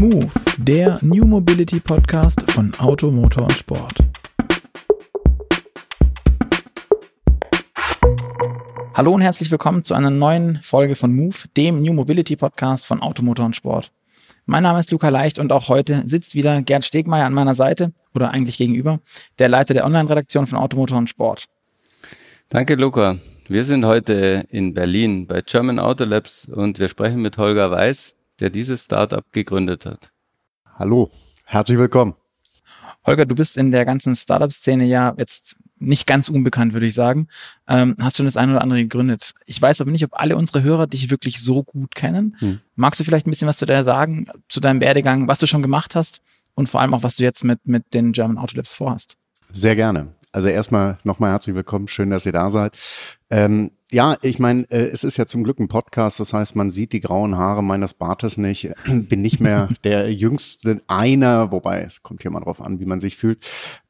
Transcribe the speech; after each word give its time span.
Move, 0.00 0.30
der 0.56 0.98
New 1.02 1.26
Mobility 1.26 1.78
Podcast 1.78 2.40
von 2.52 2.72
Auto, 2.78 3.10
Motor 3.10 3.42
und 3.42 3.52
Sport. 3.52 3.98
Hallo 8.94 9.12
und 9.12 9.20
herzlich 9.20 9.50
willkommen 9.50 9.84
zu 9.84 9.92
einer 9.92 10.08
neuen 10.08 10.58
Folge 10.62 10.94
von 10.94 11.14
Move, 11.14 11.36
dem 11.54 11.82
New 11.82 11.92
Mobility 11.92 12.34
Podcast 12.34 12.86
von 12.86 13.02
Auto, 13.02 13.22
Motor 13.22 13.44
und 13.44 13.56
Sport. 13.56 13.92
Mein 14.46 14.62
Name 14.62 14.80
ist 14.80 14.90
Luca 14.90 15.10
Leicht 15.10 15.38
und 15.38 15.52
auch 15.52 15.68
heute 15.68 16.02
sitzt 16.06 16.34
wieder 16.34 16.62
Gerd 16.62 16.86
Stegmeier 16.86 17.26
an 17.26 17.34
meiner 17.34 17.54
Seite 17.54 17.92
oder 18.14 18.30
eigentlich 18.30 18.56
gegenüber, 18.56 19.00
der 19.38 19.50
Leiter 19.50 19.74
der 19.74 19.84
Online-Redaktion 19.84 20.46
von 20.46 20.56
Automotor 20.56 20.96
und 20.96 21.10
Sport. 21.10 21.44
Danke, 22.48 22.76
Luca. 22.76 23.18
Wir 23.48 23.64
sind 23.64 23.84
heute 23.84 24.46
in 24.48 24.72
Berlin 24.72 25.26
bei 25.26 25.42
German 25.42 25.78
Auto 25.78 26.04
Labs 26.04 26.48
und 26.48 26.78
wir 26.78 26.88
sprechen 26.88 27.20
mit 27.20 27.36
Holger 27.36 27.70
Weiß, 27.70 28.14
der 28.40 28.50
dieses 28.50 28.84
Startup 28.84 29.24
gegründet 29.32 29.86
hat. 29.86 30.10
Hallo, 30.78 31.10
herzlich 31.44 31.78
willkommen. 31.78 32.14
Holger, 33.06 33.26
du 33.26 33.34
bist 33.34 33.56
in 33.56 33.70
der 33.72 33.84
ganzen 33.84 34.14
Startup-Szene 34.14 34.84
ja 34.84 35.14
jetzt 35.16 35.56
nicht 35.78 36.06
ganz 36.06 36.28
unbekannt, 36.28 36.74
würde 36.74 36.86
ich 36.86 36.94
sagen. 36.94 37.28
Ähm, 37.66 37.96
hast 38.00 38.18
schon 38.18 38.26
das 38.26 38.36
eine 38.36 38.52
oder 38.52 38.62
andere 38.62 38.82
gegründet. 38.82 39.32
Ich 39.46 39.60
weiß 39.60 39.80
aber 39.80 39.90
nicht, 39.90 40.04
ob 40.04 40.12
alle 40.12 40.36
unsere 40.36 40.62
Hörer 40.62 40.86
dich 40.86 41.10
wirklich 41.10 41.40
so 41.40 41.62
gut 41.62 41.94
kennen. 41.94 42.36
Hm. 42.40 42.60
Magst 42.76 43.00
du 43.00 43.04
vielleicht 43.04 43.26
ein 43.26 43.30
bisschen 43.30 43.48
was 43.48 43.56
zu 43.56 43.66
dir 43.66 43.82
sagen, 43.84 44.26
zu 44.48 44.60
deinem 44.60 44.80
Werdegang, 44.80 45.28
was 45.28 45.38
du 45.38 45.46
schon 45.46 45.62
gemacht 45.62 45.94
hast 45.94 46.20
und 46.54 46.68
vor 46.68 46.82
allem 46.82 46.92
auch, 46.92 47.02
was 47.02 47.16
du 47.16 47.24
jetzt 47.24 47.44
mit, 47.44 47.66
mit 47.66 47.94
den 47.94 48.12
German 48.12 48.36
Auto 48.36 48.56
Labs 48.56 48.74
vorhast? 48.74 49.16
Sehr 49.52 49.74
gerne. 49.74 50.14
Also 50.32 50.48
erstmal 50.48 50.98
nochmal 51.02 51.32
herzlich 51.32 51.56
willkommen. 51.56 51.88
Schön, 51.88 52.10
dass 52.10 52.26
ihr 52.26 52.32
da 52.32 52.50
seid. 52.50 52.76
Ähm, 53.30 53.70
ja, 53.92 54.16
ich 54.22 54.38
meine, 54.38 54.70
äh, 54.70 54.88
es 54.88 55.02
ist 55.02 55.16
ja 55.16 55.26
zum 55.26 55.42
Glück 55.42 55.58
ein 55.58 55.66
Podcast, 55.68 56.20
das 56.20 56.32
heißt, 56.32 56.54
man 56.54 56.70
sieht 56.70 56.92
die 56.92 57.00
grauen 57.00 57.36
Haare 57.36 57.62
meines 57.62 57.94
Bartes 57.94 58.36
nicht. 58.36 58.72
Bin 58.86 59.22
nicht 59.22 59.40
mehr 59.40 59.68
der 59.84 60.12
jüngste 60.12 60.80
einer, 60.86 61.50
wobei 61.50 61.82
es 61.82 62.02
kommt 62.02 62.22
hier 62.22 62.30
mal 62.30 62.40
drauf 62.40 62.60
an, 62.60 62.78
wie 62.78 62.86
man 62.86 63.00
sich 63.00 63.16
fühlt. 63.16 63.40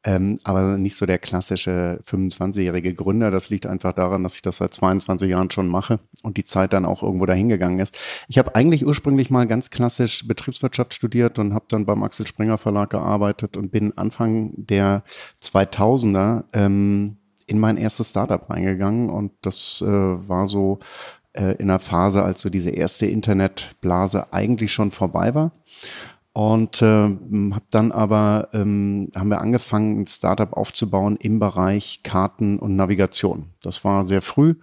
Ähm, 0.03 0.39
aber 0.45 0.79
nicht 0.79 0.97
so 0.97 1.05
der 1.05 1.19
klassische 1.19 2.01
25-jährige 2.07 2.95
Gründer. 2.95 3.31
Das 3.31 3.51
liegt 3.51 3.67
einfach 3.67 3.93
daran, 3.93 4.23
dass 4.23 4.37
ich 4.37 4.43
das 4.43 4.57
seit 4.57 4.73
22 4.73 5.29
Jahren 5.29 5.51
schon 5.51 5.69
mache 5.69 6.01
und 6.23 6.39
die 6.39 6.45
Zeit 6.45 6.73
dann 6.73 6.87
auch 6.87 7.03
irgendwo 7.03 7.27
dahingegangen 7.27 7.81
ist. 7.81 7.99
Ich 8.29 8.39
habe 8.39 8.55
eigentlich 8.55 8.87
ursprünglich 8.87 9.31
mal 9.31 9.47
ganz 9.47 9.69
klassisch 9.69 10.27
Betriebswirtschaft 10.27 10.95
studiert 10.95 11.39
und 11.39 11.53
habe 11.53 11.67
dann 11.69 11.85
beim 11.85 12.03
Axel 12.03 12.27
Springer 12.27 12.57
Verlag 12.57 12.89
gearbeitet 12.89 13.59
und 13.59 13.71
bin 13.71 13.97
Anfang 13.99 14.53
der 14.57 15.03
2000er 15.43 16.45
ähm, 16.55 17.19
in 17.51 17.59
mein 17.59 17.77
erstes 17.77 18.11
Startup 18.11 18.49
reingegangen 18.49 19.11
und 19.11 19.33
das 19.43 19.83
äh, 19.83 19.89
war 19.89 20.47
so 20.47 20.79
äh, 21.33 21.57
in 21.57 21.69
der 21.69 21.81
Phase, 21.81 22.23
als 22.23 22.41
so 22.41 22.49
diese 22.49 22.71
erste 22.71 23.07
Internetblase 23.07 24.33
eigentlich 24.33 24.73
schon 24.73 24.91
vorbei 24.91 25.35
war. 25.35 25.53
Und 26.33 26.81
äh, 26.81 26.87
habe 26.87 27.65
dann 27.71 27.91
aber, 27.91 28.49
ähm, 28.53 29.11
haben 29.17 29.31
wir 29.31 29.41
angefangen, 29.41 30.01
ein 30.01 30.07
Startup 30.07 30.53
aufzubauen 30.53 31.17
im 31.17 31.41
Bereich 31.41 32.03
Karten 32.05 32.59
und 32.61 32.77
Navigation. 32.77 33.47
Das 33.63 33.85
war 33.85 34.05
sehr 34.05 34.23
früh. 34.23 34.55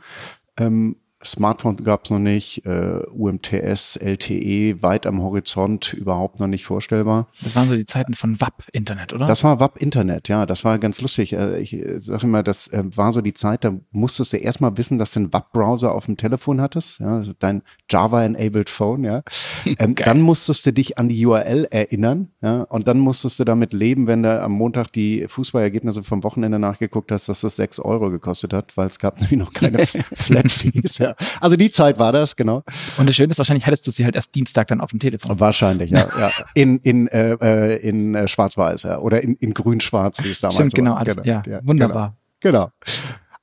Ähm, 0.55 0.95
Smartphone 1.25 1.77
gab 1.77 2.05
es 2.05 2.11
noch 2.11 2.19
nicht, 2.19 2.63
äh, 2.65 3.01
UMTS, 3.11 3.95
LTE 3.95 4.83
weit 4.83 5.07
am 5.07 5.21
Horizont, 5.21 5.93
überhaupt 5.93 6.39
noch 6.39 6.47
nicht 6.47 6.63
vorstellbar. 6.63 7.27
Das 7.41 7.55
waren 7.55 7.67
so 7.67 7.75
die 7.75 7.85
Zeiten 7.85 8.13
von 8.13 8.39
WAP-Internet, 8.39 9.13
oder? 9.13 9.25
Das 9.25 9.43
war 9.43 9.59
WAP-Internet, 9.59 10.27
ja, 10.27 10.45
das 10.45 10.63
war 10.63 10.77
ganz 10.77 11.01
lustig. 11.01 11.33
Äh, 11.33 11.57
ich 11.57 11.73
äh, 11.73 11.99
sage 11.99 12.27
immer, 12.27 12.43
das 12.43 12.67
äh, 12.67 12.83
war 12.95 13.13
so 13.13 13.21
die 13.21 13.33
Zeit, 13.33 13.63
da 13.63 13.73
musstest 13.91 14.33
du 14.33 14.37
erstmal 14.37 14.77
wissen, 14.77 14.99
dass 14.99 15.11
du 15.13 15.21
einen 15.21 15.33
WAP-Browser 15.33 15.91
auf 15.91 16.05
dem 16.05 16.17
Telefon 16.17 16.61
hattest, 16.61 16.99
ja, 16.99 17.15
also 17.15 17.33
dein 17.37 17.63
Java-enabled 17.89 18.69
Phone, 18.69 19.03
ja. 19.03 19.23
Ähm, 19.79 19.95
dann 19.95 20.21
musstest 20.21 20.65
du 20.65 20.71
dich 20.71 20.97
an 20.97 21.09
die 21.09 21.25
URL 21.25 21.67
erinnern, 21.69 22.29
ja, 22.41 22.61
und 22.61 22.87
dann 22.87 22.99
musstest 22.99 23.39
du 23.39 23.43
damit 23.43 23.73
leben, 23.73 24.07
wenn 24.07 24.23
du 24.23 24.41
am 24.41 24.53
Montag 24.53 24.91
die 24.91 25.27
Fußballergebnisse 25.27 26.03
vom 26.03 26.23
Wochenende 26.23 26.57
nachgeguckt 26.57 27.11
hast, 27.11 27.27
dass 27.27 27.41
das 27.41 27.57
sechs 27.57 27.79
Euro 27.79 28.09
gekostet 28.09 28.53
hat, 28.53 28.75
weil 28.77 28.87
es 28.87 28.97
gab 28.97 29.17
nämlich 29.19 29.39
noch 29.39 29.53
keine 29.53 29.79
Flat-Fees, 29.85 30.99
ja 30.99 31.06
ja. 31.07 31.27
Also 31.41 31.55
die 31.55 31.71
Zeit 31.71 31.99
war 31.99 32.11
das, 32.11 32.35
genau. 32.35 32.63
Und 32.97 33.07
das 33.07 33.15
Schöne 33.15 33.31
ist, 33.31 33.37
wahrscheinlich 33.37 33.65
hattest 33.65 33.85
du 33.87 33.91
sie 33.91 34.05
halt 34.05 34.15
erst 34.15 34.35
Dienstag 34.35 34.67
dann 34.67 34.81
auf 34.81 34.91
dem 34.91 34.99
Telefon. 34.99 35.39
Wahrscheinlich, 35.39 35.91
ja. 35.91 36.07
ja. 36.19 36.31
In, 36.53 36.79
in, 36.79 37.07
äh, 37.07 37.37
äh 37.41 37.77
in 37.77 38.15
äh, 38.15 38.27
Schwarz-Weiß, 38.27 38.83
ja. 38.83 38.99
Oder 38.99 39.23
in, 39.23 39.35
in 39.35 39.53
Grün-Schwarz, 39.53 40.23
wie 40.23 40.29
es 40.29 40.41
damals 40.41 40.55
Stimmt, 40.55 40.75
genau, 40.75 40.91
war. 40.91 40.99
Alles, 40.99 41.15
genau, 41.15 41.27
ja, 41.27 41.43
ja, 41.47 41.59
wunderbar. 41.63 42.17
Genau. 42.39 42.71
genau. 42.77 42.97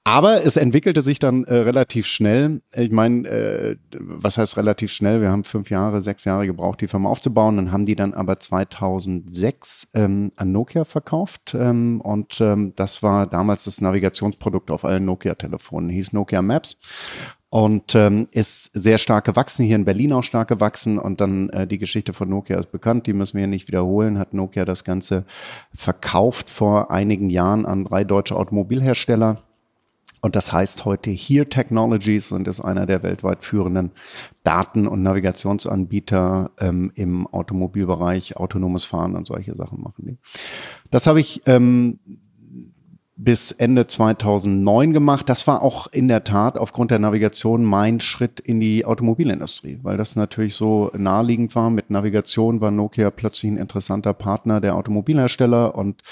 Aber 0.07 0.45
es 0.45 0.59
entwickelte 0.59 1.01
sich 1.01 1.19
dann 1.19 1.45
äh, 1.45 1.55
relativ 1.55 2.07
schnell. 2.07 2.61
Ich 2.75 2.91
meine, 2.91 3.27
äh, 3.27 3.77
was 3.99 4.37
heißt 4.37 4.59
relativ 4.59 4.93
schnell? 4.93 5.23
Wir 5.23 5.31
haben 5.31 5.45
fünf 5.45 5.71
Jahre, 5.71 6.03
sechs 6.03 6.27
Jahre 6.27 6.47
gebraucht, 6.47 6.83
die 6.83 6.89
Firma 6.89 7.09
aufzubauen. 7.09 7.57
Dann 7.57 7.73
haben 7.73 7.87
die 7.87 7.95
dann 7.95 8.13
aber 8.13 8.39
2006 8.39 9.89
ähm, 9.95 10.31
an 10.37 10.53
Nokia 10.53 10.85
verkauft. 10.85 11.57
Ähm, 11.59 12.03
und 12.03 12.39
ähm, 12.43 12.75
das 12.77 13.03
war 13.03 13.27
damals 13.27 13.65
das 13.65 13.81
Navigationsprodukt 13.81 14.71
auf 14.71 14.85
allen 14.85 15.07
Nokia-Telefonen. 15.07 15.89
Hieß 15.89 16.13
Nokia 16.13 16.43
Maps 16.43 16.79
und 17.55 17.95
ähm, 17.95 18.27
ist 18.33 18.73
sehr 18.75 18.99
stark 18.99 19.27
gewachsen, 19.27 19.65
hier 19.65 19.77
in 19.77 19.85
Berlin 19.85 20.13
auch 20.13 20.25
stark 20.25 20.49
gewachsen 20.49 20.99
und 20.99 21.21
dann 21.21 21.51
äh, 21.51 21.69
die 21.69 21.79
Geschichte 21.79 22.13
von 22.13 22.29
Nokia 22.29 22.59
ist 22.59 22.73
bekannt, 22.73 23.07
die 23.07 23.13
müssen 23.13 23.39
wir 23.39 23.47
nicht 23.47 23.69
wiederholen, 23.69 24.19
hat 24.19 24.35
Nokia 24.35 24.65
das 24.65 24.83
Ganze 24.83 25.25
verkauft 25.73 26.51
vor 26.51 26.91
einigen 26.91 27.31
Jahren 27.31 27.65
an 27.65 27.85
drei 27.85 28.03
deutsche 28.03 28.35
Automobilhersteller. 28.35 29.41
Und 30.21 30.35
das 30.35 30.53
heißt 30.53 30.85
heute 30.85 31.11
Here 31.11 31.49
Technologies 31.49 32.33
und 32.33 32.49
ist 32.49 32.61
einer 32.61 32.87
der 32.87 33.05
weltweit 33.05 33.45
führenden 33.45 33.93
Daten- 34.43 34.89
und 34.89 35.05
Navigationsanbieter 35.05 36.51
ähm, 36.59 36.91
im 36.97 37.29
Automobilbereich, 37.29 38.37
autonomes 38.37 38.85
Fahren 38.85 39.15
und 39.15 39.29
solche 39.29 39.55
Sachen 39.55 39.81
machen 39.81 40.07
die. 40.07 40.19
Das 40.91 41.07
habe 41.07 41.21
ich 41.21 41.43
ähm, 41.47 42.01
bis 43.17 43.53
Ende 43.53 43.87
2009 43.87 44.93
gemacht. 44.93 45.29
Das 45.29 45.47
war 45.47 45.63
auch 45.63 45.87
in 45.93 46.09
der 46.09 46.25
Tat 46.25 46.59
aufgrund 46.59 46.91
der 46.91 46.99
Navigation 46.99 47.65
mein 47.65 48.01
Schritt 48.01 48.41
in 48.41 48.61
die 48.61 48.85
Automobilindustrie, 48.85 49.79
weil 49.83 49.97
das 49.97 50.17
natürlich 50.17 50.55
so 50.55 50.91
naheliegend 50.97 51.55
war. 51.55 51.71
Mit 51.71 51.91
Navigation 51.91 52.61
war 52.61 52.71
Nokia 52.71 53.11
plötzlich 53.11 53.53
ein 53.53 53.59
interessanter 53.59 54.15
Partner 54.15 54.61
der 54.61 54.75
Automobilhersteller 54.75 55.75
und 55.75 56.03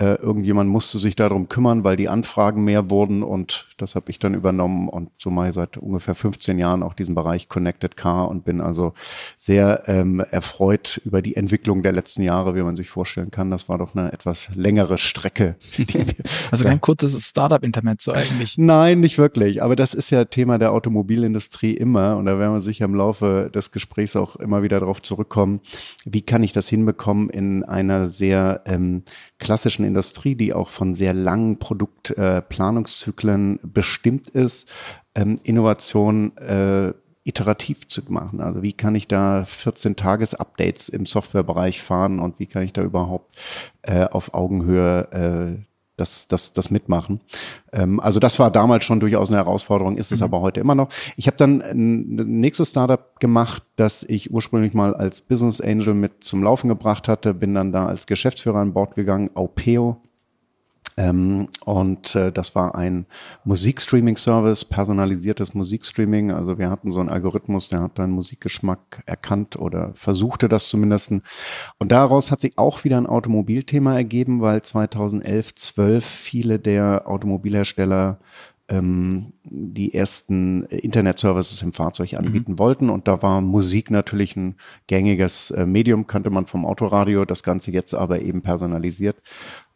äh, 0.00 0.14
irgendjemand 0.14 0.70
musste 0.70 0.98
sich 0.98 1.14
darum 1.14 1.50
kümmern, 1.50 1.84
weil 1.84 1.94
die 1.94 2.08
Anfragen 2.08 2.64
mehr 2.64 2.88
wurden 2.88 3.22
und 3.22 3.66
das 3.76 3.94
habe 3.94 4.10
ich 4.10 4.18
dann 4.18 4.32
übernommen 4.32 4.88
und 4.88 5.10
so 5.18 5.28
mache 5.28 5.48
ich 5.48 5.54
seit 5.54 5.76
ungefähr 5.76 6.14
15 6.14 6.58
Jahren 6.58 6.82
auch 6.82 6.94
diesen 6.94 7.14
Bereich 7.14 7.50
Connected 7.50 7.98
Car 7.98 8.28
und 8.30 8.42
bin 8.42 8.62
also 8.62 8.94
sehr 9.36 9.82
ähm, 9.88 10.20
erfreut 10.20 11.02
über 11.04 11.20
die 11.20 11.36
Entwicklung 11.36 11.82
der 11.82 11.92
letzten 11.92 12.22
Jahre, 12.22 12.54
wie 12.54 12.62
man 12.62 12.78
sich 12.78 12.88
vorstellen 12.88 13.30
kann. 13.30 13.50
Das 13.50 13.68
war 13.68 13.76
doch 13.76 13.94
eine 13.94 14.10
etwas 14.10 14.48
längere 14.54 14.96
Strecke. 14.96 15.56
also 16.50 16.64
kein 16.64 16.80
kurzes 16.80 17.22
Startup-Internet 17.22 18.00
so 18.00 18.12
eigentlich. 18.12 18.56
Nein, 18.56 19.00
nicht 19.00 19.18
wirklich. 19.18 19.62
Aber 19.62 19.76
das 19.76 19.92
ist 19.92 20.08
ja 20.08 20.24
Thema 20.24 20.56
der 20.56 20.72
Automobilindustrie 20.72 21.74
immer 21.74 22.16
und 22.16 22.24
da 22.24 22.38
werden 22.38 22.54
wir 22.54 22.62
sicher 22.62 22.86
im 22.86 22.94
Laufe 22.94 23.50
des 23.54 23.70
Gesprächs 23.70 24.16
auch 24.16 24.36
immer 24.36 24.62
wieder 24.62 24.80
darauf 24.80 25.02
zurückkommen. 25.02 25.60
Wie 26.06 26.22
kann 26.22 26.42
ich 26.42 26.52
das 26.52 26.70
hinbekommen 26.70 27.28
in 27.28 27.64
einer 27.64 28.08
sehr 28.08 28.62
ähm, 28.64 29.02
klassischen 29.40 29.84
Industrie, 29.84 30.36
die 30.36 30.54
auch 30.54 30.68
von 30.68 30.94
sehr 30.94 31.12
langen 31.12 31.58
Produktplanungszyklen 31.58 33.56
äh, 33.56 33.60
bestimmt 33.64 34.28
ist, 34.28 34.68
ähm, 35.16 35.40
Innovation 35.42 36.36
äh, 36.36 36.92
iterativ 37.24 37.88
zu 37.88 38.02
machen. 38.08 38.40
Also 38.40 38.62
wie 38.62 38.72
kann 38.72 38.94
ich 38.94 39.08
da 39.08 39.44
14 39.44 39.96
Tages-Updates 39.96 40.88
im 40.88 41.04
Softwarebereich 41.04 41.82
fahren 41.82 42.18
und 42.20 42.38
wie 42.38 42.46
kann 42.46 42.62
ich 42.62 42.72
da 42.72 42.82
überhaupt 42.82 43.36
äh, 43.82 44.04
auf 44.04 44.34
Augenhöhe 44.34 45.08
äh, 45.12 45.69
das, 46.00 46.26
das, 46.26 46.52
das 46.52 46.70
mitmachen. 46.70 47.20
Ähm, 47.72 48.00
also 48.00 48.18
das 48.18 48.38
war 48.38 48.50
damals 48.50 48.84
schon 48.84 49.00
durchaus 49.00 49.28
eine 49.28 49.36
Herausforderung, 49.36 49.96
ist 49.96 50.10
es 50.12 50.20
mhm. 50.20 50.24
aber 50.24 50.40
heute 50.40 50.60
immer 50.60 50.74
noch. 50.74 50.88
Ich 51.16 51.26
habe 51.26 51.36
dann 51.36 51.62
ein 51.62 52.40
nächstes 52.40 52.70
Startup 52.70 53.20
gemacht, 53.20 53.62
das 53.76 54.02
ich 54.02 54.32
ursprünglich 54.32 54.74
mal 54.74 54.94
als 54.94 55.22
Business 55.22 55.60
Angel 55.60 55.94
mit 55.94 56.24
zum 56.24 56.42
Laufen 56.42 56.68
gebracht 56.68 57.06
hatte, 57.06 57.34
bin 57.34 57.54
dann 57.54 57.72
da 57.72 57.86
als 57.86 58.06
Geschäftsführer 58.06 58.58
an 58.58 58.72
Bord 58.72 58.94
gegangen, 58.94 59.30
Aupeo 59.34 60.00
und 60.96 62.14
äh, 62.14 62.32
das 62.32 62.54
war 62.54 62.74
ein 62.74 63.06
Musikstreaming-Service, 63.44 64.64
personalisiertes 64.66 65.54
Musikstreaming. 65.54 66.30
Also 66.30 66.58
wir 66.58 66.68
hatten 66.68 66.92
so 66.92 67.00
einen 67.00 67.08
Algorithmus, 67.08 67.68
der 67.68 67.80
hat 67.80 67.98
dann 67.98 68.10
Musikgeschmack 68.10 69.02
erkannt 69.06 69.56
oder 69.56 69.92
versuchte 69.94 70.48
das 70.48 70.68
zumindest. 70.68 71.12
Und 71.78 71.92
daraus 71.92 72.30
hat 72.30 72.40
sich 72.40 72.58
auch 72.58 72.84
wieder 72.84 72.98
ein 72.98 73.06
Automobilthema 73.06 73.94
ergeben, 73.94 74.40
weil 74.40 74.62
2011, 74.62 75.54
12 75.54 76.04
viele 76.04 76.58
der 76.58 77.08
Automobilhersteller 77.08 78.18
ähm, 78.70 79.32
die 79.44 79.94
ersten 79.94 80.62
Internet-Services 80.64 81.62
im 81.62 81.72
Fahrzeug 81.72 82.14
anbieten 82.14 82.52
mhm. 82.52 82.58
wollten. 82.58 82.90
Und 82.90 83.08
da 83.08 83.20
war 83.22 83.40
Musik 83.40 83.90
natürlich 83.90 84.36
ein 84.36 84.54
gängiges 84.86 85.50
äh, 85.50 85.66
Medium, 85.66 86.06
kannte 86.06 86.30
man 86.30 86.46
vom 86.46 86.64
Autoradio, 86.64 87.24
das 87.24 87.42
Ganze 87.42 87.72
jetzt 87.72 87.94
aber 87.94 88.22
eben 88.22 88.42
personalisiert. 88.42 89.20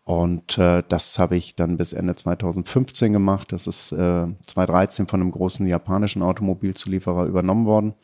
Und 0.07 0.59
äh, 0.59 0.83
das 0.87 1.19
habe 1.19 1.35
ich 1.35 1.57
dann 1.57 1.79
bis 1.79 1.95
Ende 1.95 2.15
2015 2.15 3.15
gemacht. 3.15 3.53
Das 3.53 3.67
ist 3.67 3.91
äh, 3.93 4.27
2013 4.47 5.07
von 5.07 5.23
einem 5.23 5.31
großen 5.31 5.67
japanischen 5.67 6.23
Automobilzulieferer 6.23 7.25
übernommen 7.25 7.65
worden. 7.65 7.95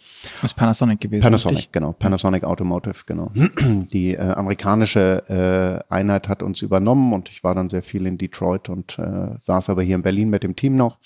Das 0.40 0.52
ist 0.52 0.54
Panasonic 0.54 0.98
gewesen. 0.98 1.24
Panasonic, 1.24 1.58
richtig? 1.58 1.72
genau. 1.72 1.92
Panasonic 1.92 2.44
Automotive, 2.44 3.02
genau. 3.04 3.30
Die 3.92 4.14
äh, 4.14 4.30
amerikanische 4.32 5.84
äh, 5.88 5.92
Einheit 5.92 6.28
hat 6.28 6.42
uns 6.42 6.62
übernommen 6.62 7.12
und 7.12 7.28
ich 7.28 7.44
war 7.44 7.54
dann 7.54 7.68
sehr 7.68 7.82
viel 7.82 8.06
in 8.06 8.16
Detroit 8.16 8.70
und 8.70 8.98
äh, 8.98 9.36
saß 9.38 9.68
aber 9.68 9.82
hier 9.82 9.96
in 9.96 10.02
Berlin 10.02 10.30
mit 10.30 10.42
dem 10.42 10.56
Team 10.56 10.76
noch 10.76 10.98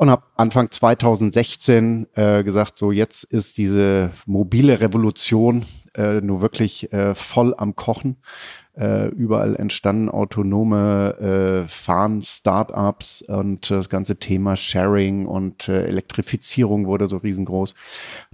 und 0.00 0.08
habe 0.08 0.22
Anfang 0.36 0.70
2016 0.70 2.08
äh, 2.14 2.42
gesagt, 2.42 2.76
so 2.76 2.92
jetzt 2.92 3.24
ist 3.24 3.58
diese 3.58 4.10
mobile 4.24 4.80
Revolution 4.80 5.64
äh, 5.94 6.20
nur 6.22 6.40
wirklich 6.40 6.92
äh, 6.92 7.14
voll 7.14 7.54
am 7.56 7.76
Kochen. 7.76 8.16
Äh, 8.80 9.08
überall 9.08 9.56
entstanden 9.56 10.08
autonome 10.08 11.64
äh, 11.64 11.68
Fahren, 11.68 12.22
Startups 12.22 13.20
und 13.20 13.70
das 13.70 13.90
ganze 13.90 14.16
Thema 14.16 14.56
Sharing 14.56 15.26
und 15.26 15.68
äh, 15.68 15.84
Elektrifizierung 15.84 16.86
wurde 16.86 17.06
so 17.06 17.18
riesengroß, 17.18 17.74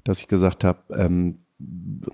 dass 0.05 0.21
ich 0.21 0.29
gesagt 0.29 0.63
habe, 0.63 0.79
ähm, 0.95 1.39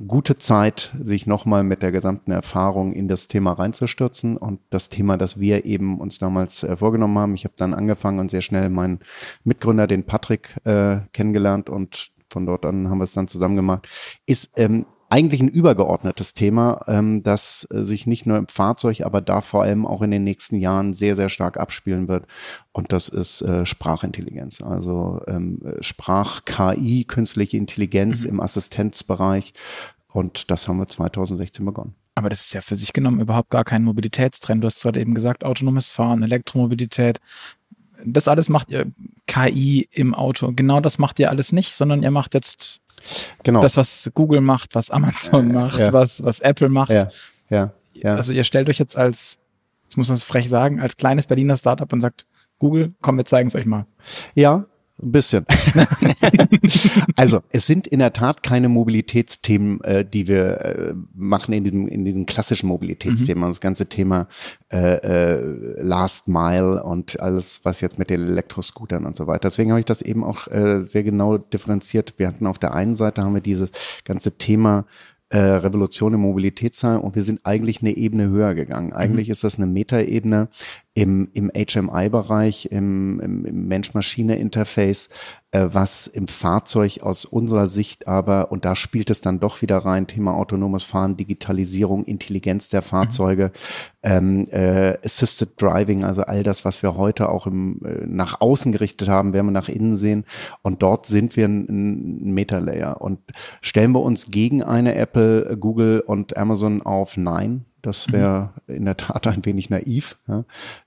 gute 0.07 0.39
Zeit, 0.39 0.95
sich 1.03 1.27
nochmal 1.27 1.63
mit 1.63 1.83
der 1.83 1.93
gesamten 1.93 2.31
Erfahrung 2.31 2.95
in 2.95 3.07
das 3.07 3.29
Thema 3.29 3.53
reinzustürzen 3.53 4.39
und 4.39 4.61
das 4.71 4.89
Thema, 4.89 5.19
das 5.19 5.39
wir 5.39 5.67
eben 5.67 6.01
uns 6.01 6.19
damals 6.19 6.63
äh, 6.63 6.75
vorgenommen 6.75 7.19
haben. 7.19 7.35
Ich 7.35 7.45
habe 7.45 7.55
dann 7.59 7.75
angefangen 7.75 8.19
und 8.19 8.31
sehr 8.31 8.41
schnell 8.41 8.71
meinen 8.71 9.01
Mitgründer, 9.45 9.87
den 9.87 10.05
Patrick, 10.05 10.57
äh, 10.65 11.01
kennengelernt 11.13 11.69
und 11.69 12.13
von 12.31 12.47
dort 12.47 12.65
an 12.65 12.89
haben 12.89 12.97
wir 12.97 13.05
es 13.05 13.13
dann 13.13 13.29
zusammen 13.29 13.57
gemacht, 13.57 13.87
ist 14.25 14.59
ähm, 14.59 14.87
eigentlich 15.13 15.43
ein 15.43 15.49
übergeordnetes 15.49 16.33
Thema, 16.33 16.81
ähm, 16.87 17.23
das 17.23 17.69
äh, 17.71 17.85
sich 17.85 18.07
nicht 18.07 18.25
nur 18.25 18.39
im 18.39 18.47
Fahrzeug, 18.47 19.03
aber 19.03 19.21
da 19.21 19.43
vor 19.43 19.63
allem 19.63 19.85
auch 19.85 20.01
in 20.01 20.11
den 20.11 20.25
nächsten 20.25 20.57
Jahren 20.57 20.95
sehr, 20.95 21.17
sehr 21.17 21.29
stark 21.29 21.59
abspielen 21.59 22.09
wird. 22.09 22.25
Und 22.73 22.93
das 22.93 23.11
ist 23.11 23.43
äh, 23.43 23.67
Sprachintelligenz, 23.67 24.63
also 24.63 25.21
ähm, 25.27 25.61
Sprach-KI, 25.81 27.05
künstliche 27.05 27.59
Intelligenz 27.59 28.25
mhm. 28.25 28.31
im 28.31 28.41
Assistenzbereich. 28.41 29.53
Und 30.11 30.51
das 30.51 30.67
haben 30.67 30.79
wir 30.79 30.89
2016 30.89 31.63
begonnen. 31.67 31.95
Aber 32.15 32.31
das 32.31 32.41
ist 32.41 32.55
ja 32.55 32.63
für 32.63 32.77
sich 32.77 32.95
genommen 32.95 33.21
überhaupt 33.21 33.51
gar 33.51 33.65
kein 33.65 33.85
Mobilitätstrend. 33.85 34.63
Du 34.63 34.67
hast 34.67 34.81
zwar 34.81 34.97
eben 34.97 35.15
gesagt, 35.15 35.45
autonomes 35.45 35.91
Fahren, 35.91 36.23
Elektromobilität. 36.23 37.21
Das 38.05 38.29
alles 38.29 38.49
macht 38.49 38.71
ihr 38.71 38.87
KI 39.27 39.89
im 39.93 40.15
Auto. 40.15 40.53
Genau 40.55 40.81
das 40.81 40.99
macht 40.99 41.19
ihr 41.19 41.31
alles 41.31 41.53
nicht, 41.53 41.75
sondern 41.75 42.03
ihr 42.03 42.11
macht 42.11 42.35
jetzt 42.35 42.83
Genau. 43.43 43.61
Das, 43.61 43.77
was 43.77 44.11
Google 44.15 44.41
macht, 44.41 44.75
was 44.75 44.91
Amazon 44.91 45.51
äh, 45.51 45.53
macht, 45.53 45.79
ja. 45.79 45.93
was, 45.93 46.23
was 46.25 46.41
Apple 46.41 46.69
macht. 46.69 46.91
Ja. 46.91 47.09
Ja. 47.51 47.73
Ja. 47.95 48.15
Also 48.15 48.33
ihr 48.33 48.45
stellt 48.45 48.69
euch 48.69 48.79
jetzt 48.79 48.97
als, 48.97 49.39
jetzt 49.85 49.97
muss 49.97 50.09
man 50.09 50.17
es 50.17 50.23
frech 50.23 50.49
sagen, 50.49 50.81
als 50.81 50.97
kleines 50.97 51.27
Berliner 51.27 51.57
Startup 51.57 51.93
und 51.93 52.01
sagt, 52.01 52.27
Google, 52.59 52.95
komm, 53.01 53.17
wir 53.17 53.25
zeigen 53.25 53.49
es 53.49 53.55
euch 53.55 53.67
mal. 53.67 53.87
Ja, 54.35 54.67
ein 55.03 55.13
bisschen. 55.13 55.45
also 57.17 57.41
es 57.51 57.67
sind 57.67 57.87
in 57.87 57.99
der 57.99 58.13
Tat 58.13 58.43
keine 58.43 58.69
Mobilitätsthemen, 58.69 59.81
äh, 59.83 60.05
die 60.05 60.29
wir 60.29 60.61
äh, 60.61 60.95
machen 61.15 61.53
in 61.53 61.65
diesem, 61.65 61.89
in 61.89 62.05
diesem 62.05 62.27
klassischen 62.27 62.69
Mobilitätsthema. 62.69 63.47
Mhm. 63.47 63.51
Das 63.51 63.61
ganze 63.61 63.87
Thema 63.87 64.29
äh, 64.73 64.95
äh, 64.97 65.83
Last 65.83 66.29
Mile 66.29 66.83
und 66.83 67.21
alles, 67.21 67.61
was 67.65 67.81
jetzt 67.81 67.99
mit 67.99 68.11
den 68.11 68.23
Elektroscootern 68.23 69.05
und 69.05 69.17
so 69.17 69.27
weiter. 69.27 69.49
Deswegen 69.49 69.71
habe 69.71 69.81
ich 69.81 69.87
das 69.87 70.03
eben 70.03 70.25
auch 70.25 70.49
äh, 70.49 70.83
sehr 70.83 71.03
genau 71.03 71.39
differenziert. 71.39 72.15
Wir 72.17 72.29
hatten 72.29 72.47
auf 72.47 72.59
der 72.59 72.75
einen 72.75 72.95
Seite 72.95 73.23
haben 73.23 73.35
wir 73.35 73.41
dieses 73.41 73.71
ganze 74.05 74.39
Thema 74.39 74.87
äh, 75.33 75.39
Revolution 75.39 76.13
im 76.13 76.21
Mobilitätssaal 76.21 76.99
und 76.99 77.15
wir 77.15 77.23
sind 77.23 77.41
eigentlich 77.45 77.81
eine 77.81 77.97
Ebene 77.97 78.29
höher 78.29 78.55
gegangen. 78.55 78.93
Eigentlich 78.93 79.29
mhm. 79.29 79.33
ist 79.33 79.45
das 79.45 79.57
eine 79.57 79.67
Metaebene 79.67 80.49
im, 80.93 81.31
im 81.33 81.51
HMI-Bereich, 81.51 82.67
im, 82.71 83.19
im, 83.19 83.47
im 83.47 83.67
Mensch-Maschine-Interface, 83.67 85.09
was 85.53 86.07
im 86.07 86.29
Fahrzeug 86.29 87.01
aus 87.03 87.27
unserer 87.27 87.69
Sicht 87.69 88.09
aber, 88.09 88.51
und 88.51 88.65
da 88.65 88.75
spielt 88.75 89.11
es 89.11 89.21
dann 89.21 89.39
doch 89.39 89.61
wieder 89.61 89.77
rein, 89.79 90.07
Thema 90.07 90.35
autonomes 90.35 90.83
Fahren, 90.83 91.19
Digitalisierung, 91.19 92.05
Intelligenz 92.05 92.71
der 92.71 92.81
Fahrzeuge, 92.81 93.53
mhm. 94.03 94.11
ähm, 94.11 94.47
äh, 94.51 94.99
Assisted 95.05 95.61
Driving, 95.61 96.05
also 96.05 96.23
all 96.23 96.43
das, 96.43 96.65
was 96.65 96.83
wir 96.83 96.97
heute 96.97 97.29
auch 97.29 97.47
im, 97.47 97.81
äh, 97.85 98.07
nach 98.07 98.41
außen 98.41 98.73
gerichtet 98.73 99.11
haben, 99.11 99.35
werden 99.35 99.49
wir 99.49 99.53
nach 99.53 99.69
innen 99.69 99.97
sehen. 99.97 100.25
Und 100.63 100.83
dort 100.83 101.05
sind 101.07 101.37
wir 101.37 101.47
ein, 101.47 101.67
ein 101.69 102.33
Meta-Layer. 102.33 103.03
Und 103.03 103.21
stellen 103.61 103.93
wir 103.93 104.01
uns 104.01 104.31
gegen 104.31 104.63
eine 104.63 104.95
Apple, 104.95 105.59
Google 105.59 106.01
und 106.01 106.37
Amazon 106.37 106.81
auf 106.81 107.19
Nein, 107.19 107.67
das 107.83 108.13
wäre 108.13 108.53
mhm. 108.67 108.75
in 108.77 108.85
der 108.85 108.97
Tat 108.97 109.27
ein 109.27 109.45
wenig 109.45 109.71
naiv. 109.71 110.19
Ja. 110.29 110.45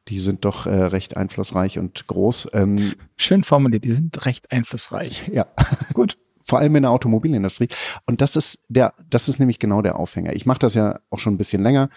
Die 0.08 0.20
sind 0.20 0.46
doch 0.46 0.66
äh, 0.66 0.74
recht 0.74 1.18
einflussreich 1.18 1.78
und 1.78 2.08
groß. 2.08 2.50
Ähm, 2.54 2.78
Schön 3.18 3.44
formuliert, 3.44 3.84
die 3.84 3.94
sind 3.94 4.26
recht 4.26 4.52
einflussreich. 4.52 5.30
Ja, 5.32 5.46
gut. 5.94 6.18
Vor 6.48 6.60
allem 6.60 6.76
in 6.76 6.84
der 6.84 6.92
Automobilindustrie. 6.92 7.70
Und 8.06 8.22
das 8.22 8.36
ist 8.36 8.66
der, 8.70 8.94
das 9.10 9.28
ist 9.30 9.40
nämlich 9.40 9.58
genau 9.58 9.82
der 9.82 9.98
Aufhänger. 9.98 10.34
Ich 10.36 10.46
mache 10.46 10.60
das 10.60 10.76
ja 10.76 11.00
auch 11.10 11.18
schon 11.18 11.34
ein 11.34 11.38
bisschen 11.40 11.64
länger, 11.64 11.90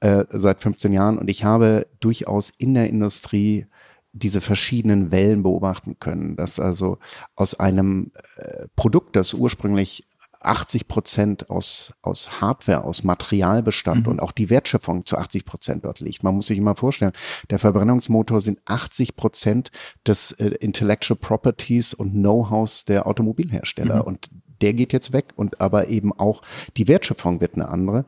äh, 0.00 0.24
seit 0.30 0.60
15 0.60 0.92
Jahren, 0.92 1.16
und 1.16 1.30
ich 1.30 1.44
habe 1.44 1.86
durchaus 2.00 2.50
in 2.50 2.74
der 2.74 2.90
Industrie 2.90 3.66
diese 4.12 4.40
verschiedenen 4.40 5.10
Wellen 5.10 5.42
beobachten 5.42 5.98
können, 5.98 6.36
dass 6.36 6.60
also 6.60 6.98
aus 7.34 7.58
einem 7.58 8.12
äh, 8.36 8.66
Produkt, 8.76 9.16
das 9.16 9.34
ursprünglich 9.34 10.06
80 10.46 10.88
Prozent 10.88 11.50
aus, 11.50 11.94
aus 12.02 12.40
Hardware, 12.40 12.84
aus 12.84 13.04
Materialbestand 13.04 14.06
mhm. 14.06 14.12
und 14.12 14.20
auch 14.20 14.32
die 14.32 14.50
Wertschöpfung 14.50 15.06
zu 15.06 15.16
80 15.18 15.44
Prozent 15.44 15.84
dort 15.84 16.00
liegt. 16.00 16.22
Man 16.22 16.34
muss 16.34 16.46
sich 16.46 16.58
immer 16.58 16.76
vorstellen, 16.76 17.12
der 17.50 17.58
Verbrennungsmotor 17.58 18.40
sind 18.40 18.60
80 18.64 19.16
Prozent 19.16 19.70
des 20.06 20.32
äh, 20.32 20.48
Intellectual 20.60 21.18
Properties 21.18 21.94
und 21.94 22.12
Know-hows 22.12 22.84
der 22.84 23.06
Automobilhersteller. 23.06 23.96
Mhm. 23.96 24.02
Und 24.02 24.30
der 24.60 24.74
geht 24.74 24.92
jetzt 24.92 25.12
weg 25.12 25.26
und 25.36 25.60
aber 25.60 25.88
eben 25.88 26.12
auch 26.12 26.42
die 26.76 26.88
Wertschöpfung 26.88 27.40
wird 27.40 27.54
eine 27.54 27.68
andere. 27.68 28.04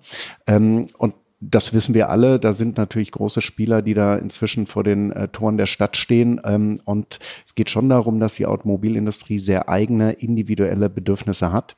Ähm, 0.47 0.89
und 0.97 1.15
das 1.41 1.75
wissen 1.75 1.95
wir 1.95 2.09
alle. 2.09 2.39
Da 2.39 2.53
sind 2.53 2.79
natürlich 2.79 3.13
große 3.13 3.43
Spieler, 3.43 3.83
die 3.83 3.95
da 3.95 4.17
inzwischen 4.17 4.67
vor 4.67 4.83
den 4.83 5.13
äh, 5.13 5.29
Toren 5.29 5.59
der 5.59 5.67
Stadt 5.67 5.97
stehen. 5.97 6.41
Ähm, 6.45 6.81
und 6.85 7.19
es 7.45 7.55
geht 7.55 7.71
schon 7.71 7.89
darum, 7.89 8.21
dass 8.21 8.35
die 8.35 8.47
Automobilindustrie 8.47 9.39
sehr 9.39 9.69
eigene 9.69 10.13
individuelle 10.13 10.89
Bedürfnisse 10.89 11.53
hat. 11.53 11.77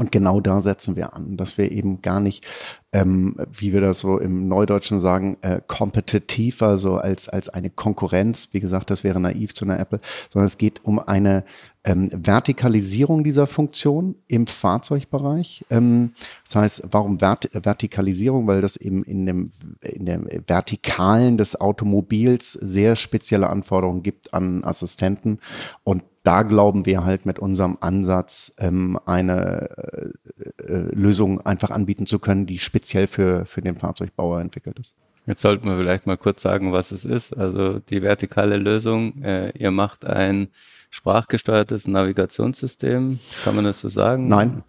Und 0.00 0.12
genau 0.12 0.40
da 0.40 0.62
setzen 0.62 0.96
wir 0.96 1.12
an, 1.12 1.36
dass 1.36 1.58
wir 1.58 1.70
eben 1.70 2.00
gar 2.00 2.20
nicht, 2.20 2.46
ähm, 2.90 3.36
wie 3.52 3.74
wir 3.74 3.82
das 3.82 3.98
so 3.98 4.16
im 4.16 4.48
Neudeutschen 4.48 4.98
sagen, 4.98 5.36
äh, 5.42 5.60
kompetitiv, 5.66 6.62
also 6.62 6.96
als, 6.96 7.28
als 7.28 7.50
eine 7.50 7.68
Konkurrenz, 7.68 8.48
wie 8.52 8.60
gesagt, 8.60 8.88
das 8.88 9.04
wäre 9.04 9.20
naiv 9.20 9.52
zu 9.52 9.66
einer 9.66 9.78
Apple, 9.78 10.00
sondern 10.30 10.46
es 10.46 10.56
geht 10.56 10.82
um 10.86 11.00
eine 11.00 11.44
ähm, 11.84 12.08
Vertikalisierung 12.14 13.24
dieser 13.24 13.46
Funktion 13.46 14.14
im 14.26 14.46
Fahrzeugbereich. 14.46 15.66
Ähm, 15.68 16.12
das 16.44 16.56
heißt, 16.56 16.82
warum 16.90 17.18
Vert 17.18 17.50
Vertikalisierung? 17.52 18.46
Weil 18.46 18.62
das 18.62 18.78
eben 18.78 19.02
in 19.02 19.26
dem, 19.26 19.50
in 19.82 20.06
dem 20.06 20.26
Vertikalen 20.46 21.36
des 21.36 21.60
Automobils 21.60 22.52
sehr 22.54 22.96
spezielle 22.96 23.50
Anforderungen 23.50 24.02
gibt 24.02 24.32
an 24.32 24.64
Assistenten 24.64 25.40
und 25.84 26.04
da 26.22 26.42
glauben 26.42 26.86
wir 26.86 27.04
halt 27.04 27.24
mit 27.24 27.38
unserem 27.38 27.78
Ansatz 27.80 28.54
ähm, 28.58 28.98
eine 29.06 29.70
äh, 29.76 30.62
äh, 30.64 30.94
Lösung 30.94 31.40
einfach 31.40 31.70
anbieten 31.70 32.06
zu 32.06 32.18
können, 32.18 32.46
die 32.46 32.58
speziell 32.58 33.06
für, 33.06 33.46
für 33.46 33.62
den 33.62 33.78
Fahrzeugbauer 33.78 34.40
entwickelt 34.40 34.78
ist. 34.78 34.96
Jetzt 35.26 35.40
sollten 35.40 35.68
wir 35.68 35.76
vielleicht 35.76 36.06
mal 36.06 36.16
kurz 36.16 36.42
sagen, 36.42 36.72
was 36.72 36.92
es 36.92 37.04
ist. 37.04 37.36
Also 37.36 37.78
die 37.78 38.02
vertikale 38.02 38.56
Lösung, 38.56 39.22
äh, 39.22 39.50
ihr 39.50 39.70
macht 39.70 40.04
ein 40.04 40.48
sprachgesteuertes 40.90 41.86
Navigationssystem, 41.86 43.20
kann 43.44 43.54
man 43.54 43.64
das 43.64 43.80
so 43.80 43.88
sagen? 43.88 44.28
Nein. 44.28 44.64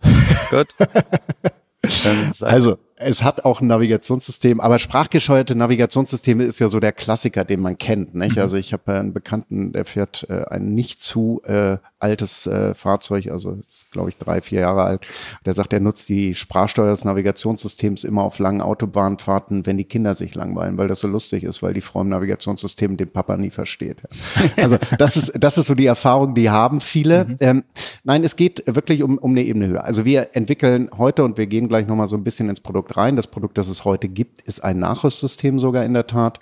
Gut. 0.50 0.68
also, 2.42 2.78
es 3.04 3.24
hat 3.24 3.46
auch 3.46 3.62
ein 3.62 3.68
Navigationssystem, 3.68 4.60
aber 4.60 4.80
sprachgescheuerte 4.80 5.56
Navigationssysteme 5.56 6.44
ist 6.44 6.60
ja 6.60 6.68
so 6.68 6.80
der 6.80 6.92
Klassiker, 6.92 7.44
den 7.44 7.60
man 7.60 7.78
kennt. 7.78 8.16
Nicht? 8.16 8.36
Mhm. 8.36 8.42
Also 8.42 8.58
ich 8.58 8.74
habe 8.74 8.94
einen 8.94 9.14
Bekannten, 9.14 9.72
der 9.72 9.86
fährt 9.86 10.28
äh, 10.30 10.46
ein 10.50 10.74
nicht 10.74 11.02
zu 11.02 11.42
äh, 11.46 11.78
altes 12.00 12.48
äh, 12.48 12.74
Fahrzeug, 12.74 13.28
also 13.28 13.60
ist 13.68 13.92
glaube 13.92 14.10
ich 14.10 14.18
drei, 14.18 14.42
vier 14.42 14.62
Jahre 14.62 14.84
alt. 14.84 15.06
Der 15.46 15.54
sagt, 15.54 15.74
er 15.74 15.80
nutzt 15.80 16.10
die 16.10 16.34
Sprachsteuer 16.34 16.90
des 16.90 17.06
Navigationssystems 17.06 18.04
immer 18.04 18.24
auf 18.24 18.40
langen 18.40 18.62
Autobahnfahrten, 18.62 19.66
wenn 19.66 19.78
die 19.78 19.84
Kinder 19.84 20.16
sich 20.16 20.36
langweilen, 20.36 20.78
weil 20.78 20.88
das 20.88 21.00
so 21.00 21.08
lustig 21.08 21.44
ist, 21.44 21.62
weil 21.62 21.74
die 21.74 21.82
Frau 21.82 22.02
im 22.02 22.10
Navigationssystem 22.10 22.98
den 22.98 23.12
Papa 23.12 23.38
nie 23.38 23.52
versteht. 23.52 23.98
Ja. 24.02 24.10
Also 24.62 24.78
das 24.98 25.18
ist 25.18 25.34
das 25.40 25.58
ist 25.58 25.66
so 25.66 25.76
die 25.76 25.88
Erfahrung, 25.88 26.36
die 26.36 26.50
haben 26.50 26.82
viele. 26.82 27.26
Mhm. 27.26 27.38
Ähm, 27.40 27.64
nein, 28.04 28.24
es 28.24 28.36
geht 28.36 28.64
wirklich 28.68 29.02
um, 29.02 29.18
um 29.18 29.32
eine 29.32 29.44
Ebene 29.44 29.68
höher. 29.68 29.84
Also 29.84 30.06
wir 30.06 30.30
entwickeln 30.34 30.90
heute 30.98 31.24
und 31.24 31.38
wir 31.38 31.48
gehen 31.48 31.68
gleich 31.68 31.88
nochmal 31.88 32.08
so 32.08 32.16
ein 32.16 32.24
bisschen 32.24 32.50
ins 32.50 32.62
Produkt 32.62 32.91
rein. 32.92 33.16
Das 33.16 33.28
Produkt, 33.28 33.58
das 33.58 33.70
es 33.70 33.86
heute 33.86 34.10
gibt, 34.10 34.42
ist 34.42 34.64
ein 34.64 34.80
Nachrüstsystem 34.80 35.60
sogar 35.60 35.86
in 35.86 35.94
der 35.94 36.08
Tat 36.08 36.40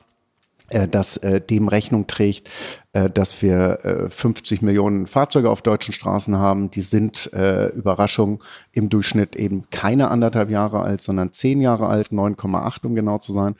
das 0.88 1.17
äh, 1.17 1.41
dem 1.41 1.67
Rechnung 1.67 2.07
trägt, 2.07 2.49
äh, 2.91 3.09
dass 3.09 3.41
wir 3.43 3.85
äh, 3.85 4.09
50 4.09 4.63
Millionen 4.63 5.05
Fahrzeuge 5.05 5.49
auf 5.51 5.61
deutschen 5.61 5.93
Straßen 5.93 6.38
haben. 6.38 6.71
Die 6.71 6.81
sind, 6.81 7.31
äh, 7.33 7.67
Überraschung, 7.67 8.43
im 8.71 8.89
Durchschnitt 8.89 9.35
eben 9.35 9.69
keine 9.69 10.09
anderthalb 10.09 10.49
Jahre 10.49 10.81
alt, 10.81 11.01
sondern 11.01 11.31
zehn 11.31 11.61
Jahre 11.61 11.88
alt, 11.88 12.07
9,8 12.07 12.85
um 12.85 12.95
genau 12.95 13.19
zu 13.19 13.31
sein. 13.33 13.55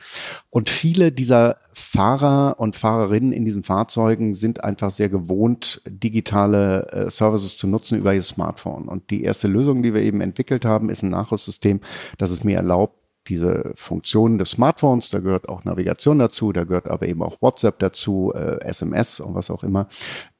Und 0.50 0.68
viele 0.68 1.12
dieser 1.12 1.58
Fahrer 1.72 2.56
und 2.58 2.74
Fahrerinnen 2.74 3.32
in 3.32 3.44
diesen 3.44 3.62
Fahrzeugen 3.62 4.34
sind 4.34 4.64
einfach 4.64 4.90
sehr 4.90 5.08
gewohnt, 5.08 5.80
digitale 5.86 6.88
äh, 6.88 7.10
Services 7.10 7.56
zu 7.56 7.68
nutzen 7.68 7.98
über 7.98 8.12
ihr 8.12 8.22
Smartphone. 8.22 8.88
Und 8.88 9.10
die 9.10 9.22
erste 9.22 9.46
Lösung, 9.46 9.82
die 9.82 9.94
wir 9.94 10.02
eben 10.02 10.20
entwickelt 10.20 10.64
haben, 10.64 10.90
ist 10.90 11.02
ein 11.02 11.10
Nachrüstsystem, 11.10 11.80
das 12.18 12.30
es 12.30 12.42
mir 12.42 12.56
erlaubt, 12.56 12.99
diese 13.26 13.72
Funktionen 13.74 14.38
des 14.38 14.52
Smartphones, 14.52 15.10
da 15.10 15.20
gehört 15.20 15.48
auch 15.48 15.64
Navigation 15.64 16.18
dazu, 16.18 16.52
da 16.52 16.64
gehört 16.64 16.88
aber 16.88 17.06
eben 17.06 17.22
auch 17.22 17.40
WhatsApp 17.40 17.78
dazu, 17.78 18.32
äh, 18.34 18.60
SMS 18.64 19.20
und 19.20 19.34
was 19.34 19.50
auch 19.50 19.62
immer, 19.62 19.88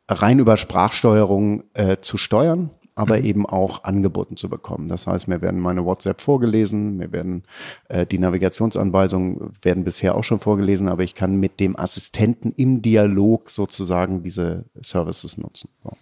rein 0.08 0.38
über 0.38 0.56
Sprachsteuerung 0.56 1.64
äh, 1.74 1.98
zu 2.00 2.16
steuern, 2.16 2.70
aber 2.94 3.18
mhm. 3.18 3.24
eben 3.24 3.46
auch 3.46 3.84
angeboten 3.84 4.36
zu 4.36 4.48
bekommen. 4.48 4.88
Das 4.88 5.06
heißt, 5.06 5.28
mir 5.28 5.40
werden 5.40 5.60
meine 5.60 5.84
WhatsApp 5.84 6.20
vorgelesen, 6.20 6.96
mir 6.96 7.12
werden 7.12 7.44
äh, 7.88 8.06
die 8.06 8.18
Navigationsanweisungen 8.18 9.50
werden 9.62 9.84
bisher 9.84 10.14
auch 10.14 10.24
schon 10.24 10.40
vorgelesen, 10.40 10.88
aber 10.88 11.02
ich 11.02 11.14
kann 11.14 11.36
mit 11.36 11.60
dem 11.60 11.78
Assistenten 11.78 12.52
im 12.52 12.82
Dialog 12.82 13.50
sozusagen 13.50 14.22
diese 14.22 14.64
Services 14.80 15.38
nutzen. 15.38 15.70
So. 15.84 15.92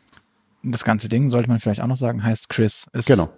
Das 0.62 0.85
ganze 0.85 1.08
Ding, 1.08 1.30
sollte 1.30 1.49
man 1.49 1.61
vielleicht 1.61 1.82
auch 1.82 1.87
noch 1.87 1.97
sagen, 1.97 2.25
heißt 2.25 2.49
Chris. 2.49 2.87
Ist 2.92 3.06
genau 3.06 3.28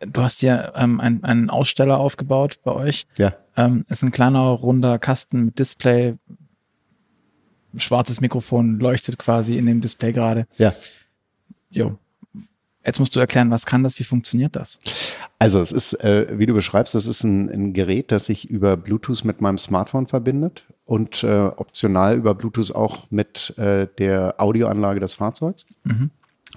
du 0.00 0.22
hast 0.22 0.42
ja 0.42 0.72
ähm, 0.76 1.00
ein, 1.00 1.24
einen 1.24 1.50
Aussteller 1.50 1.98
aufgebaut 1.98 2.56
bei 2.62 2.72
euch. 2.72 3.06
Ja. 3.16 3.34
Ähm, 3.56 3.84
ist 3.88 4.02
ein 4.02 4.10
kleiner, 4.10 4.40
runder 4.40 4.98
Kasten 4.98 5.46
mit 5.46 5.58
Display. 5.58 6.14
Schwarzes 7.76 8.20
Mikrofon 8.20 8.78
leuchtet 8.78 9.18
quasi 9.18 9.56
in 9.56 9.66
dem 9.66 9.80
Display 9.80 10.12
gerade. 10.12 10.46
Ja. 10.58 10.74
Jo. 11.70 11.98
Jetzt 12.84 12.98
musst 12.98 13.14
du 13.14 13.20
erklären, 13.20 13.50
was 13.50 13.64
kann 13.64 13.84
das, 13.84 13.98
wie 14.00 14.04
funktioniert 14.04 14.56
das? 14.56 14.80
Also 15.38 15.60
es 15.60 15.70
ist, 15.70 15.94
äh, 16.02 16.26
wie 16.32 16.46
du 16.46 16.54
beschreibst, 16.54 16.94
das 16.94 17.06
ist 17.06 17.22
ein, 17.22 17.48
ein 17.48 17.72
Gerät, 17.72 18.10
das 18.10 18.26
sich 18.26 18.50
über 18.50 18.76
Bluetooth 18.76 19.24
mit 19.24 19.40
meinem 19.40 19.56
Smartphone 19.56 20.08
verbindet 20.08 20.64
und 20.84 21.22
äh, 21.22 21.28
optional 21.28 22.16
über 22.16 22.34
Bluetooth 22.34 22.74
auch 22.74 23.06
mit 23.10 23.56
äh, 23.56 23.86
der 23.98 24.34
Audioanlage 24.38 24.98
des 24.98 25.14
Fahrzeugs. 25.14 25.64
Mhm 25.84 26.10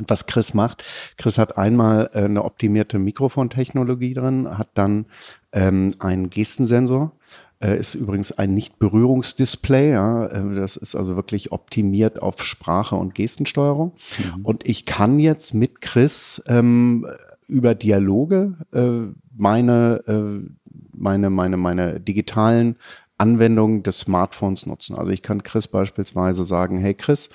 was 0.07 0.25
Chris 0.25 0.53
macht. 0.53 0.83
Chris 1.17 1.37
hat 1.37 1.57
einmal 1.57 2.09
äh, 2.13 2.25
eine 2.25 2.43
optimierte 2.43 2.99
Mikrofontechnologie 2.99 4.13
drin, 4.13 4.57
hat 4.57 4.69
dann 4.73 5.05
ähm, 5.51 5.93
einen 5.99 6.29
Gestensensor, 6.29 7.11
äh, 7.59 7.77
ist 7.77 7.95
übrigens 7.95 8.31
ein 8.31 8.53
Nicht-Berührungsdisplay. 8.53 9.91
Ja, 9.91 10.25
äh, 10.27 10.55
das 10.55 10.75
ist 10.75 10.95
also 10.95 11.15
wirklich 11.15 11.51
optimiert 11.51 12.21
auf 12.21 12.43
Sprache 12.43 12.95
und 12.95 13.15
Gestensteuerung. 13.15 13.93
Mhm. 14.17 14.45
Und 14.45 14.67
ich 14.67 14.85
kann 14.85 15.19
jetzt 15.19 15.53
mit 15.53 15.81
Chris 15.81 16.43
ähm, 16.47 17.07
über 17.47 17.75
Dialoge 17.75 18.55
äh, 18.73 19.13
meine, 19.37 20.03
äh, 20.07 20.49
meine, 20.93 21.29
meine, 21.29 21.57
meine 21.57 21.99
digitalen 21.99 22.77
Anwendungen 23.17 23.83
des 23.83 23.99
Smartphones 23.99 24.65
nutzen. 24.65 24.95
Also 24.95 25.11
ich 25.11 25.21
kann 25.21 25.43
Chris 25.43 25.67
beispielsweise 25.67 26.45
sagen, 26.45 26.79
hey 26.79 26.93
Chris, 26.93 27.29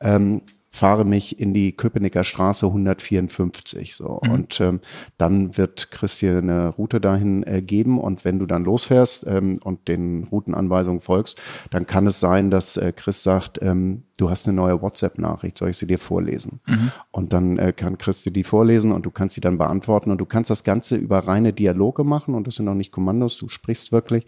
ähm, 0.00 0.42
fahre 0.76 1.04
mich 1.04 1.40
in 1.40 1.54
die 1.54 1.72
Köpenicker 1.72 2.22
Straße 2.22 2.66
154. 2.66 3.94
So. 3.94 4.20
Mhm. 4.22 4.30
Und 4.30 4.60
ähm, 4.60 4.80
dann 5.18 5.56
wird 5.56 5.90
Christian 5.90 6.50
eine 6.50 6.68
Route 6.68 7.00
dahin 7.00 7.42
äh, 7.44 7.62
geben. 7.62 7.98
Und 7.98 8.24
wenn 8.24 8.38
du 8.38 8.46
dann 8.46 8.64
losfährst 8.64 9.26
ähm, 9.26 9.58
und 9.64 9.88
den 9.88 10.24
Routenanweisungen 10.24 11.00
folgst, 11.00 11.40
dann 11.70 11.86
kann 11.86 12.06
es 12.06 12.20
sein, 12.20 12.50
dass 12.50 12.76
äh, 12.76 12.92
Chris 12.94 13.22
sagt, 13.22 13.58
ähm, 13.62 14.04
du 14.16 14.30
hast 14.30 14.46
eine 14.46 14.56
neue 14.56 14.80
WhatsApp-Nachricht, 14.80 15.58
soll 15.58 15.70
ich 15.70 15.78
sie 15.78 15.86
dir 15.86 15.98
vorlesen? 15.98 16.60
Mhm. 16.66 16.92
Und 17.10 17.32
dann 17.32 17.58
äh, 17.58 17.72
kann 17.72 17.98
Chris 17.98 18.22
dir 18.22 18.32
die 18.32 18.44
vorlesen 18.44 18.92
und 18.92 19.04
du 19.04 19.10
kannst 19.10 19.34
sie 19.34 19.40
dann 19.40 19.58
beantworten. 19.58 20.10
Und 20.10 20.18
du 20.18 20.26
kannst 20.26 20.50
das 20.50 20.64
Ganze 20.64 20.96
über 20.96 21.18
reine 21.18 21.52
Dialoge 21.52 22.04
machen 22.04 22.34
und 22.34 22.46
das 22.46 22.56
sind 22.56 22.68
auch 22.68 22.74
nicht 22.74 22.92
Kommandos, 22.92 23.36
du 23.36 23.48
sprichst 23.48 23.92
wirklich. 23.92 24.26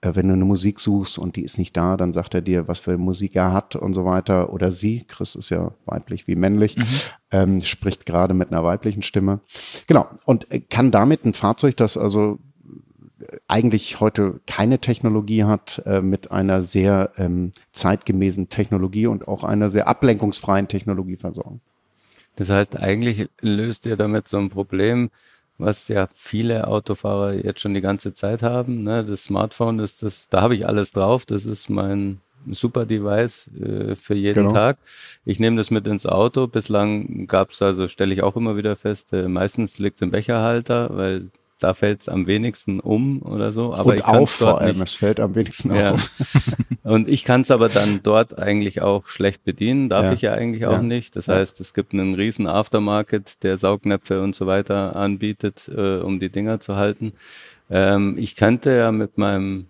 Äh, 0.00 0.12
wenn 0.14 0.28
du 0.28 0.34
eine 0.34 0.44
Musik 0.44 0.80
suchst 0.80 1.18
und 1.18 1.36
die 1.36 1.42
ist 1.42 1.58
nicht 1.58 1.76
da, 1.76 1.96
dann 1.96 2.12
sagt 2.12 2.34
er 2.34 2.42
dir, 2.42 2.68
was 2.68 2.80
für 2.80 2.98
Musik 2.98 3.36
er 3.36 3.52
hat 3.52 3.76
und 3.76 3.94
so 3.94 4.04
weiter. 4.04 4.52
Oder 4.52 4.72
sie, 4.72 5.04
Chris 5.06 5.34
ist 5.34 5.50
ja 5.50 5.72
weiblich 5.86 6.26
wie 6.26 6.36
männlich, 6.36 6.76
mhm. 6.76 6.84
ähm, 7.30 7.60
spricht 7.60 8.06
gerade 8.06 8.34
mit 8.34 8.52
einer 8.52 8.64
weiblichen 8.64 9.02
Stimme. 9.02 9.40
Genau. 9.86 10.06
Und 10.26 10.46
kann 10.68 10.90
damit 10.90 11.24
ein 11.24 11.32
Fahrzeug, 11.32 11.76
das 11.76 11.96
also 11.96 12.38
eigentlich 13.48 14.00
heute 14.00 14.40
keine 14.46 14.78
Technologie 14.78 15.44
hat, 15.44 15.82
äh, 15.86 16.00
mit 16.00 16.30
einer 16.30 16.62
sehr 16.62 17.12
ähm, 17.16 17.52
zeitgemäßen 17.72 18.48
Technologie 18.48 19.06
und 19.06 19.28
auch 19.28 19.44
einer 19.44 19.70
sehr 19.70 19.88
ablenkungsfreien 19.88 20.68
Technologie 20.68 21.16
versorgen. 21.16 21.60
Das 22.36 22.50
heißt, 22.50 22.78
eigentlich 22.78 23.28
löst 23.40 23.86
ihr 23.86 23.96
damit 23.96 24.28
so 24.28 24.38
ein 24.38 24.48
Problem, 24.48 25.10
was 25.58 25.88
ja 25.88 26.06
viele 26.06 26.68
Autofahrer 26.68 27.34
jetzt 27.34 27.60
schon 27.60 27.74
die 27.74 27.82
ganze 27.82 28.14
Zeit 28.14 28.42
haben. 28.42 28.82
Ne? 28.82 29.04
Das 29.04 29.24
Smartphone 29.24 29.78
ist 29.78 30.02
das, 30.02 30.28
da 30.28 30.42
habe 30.42 30.54
ich 30.54 30.66
alles 30.66 30.92
drauf, 30.92 31.26
das 31.26 31.44
ist 31.44 31.68
mein 31.68 32.20
super 32.48 32.86
Device 32.86 33.50
äh, 33.60 33.94
für 33.96 34.14
jeden 34.14 34.44
genau. 34.44 34.54
Tag. 34.54 34.78
Ich 35.26 35.38
nehme 35.38 35.56
das 35.56 35.70
mit 35.70 35.86
ins 35.86 36.06
Auto. 36.06 36.46
Bislang 36.46 37.26
gab 37.26 37.50
es 37.50 37.60
also, 37.60 37.88
stelle 37.88 38.14
ich 38.14 38.22
auch 38.22 38.36
immer 38.36 38.56
wieder 38.56 38.76
fest, 38.76 39.12
äh, 39.12 39.28
meistens 39.28 39.78
liegt 39.78 39.96
es 39.96 40.02
im 40.02 40.10
Becherhalter, 40.10 40.96
weil 40.96 41.30
da 41.60 41.74
fällt 41.74 42.02
es 42.02 42.08
am 42.08 42.26
wenigsten 42.26 42.80
um 42.80 43.22
oder 43.22 43.52
so. 43.52 43.74
Aber 43.74 43.90
Und 43.90 43.96
ich 43.96 44.04
auf 44.04 44.30
vor 44.30 44.60
allem, 44.60 44.78
nicht. 44.78 44.88
es 44.88 44.94
fällt 44.94 45.20
am 45.20 45.34
wenigsten 45.34 45.74
ja. 45.74 45.92
auf. 45.92 46.10
Und 46.82 47.08
ich 47.08 47.24
kann 47.24 47.42
es 47.42 47.50
aber 47.50 47.68
dann 47.68 48.00
dort 48.02 48.38
eigentlich 48.38 48.82
auch 48.82 49.08
schlecht 49.08 49.44
bedienen, 49.44 49.88
darf 49.88 50.06
ja. 50.06 50.12
ich 50.12 50.22
ja 50.22 50.32
eigentlich 50.32 50.66
auch 50.66 50.72
ja. 50.72 50.82
nicht. 50.82 51.14
Das 51.16 51.28
heißt, 51.28 51.60
es 51.60 51.74
gibt 51.74 51.92
einen 51.92 52.14
riesen 52.14 52.46
Aftermarket, 52.46 53.42
der 53.42 53.56
Saugnäpfe 53.56 54.22
und 54.22 54.34
so 54.34 54.46
weiter 54.46 54.96
anbietet, 54.96 55.68
äh, 55.68 55.98
um 55.98 56.18
die 56.18 56.30
Dinger 56.30 56.60
zu 56.60 56.76
halten. 56.76 57.12
Ähm, 57.70 58.16
ich 58.18 58.34
könnte 58.34 58.70
ja 58.70 58.90
mit 58.92 59.18
meinem 59.18 59.66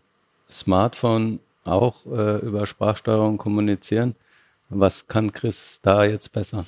Smartphone 0.49 1.41
auch 1.65 2.07
äh, 2.07 2.39
über 2.39 2.67
Sprachsteuerung 2.67 3.37
kommunizieren. 3.37 4.15
Was 4.69 5.09
kann 5.09 5.33
Chris 5.33 5.81
da 5.83 6.05
jetzt 6.05 6.33
besser? 6.33 6.65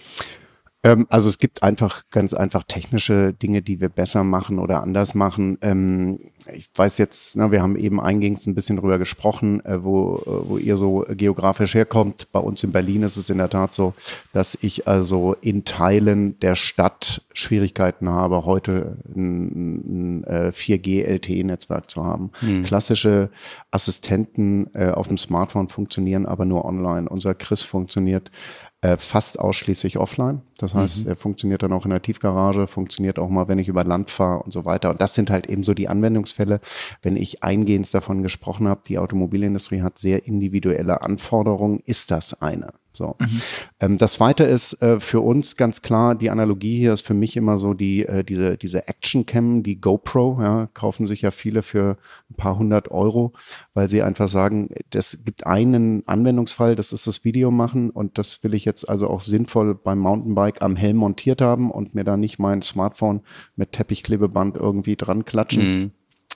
Ähm, 0.84 1.06
also 1.10 1.28
es 1.28 1.38
gibt 1.38 1.62
einfach 1.62 2.04
ganz 2.10 2.34
einfach 2.34 2.64
technische 2.64 3.32
Dinge, 3.32 3.62
die 3.62 3.80
wir 3.80 3.88
besser 3.88 4.24
machen 4.24 4.58
oder 4.58 4.82
anders 4.82 5.14
machen. 5.14 5.58
Ähm, 5.62 6.18
ich 6.52 6.70
weiß 6.74 6.98
jetzt, 6.98 7.36
na, 7.36 7.52
wir 7.52 7.62
haben 7.62 7.76
eben 7.76 8.00
eingehends 8.00 8.46
ein 8.46 8.56
bisschen 8.56 8.78
drüber 8.78 8.98
gesprochen, 8.98 9.64
äh, 9.64 9.84
wo, 9.84 10.16
äh, 10.16 10.48
wo 10.48 10.58
ihr 10.58 10.76
so 10.76 11.04
geografisch 11.08 11.74
herkommt. 11.74 12.32
Bei 12.32 12.40
uns 12.40 12.64
in 12.64 12.72
Berlin 12.72 13.04
ist 13.04 13.16
es 13.16 13.30
in 13.30 13.38
der 13.38 13.48
Tat 13.48 13.72
so, 13.72 13.94
dass 14.32 14.58
ich 14.60 14.88
also 14.88 15.36
in 15.40 15.64
Teilen 15.64 16.40
der 16.40 16.56
Stadt 16.56 17.22
Schwierigkeiten 17.32 18.08
habe, 18.08 18.44
heute 18.44 18.96
ein, 19.14 20.22
ein, 20.22 20.24
ein 20.24 20.52
4G 20.52 21.04
LTE-Netzwerk 21.04 21.88
zu 21.88 22.04
haben. 22.04 22.32
Hm. 22.40 22.64
Klassische 22.64 23.30
Assistenten 23.70 24.68
äh, 24.74 24.90
auf 24.90 25.06
dem 25.06 25.18
Smartphone 25.18 25.68
funktionieren 25.68 26.26
aber 26.26 26.44
nur 26.44 26.64
online. 26.64 27.08
Unser 27.08 27.34
Chris 27.34 27.62
funktioniert 27.62 28.32
äh, 28.82 28.96
fast 28.96 29.38
ausschließlich 29.38 29.96
offline. 29.96 30.42
Das 30.58 30.74
heißt, 30.74 31.04
mhm. 31.04 31.10
er 31.10 31.16
funktioniert 31.16 31.62
dann 31.62 31.72
auch 31.72 31.84
in 31.84 31.90
der 31.90 32.02
Tiefgarage, 32.02 32.66
funktioniert 32.66 33.18
auch 33.18 33.28
mal, 33.28 33.48
wenn 33.48 33.60
ich 33.60 33.68
über 33.68 33.84
Land 33.84 34.10
fahre 34.10 34.42
und 34.42 34.52
so 34.52 34.64
weiter. 34.64 34.90
Und 34.90 35.00
das 35.00 35.14
sind 35.14 35.30
halt 35.30 35.48
eben 35.48 35.62
so 35.62 35.72
die 35.72 35.88
Anwendungsfälle, 35.88 36.60
wenn 37.00 37.16
ich 37.16 37.42
eingehend 37.42 37.92
davon 37.94 38.22
gesprochen 38.22 38.68
habe, 38.68 38.82
die 38.86 38.98
Automobilindustrie 38.98 39.82
hat 39.82 39.98
sehr 39.98 40.26
individuelle 40.26 41.00
Anforderungen, 41.00 41.80
ist 41.86 42.10
das 42.10 42.42
eine. 42.42 42.72
So. 42.92 43.16
Mhm. 43.18 43.42
Ähm, 43.80 43.98
das 43.98 44.14
zweite 44.14 44.44
ist 44.44 44.80
äh, 44.82 45.00
für 45.00 45.20
uns 45.20 45.56
ganz 45.56 45.82
klar, 45.82 46.14
die 46.14 46.30
Analogie 46.30 46.76
hier 46.76 46.92
ist 46.92 47.06
für 47.06 47.14
mich 47.14 47.36
immer 47.36 47.58
so 47.58 47.74
die, 47.74 48.04
äh, 48.06 48.22
diese, 48.22 48.58
diese 48.58 48.86
Action 48.86 49.24
Cam, 49.26 49.62
die 49.62 49.80
GoPro, 49.80 50.38
ja, 50.40 50.68
kaufen 50.74 51.06
sich 51.06 51.22
ja 51.22 51.30
viele 51.30 51.62
für 51.62 51.96
ein 52.30 52.34
paar 52.36 52.58
hundert 52.58 52.90
Euro, 52.90 53.32
weil 53.74 53.88
sie 53.88 54.02
einfach 54.02 54.28
sagen, 54.28 54.68
das 54.90 55.24
gibt 55.24 55.46
einen 55.46 56.06
Anwendungsfall, 56.06 56.76
das 56.76 56.92
ist 56.92 57.06
das 57.06 57.24
Video 57.24 57.50
machen 57.50 57.90
und 57.90 58.18
das 58.18 58.44
will 58.44 58.54
ich 58.54 58.64
jetzt 58.64 58.88
also 58.88 59.08
auch 59.08 59.22
sinnvoll 59.22 59.74
beim 59.74 59.98
Mountainbike 59.98 60.62
am 60.62 60.76
Helm 60.76 60.98
montiert 60.98 61.40
haben 61.40 61.70
und 61.70 61.94
mir 61.94 62.04
da 62.04 62.16
nicht 62.16 62.38
mein 62.38 62.62
Smartphone 62.62 63.22
mit 63.56 63.72
Teppichklebeband 63.72 64.56
irgendwie 64.56 64.96
dran 64.96 65.24
klatschen. 65.24 65.80
Mhm 65.80 65.90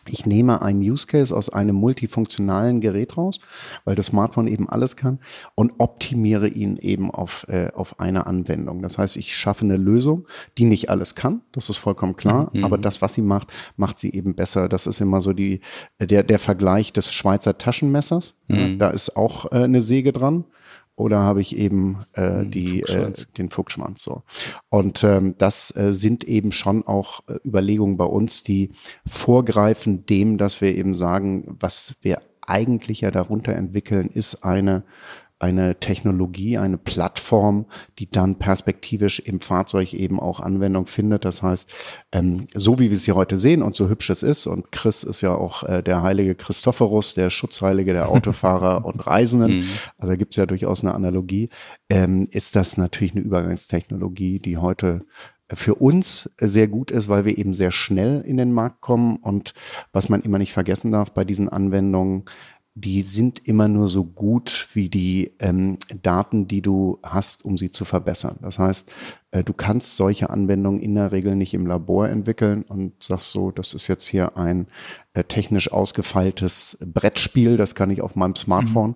ich 0.08 0.26
nehme 0.26 0.62
einen 0.62 0.80
Use 0.80 1.06
Case 1.06 1.36
aus 1.36 1.48
einem 1.48 1.76
multifunktionalen 1.76 2.80
Gerät 2.80 3.16
raus, 3.16 3.38
weil 3.84 3.94
das 3.94 4.06
Smartphone 4.06 4.46
eben 4.46 4.68
alles 4.68 4.96
kann 4.96 5.18
und 5.54 5.72
optimiere 5.78 6.48
ihn 6.48 6.76
eben 6.76 7.10
auf, 7.10 7.46
äh, 7.48 7.70
auf 7.74 8.00
eine 8.00 8.26
Anwendung. 8.26 8.82
Das 8.82 8.98
heißt, 8.98 9.16
ich 9.16 9.36
schaffe 9.36 9.64
eine 9.64 9.76
Lösung, 9.76 10.26
die 10.58 10.64
nicht 10.64 10.90
alles 10.90 11.14
kann, 11.14 11.42
das 11.52 11.70
ist 11.70 11.78
vollkommen 11.78 12.16
klar, 12.16 12.50
mhm. 12.52 12.64
aber 12.64 12.78
das, 12.78 13.02
was 13.02 13.14
sie 13.14 13.22
macht, 13.22 13.48
macht 13.76 13.98
sie 13.98 14.12
eben 14.12 14.34
besser. 14.34 14.68
Das 14.68 14.86
ist 14.86 15.00
immer 15.00 15.20
so 15.20 15.32
die, 15.32 15.60
der, 16.00 16.22
der 16.22 16.38
Vergleich 16.38 16.92
des 16.92 17.12
Schweizer 17.12 17.58
Taschenmessers. 17.58 18.34
Mhm. 18.48 18.78
Da 18.78 18.90
ist 18.90 19.16
auch 19.16 19.50
äh, 19.52 19.64
eine 19.64 19.80
Säge 19.80 20.12
dran 20.12 20.44
oder 20.96 21.20
habe 21.20 21.42
ich 21.42 21.56
eben 21.56 21.98
äh, 22.14 22.44
die, 22.44 22.80
äh, 22.80 23.12
den 23.36 23.50
Fuchsschwanz 23.50 24.02
so. 24.02 24.22
Und 24.70 25.04
ähm, 25.04 25.34
das 25.38 25.74
äh, 25.76 25.92
sind 25.92 26.24
eben 26.24 26.52
schon 26.52 26.86
auch 26.86 27.20
äh, 27.28 27.34
Überlegungen 27.46 27.98
bei 27.98 28.06
uns, 28.06 28.42
die 28.42 28.72
vorgreifen 29.06 30.06
dem, 30.06 30.38
dass 30.38 30.60
wir 30.62 30.74
eben 30.74 30.94
sagen, 30.94 31.56
was 31.60 31.96
wir 32.00 32.22
eigentlich 32.40 33.02
ja 33.02 33.10
darunter 33.10 33.54
entwickeln, 33.54 34.08
ist 34.08 34.42
eine 34.44 34.84
eine 35.38 35.78
Technologie, 35.78 36.56
eine 36.56 36.78
Plattform, 36.78 37.66
die 37.98 38.08
dann 38.08 38.38
perspektivisch 38.38 39.20
im 39.20 39.40
Fahrzeug 39.40 39.92
eben 39.92 40.18
auch 40.18 40.40
Anwendung 40.40 40.86
findet. 40.86 41.26
Das 41.26 41.42
heißt, 41.42 41.72
ähm, 42.12 42.46
so 42.54 42.78
wie 42.78 42.90
wir 42.90 42.96
es 42.96 43.04
hier 43.04 43.16
heute 43.16 43.36
sehen 43.36 43.62
und 43.62 43.74
so 43.74 43.88
hübsch 43.88 44.08
es 44.08 44.22
ist, 44.22 44.46
und 44.46 44.72
Chris 44.72 45.04
ist 45.04 45.20
ja 45.20 45.34
auch 45.34 45.62
äh, 45.64 45.82
der 45.82 46.02
heilige 46.02 46.34
Christophorus, 46.34 47.14
der 47.14 47.28
Schutzheilige 47.28 47.92
der 47.92 48.08
Autofahrer 48.10 48.86
und 48.86 49.06
Reisenden, 49.06 49.58
mhm. 49.58 49.68
also 49.98 50.08
da 50.08 50.16
gibt 50.16 50.32
es 50.32 50.36
ja 50.36 50.46
durchaus 50.46 50.82
eine 50.82 50.94
Analogie, 50.94 51.50
ähm, 51.90 52.26
ist 52.30 52.56
das 52.56 52.78
natürlich 52.78 53.14
eine 53.14 53.24
Übergangstechnologie, 53.24 54.38
die 54.38 54.56
heute 54.56 55.04
für 55.52 55.76
uns 55.76 56.30
sehr 56.40 56.66
gut 56.66 56.90
ist, 56.90 57.08
weil 57.08 57.24
wir 57.24 57.38
eben 57.38 57.54
sehr 57.54 57.70
schnell 57.70 58.22
in 58.22 58.36
den 58.36 58.52
Markt 58.52 58.80
kommen 58.80 59.16
und 59.16 59.54
was 59.92 60.08
man 60.08 60.22
immer 60.22 60.38
nicht 60.38 60.52
vergessen 60.52 60.90
darf 60.90 61.12
bei 61.12 61.24
diesen 61.24 61.48
Anwendungen, 61.48 62.24
die 62.78 63.00
sind 63.00 63.48
immer 63.48 63.68
nur 63.68 63.88
so 63.88 64.04
gut 64.04 64.68
wie 64.74 64.90
die 64.90 65.32
ähm, 65.38 65.78
Daten, 66.02 66.46
die 66.46 66.60
du 66.60 66.98
hast, 67.02 67.42
um 67.42 67.56
sie 67.56 67.70
zu 67.70 67.86
verbessern. 67.86 68.36
Das 68.42 68.58
heißt, 68.58 68.92
du 69.32 69.52
kannst 69.52 69.96
solche 69.96 70.30
Anwendungen 70.30 70.80
in 70.80 70.94
der 70.94 71.12
Regel 71.12 71.36
nicht 71.36 71.52
im 71.54 71.66
Labor 71.66 72.08
entwickeln 72.08 72.64
und 72.68 73.02
sagst 73.02 73.32
so, 73.32 73.50
das 73.50 73.74
ist 73.74 73.88
jetzt 73.88 74.06
hier 74.06 74.36
ein 74.36 74.66
äh, 75.16 75.24
technisch 75.24 75.72
ausgefeiltes 75.72 76.78
Brettspiel, 76.84 77.56
das 77.56 77.74
kann 77.74 77.90
ich 77.90 78.02
auf 78.02 78.16
meinem 78.16 78.36
Smartphone 78.36 78.90
mhm. 78.90 78.94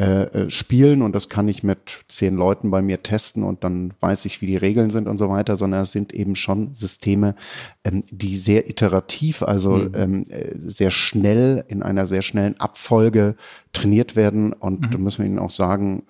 Äh, 0.00 0.22
äh, 0.22 0.50
spielen 0.50 1.02
und 1.02 1.12
das 1.12 1.28
kann 1.28 1.48
ich 1.48 1.64
mit 1.64 2.04
zehn 2.06 2.36
Leuten 2.36 2.70
bei 2.70 2.80
mir 2.82 3.02
testen 3.02 3.42
und 3.42 3.64
dann 3.64 3.92
weiß 3.98 4.26
ich, 4.26 4.40
wie 4.40 4.46
die 4.46 4.56
Regeln 4.56 4.90
sind 4.90 5.08
und 5.08 5.18
so 5.18 5.28
weiter, 5.28 5.56
sondern 5.56 5.82
es 5.82 5.90
sind 5.90 6.14
eben 6.14 6.36
schon 6.36 6.72
Systeme, 6.74 7.34
ähm, 7.82 8.04
die 8.10 8.38
sehr 8.38 8.70
iterativ, 8.70 9.42
also 9.42 9.72
mhm. 9.72 9.92
ähm, 9.94 10.24
sehr 10.54 10.92
schnell 10.92 11.64
in 11.66 11.82
einer 11.82 12.06
sehr 12.06 12.22
schnellen 12.22 12.58
Abfolge 12.60 13.34
trainiert 13.72 14.14
werden 14.14 14.52
und 14.52 14.82
mhm. 14.82 14.90
da 14.92 14.98
müssen 14.98 15.24
wir 15.24 15.26
Ihnen 15.26 15.40
auch 15.40 15.50
sagen, 15.50 16.04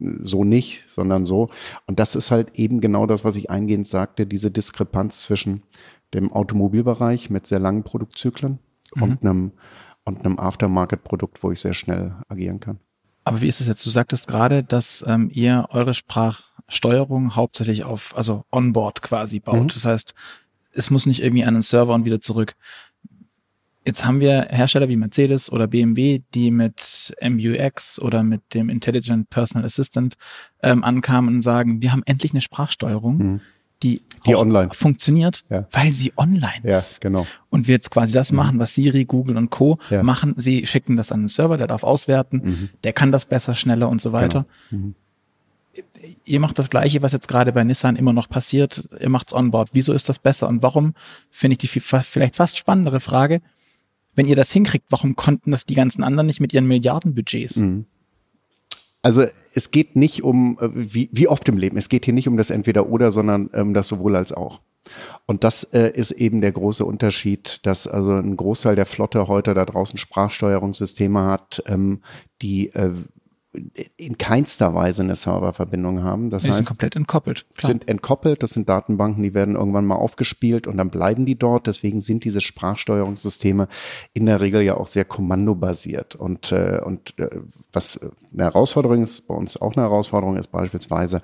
so 0.00 0.44
nicht, 0.44 0.84
sondern 0.88 1.26
so. 1.26 1.48
Und 1.86 1.98
das 1.98 2.16
ist 2.16 2.30
halt 2.30 2.58
eben 2.58 2.80
genau 2.80 3.06
das, 3.06 3.24
was 3.24 3.36
ich 3.36 3.50
eingehend 3.50 3.86
sagte, 3.86 4.26
diese 4.26 4.50
Diskrepanz 4.50 5.20
zwischen 5.22 5.62
dem 6.14 6.32
Automobilbereich 6.32 7.30
mit 7.30 7.46
sehr 7.46 7.60
langen 7.60 7.84
Produktzyklen 7.84 8.58
mhm. 8.94 9.02
und 9.02 9.24
einem, 9.24 9.52
und 10.04 10.24
einem 10.24 10.38
Aftermarket-Produkt, 10.38 11.42
wo 11.42 11.50
ich 11.50 11.60
sehr 11.60 11.74
schnell 11.74 12.16
agieren 12.28 12.60
kann. 12.60 12.78
Aber 13.24 13.42
wie 13.42 13.48
ist 13.48 13.60
es 13.60 13.68
jetzt? 13.68 13.84
Du 13.84 13.90
sagtest 13.90 14.28
gerade, 14.28 14.64
dass 14.64 15.04
ähm, 15.06 15.30
ihr 15.32 15.66
eure 15.70 15.94
Sprachsteuerung 15.94 17.36
hauptsächlich 17.36 17.84
auf, 17.84 18.16
also 18.16 18.44
Onboard 18.50 19.02
quasi 19.02 19.40
baut. 19.40 19.62
Mhm. 19.62 19.68
Das 19.68 19.84
heißt, 19.84 20.14
es 20.72 20.90
muss 20.90 21.06
nicht 21.06 21.22
irgendwie 21.22 21.44
an 21.44 21.54
einen 21.54 21.62
Server 21.62 21.94
und 21.94 22.04
wieder 22.04 22.20
zurück. 22.20 22.54
Jetzt 23.86 24.04
haben 24.04 24.20
wir 24.20 24.48
Hersteller 24.50 24.88
wie 24.88 24.96
Mercedes 24.96 25.50
oder 25.50 25.66
BMW, 25.66 26.20
die 26.34 26.50
mit 26.50 27.14
MUX 27.22 27.98
oder 27.98 28.22
mit 28.22 28.42
dem 28.52 28.68
Intelligent 28.68 29.30
Personal 29.30 29.64
Assistant 29.64 30.16
ähm, 30.62 30.84
ankamen 30.84 31.36
und 31.36 31.42
sagen, 31.42 31.80
wir 31.80 31.92
haben 31.92 32.02
endlich 32.04 32.32
eine 32.32 32.42
Sprachsteuerung, 32.42 33.16
mhm. 33.16 33.40
die, 33.82 34.02
die 34.26 34.36
online 34.36 34.68
funktioniert, 34.72 35.44
ja. 35.48 35.66
weil 35.70 35.92
sie 35.92 36.12
online 36.18 36.60
ja, 36.62 36.76
ist. 36.76 37.00
Genau. 37.00 37.26
Und 37.48 37.68
wir 37.68 37.74
jetzt 37.74 37.90
quasi 37.90 38.12
das 38.12 38.32
mhm. 38.32 38.36
machen, 38.36 38.58
was 38.58 38.74
Siri, 38.74 39.06
Google 39.06 39.38
und 39.38 39.48
Co. 39.48 39.78
Ja. 39.88 40.02
machen. 40.02 40.34
Sie 40.36 40.66
schicken 40.66 40.96
das 40.96 41.10
an 41.10 41.22
den 41.22 41.28
Server, 41.28 41.56
der 41.56 41.66
darf 41.66 41.82
auswerten, 41.82 42.42
mhm. 42.44 42.68
der 42.84 42.92
kann 42.92 43.12
das 43.12 43.24
besser, 43.24 43.54
schneller 43.54 43.88
und 43.88 44.02
so 44.02 44.12
weiter. 44.12 44.44
Genau. 44.70 44.92
Ihr 46.26 46.40
macht 46.40 46.58
das 46.58 46.68
Gleiche, 46.68 47.00
was 47.00 47.12
jetzt 47.12 47.28
gerade 47.28 47.52
bei 47.52 47.64
Nissan 47.64 47.96
immer 47.96 48.12
noch 48.12 48.28
passiert. 48.28 48.90
Ihr 49.00 49.08
macht's 49.08 49.32
onboard. 49.32 49.70
Wieso 49.72 49.94
ist 49.94 50.10
das 50.10 50.18
besser? 50.18 50.48
Und 50.48 50.62
warum 50.62 50.92
finde 51.30 51.54
ich 51.54 51.58
die 51.58 51.80
vielleicht 51.80 52.36
fast 52.36 52.58
spannendere 52.58 53.00
Frage? 53.00 53.40
Wenn 54.14 54.26
ihr 54.26 54.36
das 54.36 54.50
hinkriegt, 54.52 54.86
warum 54.90 55.16
konnten 55.16 55.50
das 55.50 55.66
die 55.66 55.74
ganzen 55.74 56.02
anderen 56.02 56.26
nicht 56.26 56.40
mit 56.40 56.52
ihren 56.52 56.66
Milliardenbudgets? 56.66 57.56
Mhm. 57.56 57.86
Also 59.02 59.24
es 59.54 59.70
geht 59.70 59.96
nicht 59.96 60.22
um, 60.22 60.58
äh, 60.60 60.68
wie, 60.72 61.08
wie 61.12 61.28
oft 61.28 61.48
im 61.48 61.56
Leben, 61.56 61.76
es 61.78 61.88
geht 61.88 62.04
hier 62.04 62.14
nicht 62.14 62.28
um 62.28 62.36
das 62.36 62.50
Entweder-Oder, 62.50 63.12
sondern 63.12 63.48
ähm, 63.54 63.72
das 63.72 63.88
sowohl 63.88 64.14
als 64.16 64.32
auch. 64.32 64.60
Und 65.26 65.44
das 65.44 65.64
äh, 65.64 65.90
ist 65.94 66.10
eben 66.12 66.40
der 66.40 66.52
große 66.52 66.84
Unterschied, 66.84 67.64
dass 67.66 67.86
also 67.86 68.12
ein 68.12 68.36
Großteil 68.36 68.76
der 68.76 68.86
Flotte 68.86 69.28
heute 69.28 69.54
da 69.54 69.64
draußen 69.64 69.98
Sprachsteuerungssysteme 69.98 71.24
hat, 71.24 71.62
ähm, 71.66 72.02
die 72.42 72.72
äh, 72.74 72.92
in 73.96 74.16
keinster 74.16 74.74
Weise 74.74 75.02
eine 75.02 75.16
Serververbindung 75.16 76.04
haben. 76.04 76.30
Das 76.30 76.44
die 76.44 76.48
heißt, 76.48 76.58
sind 76.58 76.66
komplett 76.66 76.94
entkoppelt. 76.94 77.46
Klar. 77.56 77.72
Sind 77.72 77.88
entkoppelt. 77.88 78.42
Das 78.44 78.50
sind 78.50 78.68
Datenbanken, 78.68 79.24
die 79.24 79.34
werden 79.34 79.56
irgendwann 79.56 79.86
mal 79.86 79.96
aufgespielt 79.96 80.68
und 80.68 80.76
dann 80.76 80.90
bleiben 80.90 81.26
die 81.26 81.36
dort. 81.36 81.66
Deswegen 81.66 82.00
sind 82.00 82.24
diese 82.24 82.40
Sprachsteuerungssysteme 82.40 83.66
in 84.12 84.26
der 84.26 84.40
Regel 84.40 84.62
ja 84.62 84.76
auch 84.76 84.86
sehr 84.86 85.04
kommandobasiert. 85.04 86.14
Und 86.14 86.52
äh, 86.52 86.80
und 86.84 87.18
äh, 87.18 87.28
was 87.72 87.98
eine 88.32 88.44
Herausforderung 88.44 89.02
ist, 89.02 89.26
bei 89.26 89.34
uns 89.34 89.60
auch 89.60 89.74
eine 89.74 89.82
Herausforderung 89.82 90.36
ist 90.36 90.52
beispielsweise 90.52 91.20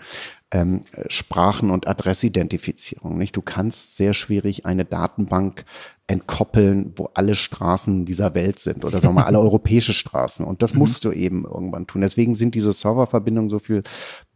ähm, 0.50 0.80
Sprachen- 1.08 1.70
und 1.70 1.88
Adressidentifizierung. 1.88 3.18
Nicht? 3.18 3.36
Du 3.36 3.42
kannst 3.42 3.96
sehr 3.96 4.14
schwierig 4.14 4.66
eine 4.66 4.84
Datenbank 4.84 5.64
entkoppeln, 6.06 6.92
wo 6.96 7.10
alle 7.14 7.34
Straßen 7.34 8.04
dieser 8.04 8.34
Welt 8.34 8.58
sind 8.58 8.84
oder 8.84 9.00
sagen 9.00 9.14
wir 9.14 9.20
mal 9.20 9.24
alle 9.24 9.40
europäische 9.40 9.92
Straßen. 9.92 10.46
Und 10.46 10.62
das 10.62 10.72
mhm. 10.72 10.80
musst 10.80 11.04
du 11.04 11.12
eben 11.12 11.44
irgendwann 11.44 11.86
tun. 11.86 12.02
Deswegen 12.02 12.34
sind 12.34 12.54
diese 12.54 12.72
Serververbindungen 12.72 13.50
so 13.50 13.58
viel 13.58 13.82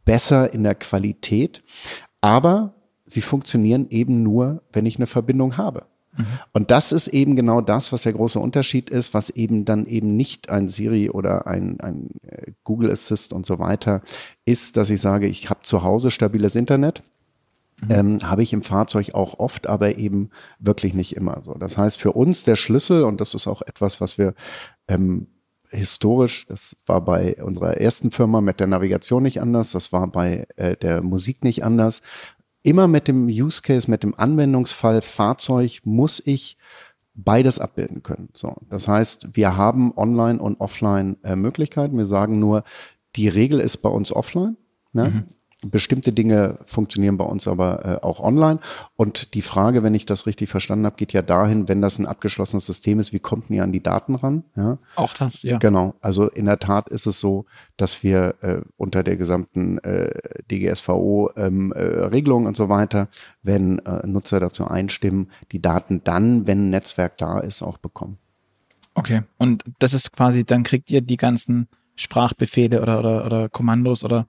besser 0.04 0.52
in 0.52 0.64
der 0.64 0.74
Qualität. 0.74 1.62
Aber 2.20 2.74
sie 3.06 3.20
funktionieren 3.20 3.86
eben 3.90 4.22
nur, 4.22 4.62
wenn 4.72 4.86
ich 4.86 4.96
eine 4.96 5.06
Verbindung 5.06 5.56
habe. 5.56 5.86
Mhm. 6.16 6.26
Und 6.52 6.70
das 6.70 6.92
ist 6.92 7.08
eben 7.08 7.36
genau 7.36 7.60
das, 7.60 7.92
was 7.92 8.02
der 8.02 8.14
große 8.14 8.40
Unterschied 8.40 8.90
ist, 8.90 9.14
was 9.14 9.30
eben 9.30 9.64
dann 9.64 9.86
eben 9.86 10.16
nicht 10.16 10.50
ein 10.50 10.68
Siri 10.68 11.10
oder 11.10 11.46
ein, 11.46 11.80
ein 11.80 12.10
äh, 12.22 12.52
Google 12.64 12.90
Assist 12.90 13.32
und 13.32 13.46
so 13.46 13.58
weiter 13.58 14.02
ist, 14.44 14.76
dass 14.76 14.90
ich 14.90 15.00
sage, 15.00 15.26
ich 15.26 15.50
habe 15.50 15.60
zu 15.62 15.82
Hause 15.82 16.10
stabiles 16.10 16.56
Internet. 16.56 17.02
Ähm, 17.88 18.18
habe 18.22 18.42
ich 18.42 18.52
im 18.52 18.62
Fahrzeug 18.62 19.14
auch 19.14 19.38
oft, 19.38 19.66
aber 19.66 19.96
eben 19.96 20.30
wirklich 20.58 20.92
nicht 20.92 21.16
immer 21.16 21.40
so. 21.42 21.54
Das 21.54 21.78
heißt, 21.78 21.98
für 21.98 22.12
uns 22.12 22.44
der 22.44 22.56
Schlüssel, 22.56 23.04
und 23.04 23.20
das 23.20 23.34
ist 23.34 23.46
auch 23.46 23.62
etwas, 23.62 24.00
was 24.00 24.18
wir 24.18 24.34
ähm, 24.86 25.28
historisch, 25.70 26.46
das 26.46 26.76
war 26.86 27.00
bei 27.04 27.42
unserer 27.42 27.78
ersten 27.78 28.10
Firma 28.10 28.40
mit 28.40 28.60
der 28.60 28.66
Navigation 28.66 29.22
nicht 29.22 29.40
anders, 29.40 29.70
das 29.70 29.92
war 29.92 30.06
bei 30.08 30.46
äh, 30.56 30.76
der 30.76 31.02
Musik 31.02 31.44
nicht 31.44 31.64
anders. 31.64 32.02
Immer 32.62 32.88
mit 32.88 33.08
dem 33.08 33.26
Use 33.26 33.62
Case, 33.62 33.90
mit 33.90 34.02
dem 34.02 34.14
Anwendungsfall 34.14 35.00
Fahrzeug 35.00 35.80
muss 35.84 36.20
ich 36.24 36.58
beides 37.14 37.58
abbilden 37.58 38.02
können. 38.02 38.28
So, 38.34 38.56
das 38.68 38.88
heißt, 38.88 39.36
wir 39.36 39.56
haben 39.56 39.96
Online 39.96 40.40
und 40.40 40.60
Offline 40.60 41.16
äh, 41.22 41.36
Möglichkeiten. 41.36 41.96
Wir 41.96 42.06
sagen 42.06 42.38
nur, 42.38 42.64
die 43.16 43.28
Regel 43.28 43.60
ist 43.60 43.78
bei 43.78 43.88
uns 43.88 44.12
offline. 44.12 44.56
Ne? 44.92 45.04
Mhm. 45.08 45.24
Bestimmte 45.62 46.12
Dinge 46.12 46.58
funktionieren 46.64 47.18
bei 47.18 47.24
uns 47.24 47.46
aber 47.46 47.84
äh, 47.84 47.98
auch 48.02 48.20
online. 48.20 48.60
Und 48.96 49.34
die 49.34 49.42
Frage, 49.42 49.82
wenn 49.82 49.92
ich 49.94 50.06
das 50.06 50.26
richtig 50.26 50.48
verstanden 50.48 50.86
habe, 50.86 50.96
geht 50.96 51.12
ja 51.12 51.20
dahin, 51.20 51.68
wenn 51.68 51.82
das 51.82 51.98
ein 51.98 52.06
abgeschlossenes 52.06 52.64
System 52.64 52.98
ist, 52.98 53.12
wie 53.12 53.18
kommt 53.18 53.50
ihr 53.50 53.62
an 53.62 53.72
die 53.72 53.82
Daten 53.82 54.14
ran? 54.14 54.44
Ja? 54.56 54.78
Auch 54.96 55.12
das, 55.12 55.42
ja. 55.42 55.58
Genau. 55.58 55.94
Also 56.00 56.28
in 56.28 56.46
der 56.46 56.60
Tat 56.60 56.88
ist 56.88 57.06
es 57.06 57.20
so, 57.20 57.44
dass 57.76 58.02
wir 58.02 58.36
äh, 58.40 58.62
unter 58.78 59.02
der 59.02 59.16
gesamten 59.16 59.78
äh, 59.78 60.14
DGSVO-Regelung 60.50 62.40
ähm, 62.40 62.46
äh, 62.46 62.48
und 62.48 62.56
so 62.56 62.68
weiter, 62.70 63.08
wenn 63.42 63.80
äh, 63.80 64.06
Nutzer 64.06 64.40
dazu 64.40 64.66
einstimmen, 64.66 65.30
die 65.52 65.60
Daten 65.60 66.02
dann, 66.04 66.46
wenn 66.46 66.66
ein 66.66 66.70
Netzwerk 66.70 67.18
da 67.18 67.38
ist, 67.38 67.62
auch 67.62 67.76
bekommen. 67.76 68.18
Okay. 68.94 69.22
Und 69.36 69.64
das 69.78 69.94
ist 69.94 70.12
quasi, 70.12 70.44
dann 70.44 70.62
kriegt 70.62 70.90
ihr 70.90 71.00
die 71.00 71.16
ganzen 71.16 71.68
Sprachbefehle 71.96 72.80
oder, 72.80 72.98
oder, 72.98 73.26
oder 73.26 73.48
Kommandos 73.48 74.04
oder 74.04 74.26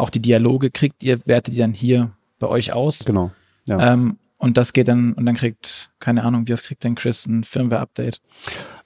auch 0.00 0.10
die 0.10 0.20
Dialoge 0.20 0.70
kriegt 0.70 1.02
ihr, 1.02 1.20
wertet 1.26 1.54
ihr 1.54 1.64
dann 1.64 1.72
hier 1.72 2.12
bei 2.38 2.46
euch 2.48 2.72
aus. 2.72 3.04
Genau. 3.04 3.30
Ja. 3.68 3.92
Ähm, 3.92 4.18
und 4.38 4.56
das 4.56 4.72
geht 4.72 4.88
dann, 4.88 5.12
und 5.12 5.26
dann 5.26 5.34
kriegt, 5.34 5.90
keine 6.00 6.24
Ahnung, 6.24 6.48
wie 6.48 6.54
oft 6.54 6.64
kriegt 6.64 6.82
denn 6.82 6.94
Chris 6.94 7.26
ein 7.26 7.44
Firmware-Update? 7.44 8.20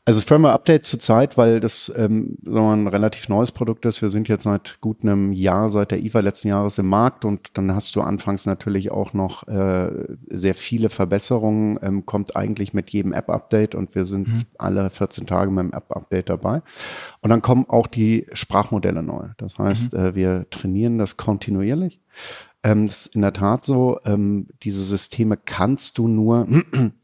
Also 0.07 0.21
Firmware-Update 0.21 0.85
zurzeit, 0.85 1.39
weil 1.39 1.61
das 1.61 1.91
ähm, 1.97 2.37
mal, 2.43 2.75
ein 2.77 2.87
relativ 2.87 3.31
neues 3.31 3.53
Produkt 3.53 3.87
ist. 3.87 4.03
Wir 4.03 4.11
sind 4.11 4.29
jetzt 4.29 4.43
seit 4.43 4.79
gut 4.83 5.03
einem 5.03 5.33
Jahr, 5.33 5.71
seit 5.71 5.93
der 5.93 6.05
IFA 6.05 6.21
letzten 6.21 6.49
Jahres 6.49 6.77
im 6.77 6.89
Markt 6.89 7.25
und 7.25 7.57
dann 7.57 7.75
hast 7.75 7.97
du 7.97 8.03
anfangs 8.03 8.45
natürlich 8.45 8.91
auch 8.91 9.15
noch 9.15 9.49
äh, 9.49 9.91
sehr 10.29 10.55
viele 10.55 10.91
Verbesserungen, 10.91 11.79
ähm, 11.81 12.05
kommt 12.05 12.37
eigentlich 12.37 12.75
mit 12.75 12.91
jedem 12.91 13.15
App-Update 13.15 13.75
und 13.75 13.95
wir 13.95 14.05
sind 14.05 14.29
mhm. 14.29 14.43
alle 14.59 14.91
14 14.91 15.27
Tage 15.27 15.51
mit 15.51 15.65
dem 15.65 15.73
App-Update 15.73 16.29
dabei. 16.29 16.61
Und 17.23 17.31
dann 17.31 17.41
kommen 17.41 17.65
auch 17.69 17.87
die 17.87 18.27
Sprachmodelle 18.35 19.03
neu. 19.03 19.29
Das 19.39 19.59
heißt, 19.59 19.95
mhm. 19.95 19.99
äh, 19.99 20.15
wir 20.15 20.47
trainieren 20.51 20.99
das 20.99 21.17
kontinuierlich. 21.17 22.03
Ähm, 22.63 22.87
das 22.87 23.07
ist 23.07 23.15
in 23.15 23.23
der 23.23 23.33
Tat 23.33 23.65
so, 23.65 23.99
ähm, 24.05 24.49
diese 24.65 24.85
Systeme 24.85 25.39
kannst 25.39 25.97
du 25.97 26.09
nur 26.09 26.47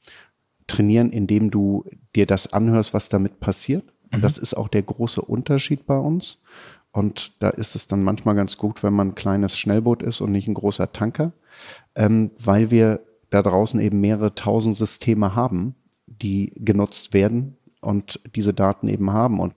trainieren, 0.66 1.12
indem 1.12 1.50
du 1.50 1.84
dir 2.14 2.26
das 2.26 2.52
anhörst, 2.52 2.94
was 2.94 3.08
damit 3.08 3.40
passiert. 3.40 3.84
Und 4.12 4.18
mhm. 4.18 4.22
das 4.22 4.38
ist 4.38 4.54
auch 4.54 4.68
der 4.68 4.82
große 4.82 5.22
Unterschied 5.22 5.86
bei 5.86 5.96
uns. 5.96 6.42
Und 6.92 7.42
da 7.42 7.50
ist 7.50 7.76
es 7.76 7.86
dann 7.86 8.02
manchmal 8.02 8.34
ganz 8.34 8.56
gut, 8.56 8.82
wenn 8.82 8.92
man 8.92 9.08
ein 9.08 9.14
kleines 9.14 9.56
Schnellboot 9.56 10.02
ist 10.02 10.20
und 10.20 10.32
nicht 10.32 10.48
ein 10.48 10.54
großer 10.54 10.92
Tanker, 10.92 11.32
ähm, 11.94 12.32
weil 12.38 12.70
wir 12.70 13.00
da 13.30 13.42
draußen 13.42 13.78
eben 13.80 14.00
mehrere 14.00 14.34
tausend 14.34 14.76
Systeme 14.76 15.36
haben, 15.36 15.76
die 16.06 16.52
genutzt 16.56 17.14
werden 17.14 17.56
und 17.80 18.20
diese 18.34 18.52
Daten 18.52 18.88
eben 18.88 19.12
haben 19.12 19.38
und 19.38 19.54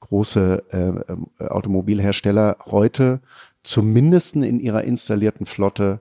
große 0.00 0.62
äh, 0.70 1.42
äh, 1.42 1.48
Automobilhersteller 1.48 2.58
heute 2.66 3.20
zumindest 3.62 4.36
in 4.36 4.60
ihrer 4.60 4.84
installierten 4.84 5.46
Flotte 5.46 6.00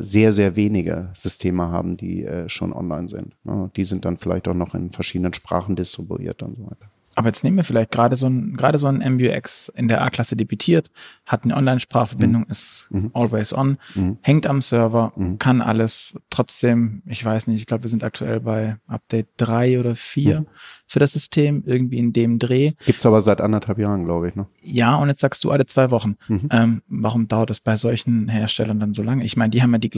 sehr, 0.00 0.32
sehr 0.32 0.56
wenige 0.56 1.10
Systeme 1.14 1.68
haben, 1.70 1.96
die 1.96 2.24
äh, 2.24 2.48
schon 2.48 2.72
online 2.72 3.08
sind. 3.08 3.34
Ja, 3.44 3.70
die 3.74 3.84
sind 3.84 4.04
dann 4.04 4.16
vielleicht 4.16 4.46
auch 4.48 4.54
noch 4.54 4.74
in 4.74 4.90
verschiedenen 4.90 5.32
Sprachen 5.32 5.76
distribuiert 5.76 6.42
und 6.42 6.56
so 6.56 6.64
weiter. 6.64 6.90
Aber 7.16 7.28
jetzt 7.28 7.42
nehmen 7.42 7.56
wir 7.56 7.64
vielleicht 7.64 7.90
gerade 7.90 8.14
so 8.14 8.28
ein, 8.28 8.56
gerade 8.56 8.78
so 8.78 8.86
ein 8.86 8.98
MBUX 8.98 9.68
in 9.74 9.88
der 9.88 10.02
A-Klasse 10.02 10.36
debütiert, 10.36 10.90
hat 11.26 11.44
eine 11.44 11.56
Online-Sprachverbindung, 11.56 12.42
mhm. 12.42 12.50
ist 12.50 12.86
mhm. 12.90 13.10
always 13.14 13.52
on, 13.52 13.78
mhm. 13.94 14.18
hängt 14.20 14.46
am 14.46 14.62
Server, 14.62 15.12
mhm. 15.16 15.38
kann 15.38 15.60
alles 15.60 16.18
trotzdem, 16.30 17.02
ich 17.06 17.24
weiß 17.24 17.48
nicht, 17.48 17.60
ich 17.60 17.66
glaube, 17.66 17.82
wir 17.84 17.90
sind 17.90 18.04
aktuell 18.04 18.40
bei 18.40 18.76
Update 18.86 19.28
drei 19.36 19.80
oder 19.80 19.96
vier 19.96 20.42
mhm. 20.42 20.46
für 20.86 21.00
das 21.00 21.12
System, 21.12 21.64
irgendwie 21.66 21.98
in 21.98 22.12
dem 22.12 22.38
Dreh. 22.38 22.72
Gibt's 22.86 23.04
aber 23.04 23.22
seit 23.22 23.40
anderthalb 23.40 23.78
Jahren, 23.78 24.04
glaube 24.04 24.28
ich, 24.28 24.36
ne? 24.36 24.46
Ja, 24.62 24.94
und 24.94 25.08
jetzt 25.08 25.20
sagst 25.20 25.42
du 25.42 25.50
alle 25.50 25.66
zwei 25.66 25.90
Wochen. 25.90 26.16
Mhm. 26.28 26.48
Ähm, 26.52 26.82
warum 26.86 27.26
dauert 27.26 27.50
das 27.50 27.60
bei 27.60 27.76
solchen 27.76 28.28
Herstellern 28.28 28.78
dann 28.78 28.94
so 28.94 29.02
lange? 29.02 29.24
Ich 29.24 29.36
meine, 29.36 29.50
die 29.50 29.62
haben 29.62 29.72
ja 29.72 29.78
die, 29.78 29.90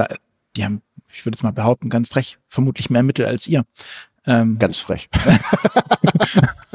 die 0.56 0.64
haben, 0.64 0.80
ich 1.12 1.26
würde 1.26 1.36
jetzt 1.36 1.42
mal 1.42 1.52
behaupten, 1.52 1.90
ganz 1.90 2.08
frech, 2.08 2.38
vermutlich 2.48 2.88
mehr 2.88 3.02
Mittel 3.02 3.26
als 3.26 3.46
ihr. 3.46 3.64
Ähm, 4.24 4.58
ganz 4.58 4.78
frech. 4.78 5.10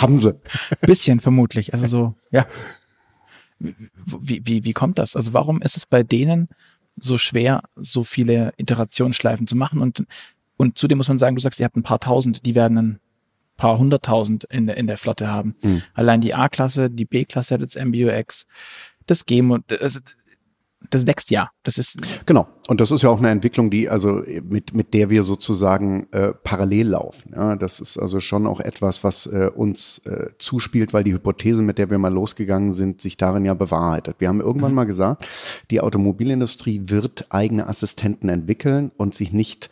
Haben 0.00 0.18
sie. 0.18 0.34
Bisschen 0.80 1.20
vermutlich. 1.20 1.72
Also 1.74 1.86
so, 1.88 2.14
ja. 2.30 2.46
Wie, 3.58 4.42
wie, 4.44 4.64
wie 4.64 4.72
kommt 4.72 4.98
das? 4.98 5.16
Also 5.16 5.32
warum 5.32 5.60
ist 5.62 5.76
es 5.76 5.84
bei 5.86 6.02
denen 6.02 6.48
so 6.96 7.18
schwer, 7.18 7.62
so 7.76 8.04
viele 8.04 8.52
Iterationsschleifen 8.56 9.46
zu 9.46 9.56
machen? 9.56 9.80
Und, 9.80 10.04
und 10.56 10.78
zudem 10.78 10.98
muss 10.98 11.08
man 11.08 11.18
sagen, 11.18 11.36
du 11.36 11.42
sagst, 11.42 11.58
ihr 11.58 11.64
habt 11.64 11.76
ein 11.76 11.82
paar 11.82 12.00
tausend, 12.00 12.46
die 12.46 12.54
werden 12.54 12.78
ein 12.78 13.00
paar 13.56 13.78
hunderttausend 13.78 14.44
in 14.44 14.66
der, 14.66 14.76
in 14.76 14.86
der 14.86 14.96
Flotte 14.96 15.28
haben. 15.28 15.56
Mhm. 15.62 15.82
Allein 15.94 16.20
die 16.20 16.34
A-Klasse, 16.34 16.88
die 16.88 17.04
B-Klasse 17.04 17.54
hat 17.54 17.60
jetzt 17.60 17.76
MBUX, 17.76 18.46
das 19.06 19.26
G, 19.26 19.42
also 19.80 20.00
das 20.90 21.06
wächst 21.06 21.30
ja. 21.30 21.50
Das 21.64 21.76
ist 21.76 21.98
genau. 22.24 22.46
Und 22.68 22.80
das 22.80 22.90
ist 22.90 23.02
ja 23.02 23.10
auch 23.10 23.18
eine 23.18 23.30
Entwicklung, 23.30 23.70
die 23.70 23.88
also 23.88 24.22
mit 24.44 24.74
mit 24.74 24.94
der 24.94 25.10
wir 25.10 25.24
sozusagen 25.24 26.06
äh, 26.12 26.32
parallel 26.32 26.88
laufen. 26.90 27.32
Ja, 27.34 27.56
das 27.56 27.80
ist 27.80 27.98
also 27.98 28.20
schon 28.20 28.46
auch 28.46 28.60
etwas, 28.60 29.02
was 29.02 29.26
äh, 29.26 29.50
uns 29.54 29.98
äh, 30.06 30.30
zuspielt, 30.38 30.92
weil 30.92 31.04
die 31.04 31.12
Hypothese, 31.12 31.62
mit 31.62 31.78
der 31.78 31.90
wir 31.90 31.98
mal 31.98 32.12
losgegangen 32.12 32.72
sind, 32.72 33.00
sich 33.00 33.16
darin 33.16 33.44
ja 33.44 33.54
bewahrheitet. 33.54 34.16
Wir 34.18 34.28
haben 34.28 34.40
irgendwann 34.40 34.70
mhm. 34.70 34.76
mal 34.76 34.84
gesagt, 34.84 35.26
die 35.70 35.80
Automobilindustrie 35.80 36.82
wird 36.86 37.26
eigene 37.30 37.66
Assistenten 37.66 38.28
entwickeln 38.28 38.92
und 38.96 39.14
sich 39.14 39.32
nicht, 39.32 39.70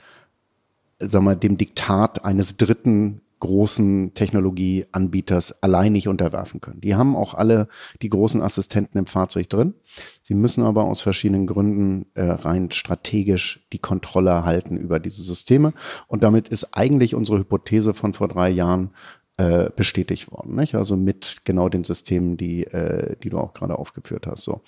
sag 0.99 1.23
mal, 1.23 1.37
dem 1.37 1.57
Diktat 1.57 2.25
eines 2.25 2.57
dritten 2.57 3.21
großen 3.41 4.15
Technologieanbieters 4.15 5.63
allein 5.63 5.93
nicht 5.93 6.09
unterwerfen 6.09 6.61
können. 6.61 6.81
Die 6.81 6.95
haben 6.95 7.15
auch 7.15 7.35
alle 7.35 7.69
die 8.03 8.09
großen 8.09 8.43
Assistenten 8.43 8.99
im 8.99 9.07
Fahrzeug 9.07 9.51
drin. 9.51 9.75
Sie 10.23 10.35
müssen 10.35 10.65
aber 10.65 10.85
aus 10.85 11.03
verschiedenen 11.03 11.47
Gründen 11.47 12.07
äh, 12.15 12.23
rein 12.23 12.71
strategisch 12.71 13.67
die 13.73 13.79
Kontrolle 13.79 14.31
erhalten 14.31 14.77
über 14.77 14.99
diese 15.01 15.23
Systeme. 15.23 15.75
Und 16.09 16.23
damit 16.23 16.49
ist 16.49 16.75
eigentlich 16.75 17.15
unsere 17.15 17.39
Hypothese 17.39 17.95
von 17.95 18.15
vor 18.15 18.29
drei 18.29 18.49
Jahren 18.49 18.91
äh, 19.37 19.71
bestätigt 19.77 20.31
worden. 20.33 20.55
Nicht? 20.57 20.75
Also 20.75 20.97
mit 20.97 21.43
genau 21.45 21.69
den 21.69 21.85
Systemen, 21.85 22.37
die, 22.37 22.65
äh, 22.65 23.17
die 23.23 23.29
du 23.29 23.39
auch 23.39 23.53
gerade 23.53 23.79
aufgeführt 23.79 24.27
hast. 24.27 24.45
So. 24.45 24.63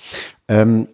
Ähm, 0.46 0.88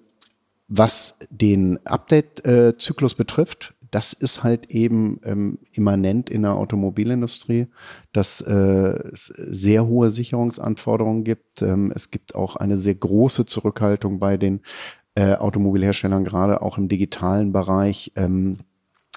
was 0.68 1.18
den 1.30 1.84
Update-Zyklus 1.84 3.14
betrifft, 3.14 3.73
das 3.94 4.12
ist 4.12 4.42
halt 4.42 4.72
eben 4.72 5.20
ähm, 5.22 5.58
immanent 5.70 6.28
in 6.28 6.42
der 6.42 6.54
Automobilindustrie, 6.54 7.68
dass 8.12 8.40
äh, 8.40 8.52
es 9.12 9.26
sehr 9.26 9.86
hohe 9.86 10.10
Sicherungsanforderungen 10.10 11.22
gibt. 11.22 11.62
Ähm, 11.62 11.92
es 11.94 12.10
gibt 12.10 12.34
auch 12.34 12.56
eine 12.56 12.76
sehr 12.76 12.96
große 12.96 13.46
Zurückhaltung 13.46 14.18
bei 14.18 14.36
den 14.36 14.62
äh, 15.14 15.36
Automobilherstellern, 15.36 16.24
gerade 16.24 16.60
auch 16.60 16.76
im 16.76 16.88
digitalen 16.88 17.52
Bereich. 17.52 18.10
Ähm, 18.16 18.58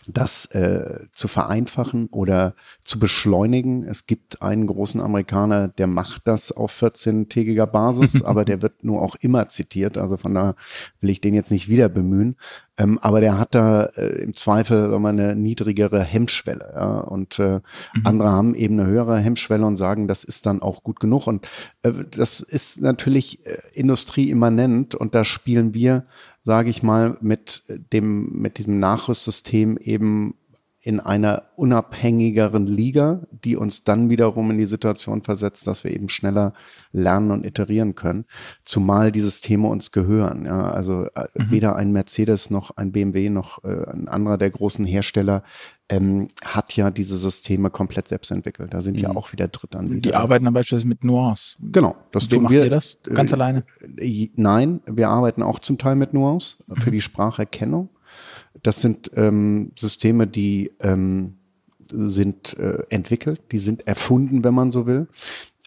das 0.08 0.46
äh, 0.48 1.08
zu 1.12 1.28
vereinfachen 1.28 2.08
oder 2.08 2.56
zu 2.82 3.00
beschleunigen. 3.00 3.84
Es 3.84 4.08
gibt 4.08 4.42
einen 4.42 4.68
großen 4.68 5.02
Amerikaner, 5.02 5.68
der 5.68 5.88
macht 5.88 6.22
das 6.26 6.52
auf 6.52 6.82
14-tägiger 6.82 7.68
Basis, 7.68 8.22
aber 8.24 8.46
der 8.46 8.62
wird 8.62 8.84
nur 8.84 9.02
auch 9.02 9.16
immer 9.16 9.48
zitiert. 9.50 9.98
Also 9.98 10.18
von 10.18 10.34
da 10.34 10.56
will 11.02 11.10
ich 11.10 11.22
den 11.22 11.34
jetzt 11.34 11.52
nicht 11.52 11.68
wieder 11.68 11.90
bemühen. 11.90 12.38
Ähm, 12.78 13.00
aber 13.00 13.22
der 13.22 13.40
hat 13.40 13.56
da 13.56 13.86
äh, 13.86 14.22
im 14.22 14.34
Zweifel 14.34 14.94
immer 14.94 15.10
eine 15.10 15.36
niedrigere 15.36 16.04
Hemmschwelle. 16.04 16.74
Ja? 16.76 17.00
Und 17.00 17.40
äh, 17.40 17.56
mhm. 17.56 17.62
andere 18.04 18.30
haben 18.30 18.56
eben 18.56 18.80
eine 18.80 18.90
höhere 18.90 19.18
Hemmschwelle 19.18 19.66
und 19.66 19.78
sagen, 19.78 20.08
das 20.08 20.24
ist 20.24 20.46
dann 20.46 20.62
auch 20.62 20.84
gut 20.84 21.00
genug. 21.00 21.28
Und 21.28 21.48
äh, 21.82 21.92
das 22.12 22.40
ist 22.40 22.82
natürlich 22.82 23.46
äh, 23.46 23.58
industrieimmanent 23.74 24.96
und 24.96 25.16
da 25.16 25.24
spielen 25.24 25.74
wir 25.74 26.06
sage 26.48 26.70
ich 26.70 26.82
mal, 26.82 27.18
mit 27.20 27.64
dem, 27.92 28.32
mit 28.32 28.58
diesem 28.58 28.80
Nachrüstsystem 28.80 29.76
eben 29.76 30.36
in 30.88 31.02
einer 31.02 31.44
unabhängigeren 31.58 32.66
Liga, 32.66 33.28
die 33.44 33.58
uns 33.58 33.84
dann 33.84 34.10
wiederum 34.10 34.52
in 34.52 34.58
die 34.58 34.66
Situation 34.66 35.22
versetzt, 35.22 35.68
dass 35.68 35.84
wir 35.84 35.92
eben 35.92 36.08
schneller 36.08 36.54
lernen 36.94 37.32
und 37.32 37.46
iterieren 37.46 37.94
können, 37.94 38.24
zumal 38.64 39.12
die 39.12 39.20
Systeme 39.20 39.68
uns 39.68 39.92
gehören. 39.92 40.46
Ja, 40.46 40.72
also 40.72 41.08
äh, 41.14 41.28
mhm. 41.36 41.52
weder 41.52 41.76
ein 41.76 41.92
Mercedes 41.92 42.52
noch 42.52 42.72
ein 42.78 42.94
BMW 42.94 43.30
noch 43.30 43.66
äh, 43.66 43.86
ein 43.92 44.08
anderer 44.08 44.38
der 44.38 44.50
großen 44.50 44.86
Hersteller 44.86 45.44
ähm, 45.90 46.30
hat 46.46 46.74
ja 46.78 46.90
diese 46.90 47.18
Systeme 47.18 47.70
komplett 47.70 48.08
selbst 48.08 48.32
entwickelt. 48.32 48.74
Da 48.74 48.80
sind 48.80 48.96
mhm. 48.96 49.04
ja 49.04 49.10
auch 49.10 49.34
wieder 49.34 49.50
Drittanbieter. 49.50 50.00
Die 50.00 50.16
arbeiten 50.16 50.46
dann 50.46 50.54
beispielsweise 50.54 50.88
mit 50.88 51.04
Nuance. 51.04 51.58
Genau, 51.60 51.98
das 52.14 52.30
tun 52.30 52.50
wir. 52.50 52.64
Ihr 52.64 52.70
das 52.70 53.00
ganz 53.04 53.32
äh, 53.32 53.36
alleine? 53.36 53.66
Äh, 53.98 54.30
nein, 54.38 54.80
wir 54.86 55.10
arbeiten 55.10 55.44
auch 55.44 55.60
zum 55.60 55.78
Teil 55.78 55.98
mit 55.98 56.14
Nuance 56.14 56.64
mhm. 56.66 56.76
für 56.78 56.92
die 56.92 57.02
Spracherkennung. 57.02 57.90
Das 58.64 58.82
sind 58.82 59.12
ähm, 59.16 59.72
Systeme, 59.78 60.28
die 60.28 60.72
ähm, 60.80 61.38
sind 61.90 62.58
äh, 62.58 62.84
entwickelt, 62.90 63.42
die 63.52 63.60
sind 63.60 63.88
erfunden, 63.88 64.44
wenn 64.44 64.54
man 64.54 64.72
so 64.72 64.86
will. 64.86 65.08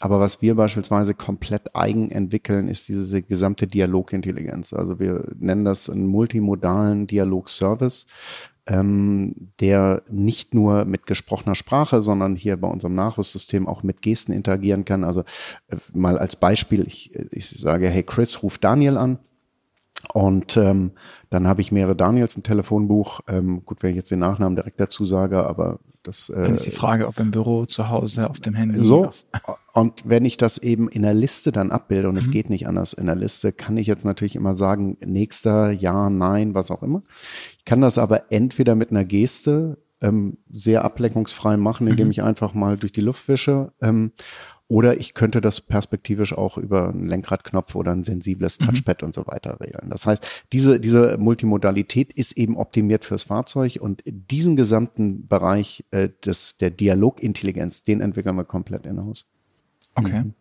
Aber 0.01 0.19
was 0.19 0.41
wir 0.41 0.55
beispielsweise 0.55 1.13
komplett 1.13 1.75
eigen 1.77 2.11
entwickeln, 2.11 2.69
ist 2.69 2.89
diese 2.89 3.21
gesamte 3.21 3.67
Dialogintelligenz. 3.67 4.73
Also 4.73 4.99
wir 4.99 5.25
nennen 5.39 5.67
das 5.67 5.91
einen 5.91 6.07
multimodalen 6.07 7.07
Dialogservice, 7.07 8.07
ähm, 8.67 9.35
der 9.61 10.03
nicht 10.11 10.55
nur 10.55 10.87
mit 10.87 11.07
gesprochener 11.07 11.55
Sprache, 11.55 12.03
sondern 12.03 12.35
hier 12.35 12.57
bei 12.57 12.69
unserem 12.69 12.95
Nachrüstsystem 12.95 13.69
auch 13.69 13.83
mit 13.83 14.01
Gesten 14.01 14.33
interagieren 14.33 14.87
kann. 14.87 15.05
Also 15.05 15.21
äh, 15.69 15.77
mal 15.93 16.19
als 16.19 16.37
Beispiel, 16.37 16.87
ich, 16.87 17.15
ich 17.31 17.51
sage, 17.51 17.89
hey 17.91 18.03
Chris, 18.03 18.43
ruf 18.43 18.57
Daniel 18.57 18.97
an. 18.97 19.19
Und 20.15 20.57
ähm, 20.57 20.93
dann 21.31 21.47
habe 21.47 21.61
ich 21.61 21.71
mehrere 21.71 21.95
Daniels 21.95 22.35
im 22.35 22.43
Telefonbuch. 22.43 23.21
Ähm, 23.29 23.65
gut, 23.65 23.83
wenn 23.83 23.91
ich 23.91 23.97
jetzt 23.97 24.11
den 24.11 24.19
Nachnamen 24.19 24.57
direkt 24.57 24.81
dazu 24.81 25.07
sage, 25.07 25.47
aber 25.47 25.79
das. 26.03 26.29
Äh, 26.29 26.43
dann 26.43 26.55
ist 26.55 26.67
die 26.67 26.73
Frage, 26.73 27.07
ob 27.07 27.19
im 27.21 27.31
Büro, 27.31 27.67
zu 27.67 27.89
Hause, 27.89 28.29
auf 28.29 28.41
dem 28.41 28.55
Handy. 28.55 28.85
So. 28.85 29.11
Und 29.73 30.03
wenn 30.09 30.25
ich 30.25 30.37
das 30.37 30.59
eben 30.59 30.89
in 30.89 31.03
der 31.03 31.15
Liste 31.15 31.53
dann 31.53 31.71
abbilde 31.71 32.09
und 32.09 32.15
mhm. 32.15 32.19
es 32.19 32.31
geht 32.33 32.51
nicht 32.51 32.67
anders 32.67 32.93
in 32.93 33.07
der 33.07 33.15
Liste, 33.15 33.53
kann 33.53 33.77
ich 33.77 33.87
jetzt 33.87 34.05
natürlich 34.05 34.35
immer 34.35 34.57
sagen, 34.57 34.97
nächster, 35.05 35.71
ja, 35.71 36.11
nein, 36.11 36.55
was 36.55 36.73
auch 36.73 36.83
immer. 36.83 37.03
Ich 37.59 37.65
kann 37.65 37.81
das 37.81 37.97
aber 37.97 38.33
entweder 38.33 38.75
mit 38.75 38.91
einer 38.91 39.05
Geste 39.05 39.79
ähm, 40.01 40.39
sehr 40.51 40.85
ablenkungsfrei 40.85 41.57
machen, 41.57 41.87
indem 41.87 42.07
mhm. 42.07 42.11
ich 42.11 42.23
einfach 42.23 42.55
mal 42.55 42.77
durch 42.77 42.93
die 42.93 43.03
Luft 43.03 43.29
wische. 43.29 43.73
Ähm, 43.81 44.13
oder 44.71 44.99
ich 45.01 45.15
könnte 45.15 45.41
das 45.41 45.61
perspektivisch 45.61 46.33
auch 46.33 46.57
über 46.57 46.91
einen 46.91 47.09
Lenkradknopf 47.09 47.75
oder 47.75 47.91
ein 47.91 48.05
sensibles 48.05 48.61
mhm. 48.61 48.67
Touchpad 48.67 49.03
mhm. 49.03 49.07
und 49.07 49.15
so 49.15 49.27
weiter 49.27 49.59
regeln. 49.61 49.91
Das 49.91 50.07
heißt, 50.07 50.47
diese, 50.53 50.79
diese 50.79 51.19
Multimodalität 51.19 52.13
ist 52.13 52.39
eben 52.39 52.57
optimiert 52.57 53.05
fürs 53.05 53.25
Fahrzeug 53.25 53.79
und 53.81 54.03
diesen 54.07 54.55
gesamten 54.55 55.27
Bereich 55.27 55.85
äh, 55.91 56.09
des, 56.25 56.57
der 56.57 56.71
Dialogintelligenz, 56.71 57.83
den 57.83 58.01
entwickeln 58.01 58.37
wir 58.37 58.45
komplett 58.45 58.87
in-house. 58.87 59.27
Okay. 59.97 60.23
Mhm. 60.23 60.35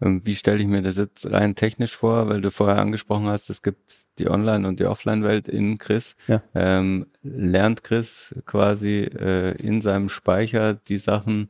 Ähm, 0.00 0.20
wie 0.24 0.34
stelle 0.34 0.58
ich 0.58 0.66
mir 0.66 0.82
das 0.82 0.96
jetzt 0.96 1.30
rein 1.30 1.54
technisch 1.54 1.94
vor? 1.94 2.28
Weil 2.28 2.40
du 2.40 2.50
vorher 2.50 2.78
angesprochen 2.78 3.26
hast, 3.26 3.48
es 3.48 3.62
gibt 3.62 4.08
die 4.18 4.28
Online- 4.28 4.66
und 4.66 4.80
die 4.80 4.86
Offline-Welt 4.86 5.46
in 5.46 5.78
Chris. 5.78 6.16
Ja. 6.26 6.42
Ähm, 6.52 7.06
lernt 7.22 7.84
Chris 7.84 8.34
quasi 8.44 9.02
äh, 9.02 9.52
in 9.52 9.80
seinem 9.80 10.08
Speicher 10.08 10.74
die 10.74 10.98
Sachen, 10.98 11.48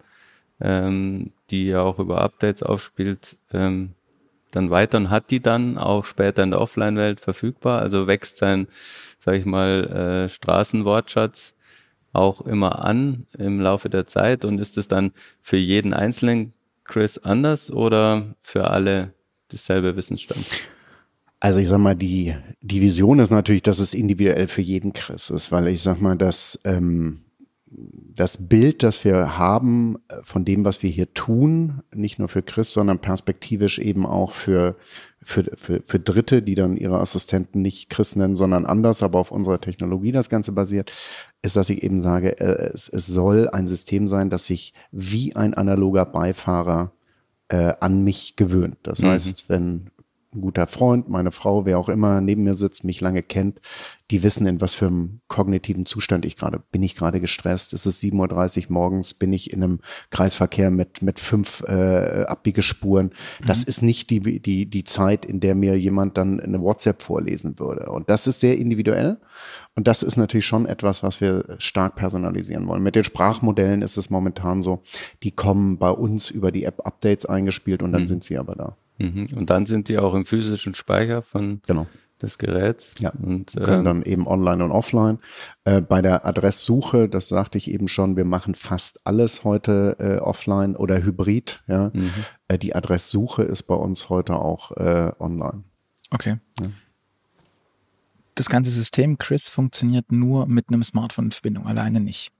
ähm, 0.60 1.32
die 1.50 1.68
er 1.70 1.82
auch 1.82 1.98
über 1.98 2.22
Updates 2.22 2.62
aufspielt, 2.62 3.38
ähm, 3.52 3.92
dann 4.50 4.70
weiter 4.70 4.98
und 4.98 5.10
hat 5.10 5.30
die 5.30 5.40
dann 5.40 5.76
auch 5.78 6.04
später 6.04 6.42
in 6.42 6.50
der 6.50 6.60
Offline-Welt 6.60 7.20
verfügbar. 7.20 7.80
Also 7.80 8.06
wächst 8.06 8.38
sein, 8.38 8.68
sag 9.18 9.34
ich 9.34 9.44
mal, 9.44 10.24
äh, 10.24 10.28
Straßenwortschatz 10.28 11.54
auch 12.12 12.40
immer 12.40 12.84
an 12.84 13.26
im 13.36 13.60
Laufe 13.60 13.90
der 13.90 14.06
Zeit 14.06 14.44
und 14.44 14.58
ist 14.58 14.78
es 14.78 14.88
dann 14.88 15.12
für 15.42 15.58
jeden 15.58 15.92
einzelnen 15.92 16.54
Chris 16.84 17.18
anders 17.18 17.70
oder 17.70 18.34
für 18.40 18.70
alle 18.70 19.12
dasselbe 19.48 19.96
Wissensstand? 19.96 20.46
Also 21.38 21.58
ich 21.58 21.68
sag 21.68 21.78
mal, 21.78 21.94
die, 21.94 22.34
die 22.62 22.80
Vision 22.80 23.18
ist 23.18 23.30
natürlich, 23.30 23.62
dass 23.62 23.78
es 23.78 23.92
individuell 23.92 24.48
für 24.48 24.62
jeden 24.62 24.94
Chris 24.94 25.28
ist, 25.28 25.52
weil 25.52 25.68
ich 25.68 25.82
sag 25.82 26.00
mal, 26.00 26.16
dass 26.16 26.58
ähm, 26.64 27.25
das 27.68 28.48
Bild, 28.48 28.82
das 28.82 29.04
wir 29.04 29.38
haben 29.38 29.98
äh, 30.08 30.16
von 30.22 30.44
dem, 30.44 30.64
was 30.64 30.82
wir 30.82 30.90
hier 30.90 31.12
tun, 31.14 31.82
nicht 31.94 32.18
nur 32.18 32.28
für 32.28 32.42
Chris, 32.42 32.72
sondern 32.72 33.00
perspektivisch 33.00 33.78
eben 33.78 34.06
auch 34.06 34.32
für, 34.32 34.76
für, 35.20 35.44
für, 35.54 35.82
für 35.84 35.98
Dritte, 35.98 36.42
die 36.42 36.54
dann 36.54 36.76
ihre 36.76 37.00
Assistenten 37.00 37.62
nicht 37.62 37.90
Chris 37.90 38.14
nennen, 38.14 38.36
sondern 38.36 38.66
anders, 38.66 39.02
aber 39.02 39.18
auf 39.18 39.32
unserer 39.32 39.60
Technologie 39.60 40.12
das 40.12 40.30
Ganze 40.30 40.52
basiert, 40.52 40.92
ist, 41.42 41.56
dass 41.56 41.70
ich 41.70 41.82
eben 41.82 42.02
sage, 42.02 42.38
äh, 42.38 42.70
es, 42.72 42.88
es 42.88 43.06
soll 43.06 43.48
ein 43.48 43.66
System 43.66 44.06
sein, 44.06 44.30
das 44.30 44.46
sich 44.46 44.72
wie 44.92 45.34
ein 45.34 45.54
analoger 45.54 46.06
Beifahrer 46.06 46.92
äh, 47.48 47.74
an 47.80 48.02
mich 48.04 48.36
gewöhnt. 48.36 48.78
Das 48.84 49.02
mhm. 49.02 49.08
heißt, 49.08 49.48
wenn 49.48 49.90
ein 50.36 50.40
guter 50.40 50.66
Freund, 50.66 51.08
meine 51.08 51.32
Frau, 51.32 51.66
wer 51.66 51.78
auch 51.78 51.88
immer 51.88 52.20
neben 52.20 52.44
mir 52.44 52.54
sitzt, 52.54 52.84
mich 52.84 53.00
lange 53.00 53.22
kennt, 53.22 53.60
die 54.10 54.22
wissen, 54.22 54.46
in 54.46 54.60
was 54.60 54.74
für 54.74 54.86
einem 54.86 55.20
kognitiven 55.26 55.84
Zustand 55.84 56.24
ich 56.24 56.36
gerade 56.36 56.62
bin. 56.70 56.82
Ich 56.82 56.94
gerade 56.94 57.20
gestresst? 57.20 57.72
Es 57.72 57.86
ist 57.86 58.02
7.30 58.02 58.66
Uhr 58.66 58.72
morgens, 58.72 59.14
bin 59.14 59.32
ich 59.32 59.52
in 59.52 59.62
einem 59.62 59.80
Kreisverkehr 60.10 60.70
mit, 60.70 61.02
mit 61.02 61.18
fünf 61.18 61.62
äh, 61.66 62.24
Abbiegespuren. 62.26 63.10
Das 63.44 63.64
mhm. 63.64 63.68
ist 63.68 63.82
nicht 63.82 64.10
die, 64.10 64.40
die, 64.40 64.66
die 64.66 64.84
Zeit, 64.84 65.24
in 65.24 65.40
der 65.40 65.54
mir 65.56 65.76
jemand 65.76 66.16
dann 66.18 66.38
eine 66.38 66.60
WhatsApp 66.60 67.02
vorlesen 67.02 67.58
würde. 67.58 67.90
Und 67.90 68.08
das 68.08 68.26
ist 68.26 68.40
sehr 68.40 68.58
individuell. 68.58 69.18
Und 69.74 69.88
das 69.88 70.02
ist 70.02 70.16
natürlich 70.16 70.46
schon 70.46 70.66
etwas, 70.66 71.02
was 71.02 71.20
wir 71.20 71.56
stark 71.58 71.96
personalisieren 71.96 72.66
wollen. 72.68 72.82
Mit 72.82 72.94
den 72.94 73.04
Sprachmodellen 73.04 73.82
ist 73.82 73.96
es 73.96 74.08
momentan 74.08 74.62
so, 74.62 74.82
die 75.22 75.32
kommen 75.32 75.78
bei 75.78 75.90
uns 75.90 76.30
über 76.30 76.52
die 76.52 76.64
App-Updates 76.64 77.26
eingespielt 77.26 77.82
und 77.82 77.92
dann 77.92 78.02
mhm. 78.02 78.06
sind 78.06 78.24
sie 78.24 78.38
aber 78.38 78.54
da. 78.54 78.76
Mhm. 78.98 79.28
Und 79.34 79.50
dann 79.50 79.66
sind 79.66 79.88
die 79.88 79.98
auch 79.98 80.14
im 80.14 80.26
physischen 80.26 80.74
Speicher 80.74 81.22
von 81.22 81.60
genau. 81.66 81.86
des 82.20 82.38
Geräts. 82.38 82.94
Ja. 82.98 83.10
Und 83.10 83.54
ähm, 83.56 83.62
können 83.62 83.84
dann 83.84 84.02
eben 84.02 84.26
online 84.26 84.64
und 84.64 84.70
offline. 84.70 85.18
Äh, 85.64 85.80
bei 85.80 86.02
der 86.02 86.26
Adresssuche, 86.26 87.08
das 87.08 87.28
sagte 87.28 87.58
ich 87.58 87.70
eben 87.70 87.88
schon, 87.88 88.16
wir 88.16 88.24
machen 88.24 88.54
fast 88.54 89.06
alles 89.06 89.44
heute 89.44 89.96
äh, 89.98 90.18
offline 90.18 90.76
oder 90.76 91.02
hybrid. 91.02 91.64
Ja. 91.66 91.90
Mhm. 91.92 92.10
Äh, 92.48 92.58
die 92.58 92.74
Adresssuche 92.74 93.42
ist 93.42 93.64
bei 93.64 93.74
uns 93.74 94.08
heute 94.08 94.36
auch 94.36 94.72
äh, 94.72 95.12
online. 95.18 95.64
Okay. 96.10 96.38
Ja. 96.60 96.68
Das 98.34 98.50
ganze 98.50 98.70
System, 98.70 99.16
Chris, 99.16 99.48
funktioniert 99.48 100.12
nur 100.12 100.46
mit 100.46 100.68
einem 100.68 100.84
Smartphone 100.84 101.26
in 101.26 101.32
Verbindung, 101.32 101.66
alleine 101.66 102.00
nicht 102.00 102.32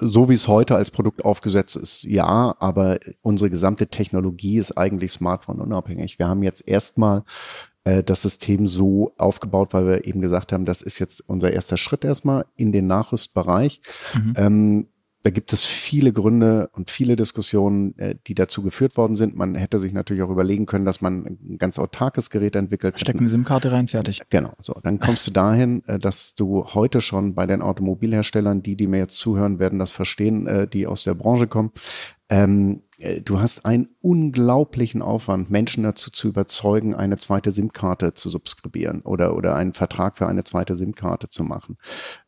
so 0.00 0.28
wie 0.28 0.34
es 0.34 0.48
heute 0.48 0.76
als 0.76 0.90
Produkt 0.90 1.24
aufgesetzt 1.24 1.76
ist, 1.76 2.04
ja, 2.04 2.54
aber 2.58 2.98
unsere 3.20 3.50
gesamte 3.50 3.88
Technologie 3.88 4.58
ist 4.58 4.72
eigentlich 4.72 5.12
Smartphone 5.12 5.60
unabhängig. 5.60 6.18
Wir 6.18 6.28
haben 6.28 6.42
jetzt 6.42 6.66
erstmal 6.66 7.24
äh, 7.84 8.02
das 8.02 8.22
System 8.22 8.66
so 8.66 9.12
aufgebaut, 9.18 9.72
weil 9.72 9.86
wir 9.86 10.04
eben 10.06 10.20
gesagt 10.20 10.52
haben, 10.52 10.64
das 10.64 10.82
ist 10.82 10.98
jetzt 10.98 11.20
unser 11.28 11.52
erster 11.52 11.76
Schritt 11.76 12.04
erstmal 12.04 12.46
in 12.56 12.72
den 12.72 12.86
Nachrüstbereich. 12.86 13.80
Mhm. 14.14 14.34
Ähm, 14.36 14.88
da 15.22 15.30
gibt 15.30 15.52
es 15.52 15.64
viele 15.64 16.12
Gründe 16.12 16.68
und 16.72 16.90
viele 16.90 17.16
Diskussionen, 17.16 17.96
äh, 17.98 18.16
die 18.26 18.34
dazu 18.34 18.62
geführt 18.62 18.96
worden 18.96 19.14
sind. 19.14 19.36
Man 19.36 19.54
hätte 19.54 19.78
sich 19.78 19.92
natürlich 19.92 20.22
auch 20.22 20.30
überlegen 20.30 20.66
können, 20.66 20.84
dass 20.84 21.00
man 21.00 21.24
ein 21.26 21.58
ganz 21.58 21.78
autarkes 21.78 22.30
Gerät 22.30 22.56
entwickelt. 22.56 22.98
Stecken 22.98 23.20
eine 23.20 23.28
SIM-Karte 23.28 23.70
rein, 23.70 23.88
fertig. 23.88 24.22
Genau. 24.30 24.52
So, 24.60 24.74
dann 24.82 24.98
kommst 24.98 25.26
du 25.26 25.30
dahin, 25.30 25.84
äh, 25.86 25.98
dass 25.98 26.34
du 26.34 26.64
heute 26.74 27.00
schon 27.00 27.34
bei 27.34 27.46
den 27.46 27.62
Automobilherstellern, 27.62 28.62
die, 28.62 28.76
die 28.76 28.86
mir 28.86 28.98
jetzt 28.98 29.18
zuhören, 29.18 29.58
werden 29.58 29.78
das 29.78 29.92
verstehen, 29.92 30.46
äh, 30.46 30.66
die 30.66 30.86
aus 30.86 31.04
der 31.04 31.14
Branche 31.14 31.46
kommen, 31.46 31.70
ähm, 32.28 32.82
äh, 32.91 32.91
du 33.24 33.40
hast 33.40 33.66
einen 33.66 33.88
unglaublichen 34.02 35.02
Aufwand, 35.02 35.50
Menschen 35.50 35.82
dazu 35.82 36.10
zu 36.10 36.28
überzeugen, 36.28 36.94
eine 36.94 37.16
zweite 37.16 37.52
SIM-Karte 37.52 38.14
zu 38.14 38.30
subskribieren 38.30 39.02
oder, 39.02 39.36
oder 39.36 39.56
einen 39.56 39.72
Vertrag 39.72 40.16
für 40.16 40.26
eine 40.26 40.44
zweite 40.44 40.76
SIM-Karte 40.76 41.28
zu 41.28 41.42
machen. 41.42 41.78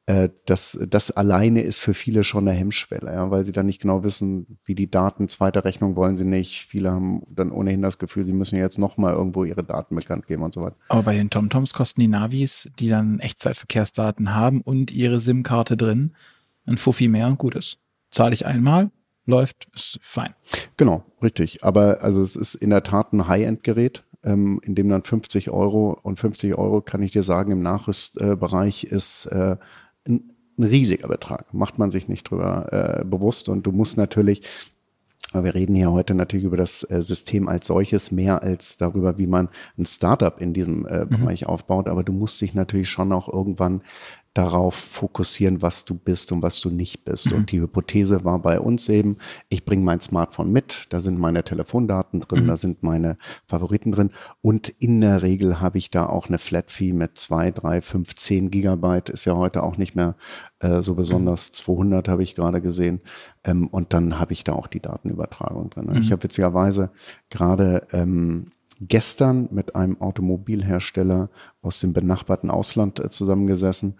Äh, 0.07 0.31
das, 0.47 0.79
das 0.89 1.11
alleine 1.11 1.63
ist 1.63 1.79
für 1.79 1.95
viele 1.95 2.25
schon 2.25 2.49
eine 2.49 2.57
Hemmschwelle, 2.57 3.13
ja, 3.13 3.31
weil 3.31 3.45
sie 3.45 3.53
dann 3.53 3.67
nicht 3.67 3.81
genau 3.81 4.05
wissen, 4.05 4.59
wie 4.65 4.75
die 4.75 4.91
Daten, 4.91 5.29
zweite 5.29 5.65
Rechnung 5.65 5.97
wollen 5.97 6.17
sie 6.17 6.25
nicht. 6.25 6.67
Viele 6.67 6.91
haben 6.91 7.23
dann 7.31 7.53
ohnehin 7.53 7.83
das 7.83 7.99
Gefühl, 7.99 8.25
sie 8.25 8.33
müssen 8.33 8.57
jetzt 8.57 8.79
nochmal 8.79 9.15
irgendwo 9.15 9.45
ihre 9.45 9.65
Daten 9.65 9.95
bekannt 9.95 10.27
geben 10.27 10.43
und 10.43 10.55
so 10.55 10.63
weiter. 10.63 10.77
Aber 10.89 11.05
bei 11.05 11.15
den 11.15 11.31
TomToms 11.31 11.73
kosten 11.73 12.01
die 12.01 12.09
Navis, 12.09 12.71
die 12.79 12.89
dann 12.89 13.21
Echtzeitverkehrsdaten 13.21 14.35
haben 14.35 14.61
und 14.61 14.91
ihre 14.91 15.21
SIM-Karte 15.21 15.77
drin, 15.77 16.15
ein 16.67 16.79
Fuffi 16.79 17.09
mehr 17.09 17.27
und 17.29 17.39
gut 17.39 17.55
ist. 17.55 17.79
Zahle 18.11 18.33
ich 18.33 18.47
einmal, 18.47 18.91
läuft, 19.27 19.69
ist 19.75 19.99
fein. 20.03 20.35
Genau, 20.77 21.05
richtig. 21.23 21.65
Aber 21.65 22.03
also 22.03 22.23
es 22.23 22.37
ist 22.37 22.55
in 22.55 22.71
der 22.71 22.83
Tat 22.83 23.13
ein 23.13 23.29
High-End-Gerät, 23.29 24.05
ähm, 24.23 24.61
in 24.65 24.75
dem 24.75 24.89
dann 24.89 25.03
50 25.03 25.51
Euro 25.51 25.99
und 26.03 26.19
50 26.19 26.55
Euro, 26.57 26.81
kann 26.81 27.03
ich 27.03 27.13
dir 27.13 27.23
sagen, 27.23 27.53
im 27.53 27.63
Nachrüstbereich 27.63 28.85
ist 28.85 29.27
äh, 29.27 29.57
ein, 30.07 30.33
ein, 30.59 30.65
riesiger 30.65 31.09
Betrag. 31.09 31.53
Macht 31.53 31.79
man 31.79 31.91
sich 31.91 32.09
nicht 32.09 32.31
drüber 32.31 33.01
äh, 33.01 33.05
bewusst 33.05 33.49
und 33.49 33.67
du 33.67 33.73
musst 33.73 33.97
natürlich 33.97 34.43
wir 35.43 35.55
reden 35.55 35.75
hier 35.75 35.91
heute 35.91 36.15
natürlich 36.15 36.45
über 36.45 36.57
das 36.57 36.89
äh, 36.89 37.03
System 37.03 37.49
als 37.49 37.67
solches 37.67 38.13
mehr 38.13 38.43
als 38.43 38.77
darüber, 38.77 39.19
wie 39.19 39.27
man 39.27 39.49
ein 39.77 39.85
Startup 39.85 40.41
in 40.41 40.53
diesem 40.53 40.87
äh, 40.87 41.05
mhm. 41.05 41.09
Bereich 41.09 41.47
aufbaut. 41.47 41.89
Aber 41.89 42.05
du 42.05 42.13
musst 42.13 42.41
dich 42.41 42.55
natürlich 42.55 42.89
schon 42.89 43.13
auch 43.13 43.33
irgendwann 43.33 43.83
darauf 44.35 44.75
fokussieren, 44.75 45.63
was 45.63 45.85
du 45.85 45.95
bist 45.95 46.33
und 46.33 46.43
was 46.43 46.61
du 46.61 46.69
nicht 46.69 47.05
bist. 47.05 47.31
Mhm. 47.31 47.37
Und 47.37 47.53
die 47.53 47.61
Hypothese 47.61 48.25
war 48.25 48.41
bei 48.41 48.59
uns 48.59 48.89
eben, 48.89 49.17
ich 49.49 49.65
bringe 49.65 49.85
mein 49.85 50.01
Smartphone 50.01 50.51
mit, 50.51 50.87
da 50.91 50.99
sind 50.99 51.21
meine 51.21 51.45
Telefondaten 51.45 52.21
drin, 52.21 52.45
mhm. 52.45 52.49
da 52.49 52.57
sind 52.57 52.83
meine 52.83 53.17
Favoriten 53.47 53.93
drin 53.93 54.11
und 54.43 54.69
in 54.69 55.01
der 55.01 55.23
Regel 55.23 55.61
habe 55.61 55.79
ich 55.79 55.91
da 55.91 56.07
auch 56.07 56.29
eine 56.29 56.39
Flat 56.39 56.73
Fee 56.73 56.93
mit 56.93 57.17
zwei, 57.17 57.53
drei, 57.53 57.81
fünf, 57.81 58.17
zehn 58.17 58.51
Gigabyte, 58.51 59.09
ist 59.09 59.25
ja 59.25 59.37
heute 59.37 59.63
auch 59.63 59.77
nicht 59.77 59.95
mehr 59.95 60.17
äh, 60.59 60.83
so 60.83 60.97
besonders, 60.97 61.51
mhm. 61.51 61.55
200 61.55 62.09
habe 62.09 62.25
ich 62.25 62.35
gerade 62.35 62.61
gesehen 62.61 63.01
ähm, 63.45 63.69
und 63.69 63.93
dann 63.93 64.19
habe 64.19 64.33
ich 64.33 64.43
da 64.43 64.55
auch 64.55 64.67
die 64.67 64.81
Datenübertragung 64.81 65.71
drin. 65.71 65.91
Ich 65.93 66.09
mhm. 66.09 66.13
habe 66.13 66.25
witzigerweise 66.25 66.91
gerade 67.31 67.87
ähm, 67.93 68.51
gestern 68.81 69.49
mit 69.51 69.77
einem 69.77 70.01
Automobilhersteller 70.01 71.31
aus 71.63 71.81
dem 71.81 71.93
benachbarten 71.93 72.51
Ausland 72.51 73.01
äh, 73.01 73.09
zusammengesessen, 73.09 73.99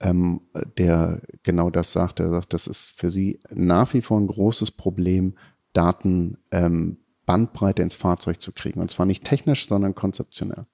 ähm, 0.00 0.42
der 0.76 1.22
genau 1.42 1.70
das 1.70 1.92
sagte. 1.92 2.24
Er 2.24 2.30
sagt, 2.30 2.52
das 2.52 2.66
ist 2.66 2.92
für 2.92 3.10
sie 3.10 3.40
nach 3.50 3.94
wie 3.94 4.02
vor 4.02 4.20
ein 4.20 4.26
großes 4.26 4.72
Problem, 4.72 5.36
Daten 5.72 6.38
ähm, 6.50 6.98
Bandbreite 7.26 7.82
ins 7.82 7.94
Fahrzeug 7.94 8.40
zu 8.40 8.52
kriegen. 8.52 8.80
Und 8.80 8.90
zwar 8.90 9.04
nicht 9.04 9.24
technisch, 9.24 9.68
sondern 9.68 9.94
konzeptionell. 9.94 10.66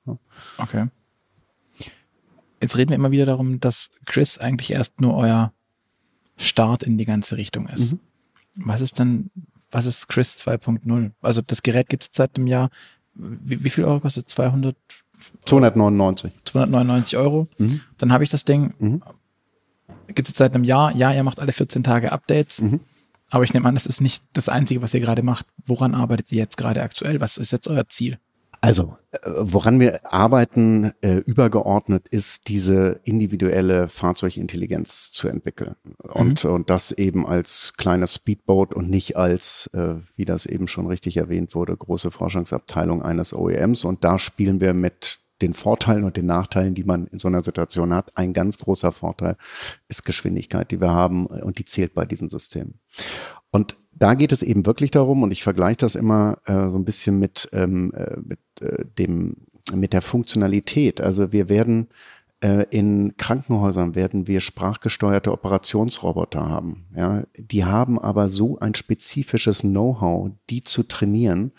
Okay. 0.59 0.88
Jetzt 2.61 2.77
reden 2.77 2.91
wir 2.91 2.97
immer 2.97 3.11
wieder 3.11 3.25
darum, 3.25 3.59
dass 3.59 3.91
Chris 4.07 4.38
eigentlich 4.38 4.71
erst 4.71 5.01
nur 5.01 5.17
euer 5.17 5.53
Start 6.38 6.83
in 6.83 6.99
die 6.99 7.05
ganze 7.05 7.37
Richtung 7.37 7.67
ist. 7.69 7.93
Mhm. 7.93 8.01
Was 8.55 8.81
ist 8.81 8.99
denn, 8.99 9.31
was 9.71 9.87
ist 9.87 10.09
Chris 10.09 10.47
2.0? 10.47 11.11
Also 11.23 11.43
das 11.43 11.62
Gerät 11.62 11.88
gibt 11.88 12.05
es 12.05 12.11
seit 12.12 12.37
dem 12.37 12.47
Jahr 12.47 12.71
wie, 13.14 13.64
wie 13.64 13.70
viel 13.70 13.85
Euro 13.85 14.01
kostet 14.01 14.29
200? 14.29 14.77
299. 15.44 16.33
299 16.44 17.16
Euro. 17.16 17.46
Mhm. 17.59 17.81
Dann 17.98 18.12
habe 18.12 18.25
ich 18.25 18.31
das 18.31 18.44
Ding. 18.44 18.75
Mhm. 18.79 19.03
Gibt 20.09 20.29
es 20.29 20.37
seit 20.37 20.55
einem 20.55 20.64
Jahr. 20.64 20.94
Ja, 20.96 21.12
ihr 21.12 21.22
macht 21.22 21.40
alle 21.40 21.53
14 21.53 21.85
Tage 21.85 22.12
Updates. 22.12 22.61
Mhm. 22.61 22.81
Aber 23.31 23.44
ich 23.44 23.55
nehme 23.55 23.66
an, 23.68 23.75
das 23.75 23.87
ist 23.87 24.01
nicht 24.01 24.25
das 24.33 24.48
Einzige, 24.48 24.83
was 24.83 24.92
ihr 24.92 25.01
gerade 25.01 25.22
macht. 25.22 25.46
Woran 25.64 25.94
arbeitet 25.94 26.33
ihr 26.33 26.38
jetzt 26.38 26.57
gerade 26.57 26.83
aktuell? 26.83 27.20
Was 27.20 27.38
ist 27.38 27.53
jetzt 27.53 27.68
euer 27.68 27.88
Ziel? 27.88 28.18
Also, 28.64 28.94
äh, 29.11 29.18
woran 29.40 29.81
wir 29.81 30.12
arbeiten, 30.12 30.92
äh, 31.01 31.16
übergeordnet 31.16 32.07
ist 32.09 32.46
diese 32.46 33.01
individuelle 33.03 33.88
Fahrzeugintelligenz 33.88 35.11
zu 35.11 35.27
entwickeln. 35.27 35.75
Und, 35.98 36.44
mhm. 36.44 36.51
und 36.53 36.70
das 36.70 36.92
eben 36.92 37.27
als 37.27 37.75
kleines 37.77 38.14
Speedboat 38.14 38.72
und 38.72 38.88
nicht 38.88 39.16
als, 39.16 39.68
äh, 39.75 39.96
wie 40.14 40.25
das 40.25 40.46
eben 40.46 40.68
schon 40.68 40.87
richtig 40.87 41.16
erwähnt 41.16 41.57
wurde, 41.57 41.77
große 41.77 42.12
Forschungsabteilung 42.12 43.03
eines 43.03 43.35
OEMs. 43.35 43.85
Und 43.85 44.05
da 44.05 44.16
spielen 44.16 44.61
wir 44.61 44.75
mit 44.75 45.18
den 45.42 45.55
Vorteilen 45.55 46.05
und 46.05 46.16
den 46.16 46.27
Nachteilen, 46.27 46.77
die 46.77 46.85
man 46.85 47.09
in 47.09 47.18
so 47.18 47.27
einer 47.27 47.42
Situation 47.42 47.92
hat. 47.92 48.16
Ein 48.16 48.33
ganz 48.33 48.59
großer 48.59 48.92
Vorteil 48.92 49.37
ist 49.88 50.05
Geschwindigkeit, 50.05 50.70
die 50.70 50.81
wir 50.81 50.92
haben 50.92 51.27
und 51.27 51.59
die 51.59 51.64
zählt 51.64 51.94
bei 51.94 52.07
diesen 52.07 52.31
Systemen. 52.31 52.79
Und 53.53 53.77
da 53.95 54.15
geht 54.15 54.33
es 54.33 54.43
eben 54.43 54.67
wirklich 54.67 54.91
darum, 54.91 55.23
und 55.23 55.31
ich 55.31 55.45
vergleiche 55.45 55.77
das 55.77 55.95
immer 55.95 56.38
äh, 56.47 56.69
so 56.69 56.77
ein 56.77 56.85
bisschen 56.85 57.21
mit, 57.21 57.49
ähm, 57.53 57.93
äh, 57.95 58.17
mit 58.21 58.41
äh, 58.61 58.85
dem, 58.99 59.37
mit 59.73 59.93
der 59.93 60.03
Funktionalität. 60.03 61.01
Also 61.01 61.33
wir 61.33 61.49
werden 61.49 61.88
in 62.70 63.16
Krankenhäusern 63.16 63.94
werden 63.94 64.26
wir 64.26 64.40
sprachgesteuerte 64.40 65.31
Operationsroboter 65.31 66.48
haben. 66.48 66.87
Ja, 66.96 67.22
die 67.37 67.64
haben 67.64 68.00
aber 68.00 68.28
so 68.28 68.59
ein 68.59 68.74
spezifisches 68.74 69.61
Know-how, 69.61 70.33
die 70.50 70.64
zu 70.64 70.83
trainieren. 70.83 71.52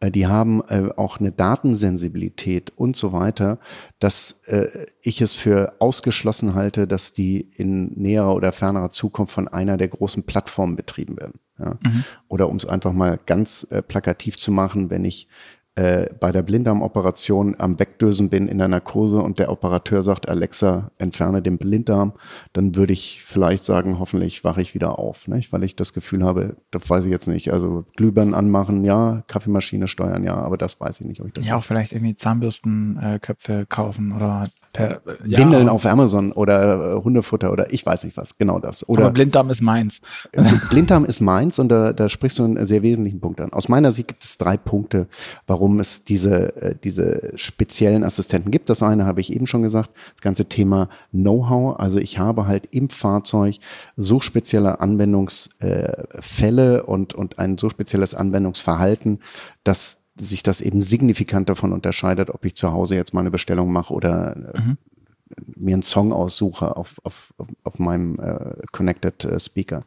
Äh, 0.00 0.10
die 0.10 0.26
haben 0.26 0.62
äh, 0.68 0.90
auch 0.96 1.20
eine 1.20 1.32
Datensensibilität 1.32 2.72
und 2.76 2.96
so 2.96 3.12
weiter, 3.12 3.58
dass 3.98 4.42
äh, 4.46 4.86
ich 5.02 5.20
es 5.20 5.34
für 5.34 5.76
ausgeschlossen 5.80 6.54
halte, 6.54 6.86
dass 6.86 7.12
die 7.12 7.40
in 7.40 7.92
näherer 7.94 8.34
oder 8.34 8.52
fernerer 8.52 8.90
Zukunft 8.90 9.32
von 9.32 9.48
einer 9.48 9.76
der 9.76 9.88
großen 9.88 10.24
Plattformen 10.24 10.76
betrieben 10.76 11.16
werden. 11.18 11.40
Ja? 11.58 11.78
Mhm. 11.82 12.04
Oder 12.28 12.48
um 12.48 12.56
es 12.56 12.66
einfach 12.66 12.92
mal 12.92 13.18
ganz 13.24 13.66
äh, 13.70 13.82
plakativ 13.82 14.36
zu 14.38 14.52
machen, 14.52 14.90
wenn 14.90 15.04
ich 15.04 15.28
äh, 15.76 16.08
bei 16.18 16.32
der 16.32 16.42
Blinddarmoperation 16.42 17.54
am 17.58 17.78
Wegdösen 17.78 18.30
bin 18.30 18.48
in 18.48 18.56
der 18.56 18.68
Narkose 18.68 19.18
und 19.18 19.38
der 19.38 19.52
Operateur 19.52 20.02
sagt, 20.02 20.28
Alexa, 20.28 20.90
entferne 20.96 21.42
den 21.42 21.58
Blinddarm, 21.58 22.14
dann 22.54 22.74
würde 22.74 22.94
ich 22.94 23.22
vielleicht 23.22 23.62
sagen, 23.62 23.98
hoffentlich 23.98 24.42
wache 24.42 24.62
ich 24.62 24.74
wieder 24.74 24.98
auf, 24.98 25.28
nicht? 25.28 25.52
weil 25.52 25.62
ich 25.64 25.76
das 25.76 25.92
Gefühl 25.92 26.24
habe, 26.24 26.56
das 26.70 26.88
weiß 26.88 27.04
ich 27.04 27.10
jetzt 27.10 27.28
nicht. 27.28 27.52
Also 27.52 27.84
Glühbirnen 27.94 28.32
anmachen, 28.32 28.84
ja, 28.86 29.22
Kaffeemaschine 29.26 29.86
steuern, 29.86 30.24
ja, 30.24 30.34
aber 30.36 30.56
das 30.56 30.80
weiß 30.80 31.00
ich 31.00 31.06
nicht. 31.06 31.20
Ob 31.20 31.26
ich 31.26 31.34
das 31.34 31.44
ja, 31.44 31.56
auch 31.56 31.64
vielleicht 31.64 31.92
irgendwie 31.92 32.16
Zahnbürstenköpfe 32.16 33.52
äh, 33.52 33.66
kaufen 33.68 34.12
oder 34.12 34.44
per, 34.76 35.00
ja, 35.24 35.38
Windeln 35.38 35.68
auf 35.68 35.86
Amazon 35.86 36.32
oder 36.32 36.94
äh, 36.94 37.02
Hundefutter 37.02 37.52
oder 37.52 37.72
ich 37.72 37.84
weiß 37.84 38.04
nicht 38.04 38.16
was, 38.16 38.38
genau 38.38 38.58
das. 38.58 38.88
Oder 38.88 39.04
aber 39.04 39.12
Blinddarm 39.12 39.50
ist 39.50 39.62
meins. 39.62 40.00
Blinddarm 40.70 41.04
ist 41.04 41.20
meins 41.20 41.58
und 41.58 41.68
da, 41.68 41.92
da 41.92 42.08
sprichst 42.08 42.38
du 42.38 42.44
einen 42.44 42.66
sehr 42.66 42.82
wesentlichen 42.82 43.20
Punkt 43.20 43.40
an. 43.40 43.52
Aus 43.52 43.68
meiner 43.68 43.92
Sicht 43.92 44.08
gibt 44.08 44.24
es 44.24 44.38
drei 44.38 44.56
Punkte, 44.56 45.06
warum 45.46 45.80
es 45.80 46.04
diese, 46.04 46.56
äh, 46.56 46.74
diese 46.82 47.32
speziellen 47.34 48.04
Assistenten 48.04 48.50
gibt. 48.50 48.70
Das 48.70 48.82
eine 48.82 49.04
habe 49.04 49.20
ich 49.20 49.32
eben 49.32 49.46
schon 49.46 49.62
gesagt, 49.62 49.90
das 50.14 50.22
ganze 50.22 50.46
Thema 50.46 50.88
Know-how. 51.10 51.78
Also 51.78 51.98
ich 51.98 52.18
habe 52.18 52.46
halt 52.46 52.68
im 52.70 52.88
Fahrzeug 52.88 53.56
so 53.96 54.20
spezielle 54.20 54.80
Anwendungsfälle 54.80 56.84
und, 56.84 57.14
und 57.14 57.38
ein 57.38 57.58
so 57.58 57.68
spezielles 57.68 58.14
Anwendungsverhalten, 58.14 59.20
dass 59.64 60.05
sich 60.18 60.42
das 60.42 60.60
eben 60.60 60.82
signifikant 60.82 61.48
davon 61.48 61.72
unterscheidet, 61.72 62.30
ob 62.30 62.44
ich 62.44 62.54
zu 62.56 62.72
Hause 62.72 62.94
jetzt 62.94 63.14
mal 63.14 63.20
eine 63.20 63.30
Bestellung 63.30 63.72
mache 63.72 63.92
oder 63.92 64.36
äh, 64.36 64.60
mhm. 64.60 64.76
mir 65.56 65.74
einen 65.74 65.82
Song 65.82 66.12
aussuche 66.12 66.76
auf, 66.76 67.00
auf, 67.04 67.34
auf 67.64 67.78
meinem 67.78 68.18
äh, 68.18 68.56
Connected 68.72 69.24
äh, 69.24 69.38
Speaker. 69.38 69.84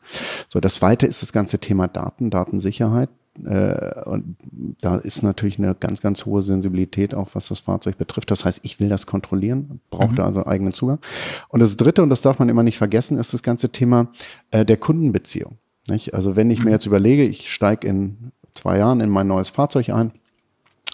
So, 0.47 0.59
das 0.59 0.75
zweite 0.75 1.07
ist 1.07 1.21
das 1.21 1.33
ganze 1.33 1.59
Thema 1.59 1.87
Daten, 1.87 2.29
Datensicherheit. 2.29 3.09
Äh, 3.45 4.01
und 4.05 4.37
da 4.81 4.97
ist 4.97 5.23
natürlich 5.23 5.59
eine 5.59 5.75
ganz, 5.75 6.01
ganz 6.01 6.25
hohe 6.25 6.41
Sensibilität 6.41 7.13
auch, 7.13 7.29
was 7.33 7.47
das 7.47 7.59
Fahrzeug 7.59 7.97
betrifft. 7.97 8.31
Das 8.31 8.45
heißt, 8.45 8.61
ich 8.63 8.79
will 8.79 8.89
das 8.89 9.07
kontrollieren, 9.07 9.81
brauche 9.89 10.11
mhm. 10.11 10.15
da 10.15 10.25
also 10.25 10.45
eigenen 10.45 10.73
Zugang. 10.73 10.99
Und 11.47 11.59
das 11.59 11.77
dritte, 11.77 12.03
und 12.03 12.09
das 12.09 12.21
darf 12.21 12.39
man 12.39 12.49
immer 12.49 12.63
nicht 12.63 12.77
vergessen, 12.77 13.17
ist 13.17 13.33
das 13.33 13.43
ganze 13.43 13.69
Thema 13.69 14.11
äh, 14.51 14.65
der 14.65 14.77
Kundenbeziehung. 14.77 15.57
Nicht? 15.87 16.13
Also 16.13 16.35
wenn 16.35 16.51
ich 16.51 16.59
mir 16.59 16.65
mhm. 16.65 16.71
jetzt 16.73 16.85
überlege, 16.85 17.23
ich 17.23 17.51
steige 17.51 17.87
in 17.87 18.31
zwei 18.53 18.77
Jahren 18.77 19.01
in 19.01 19.09
mein 19.09 19.27
neues 19.27 19.49
Fahrzeug 19.49 19.89
ein. 19.89 20.11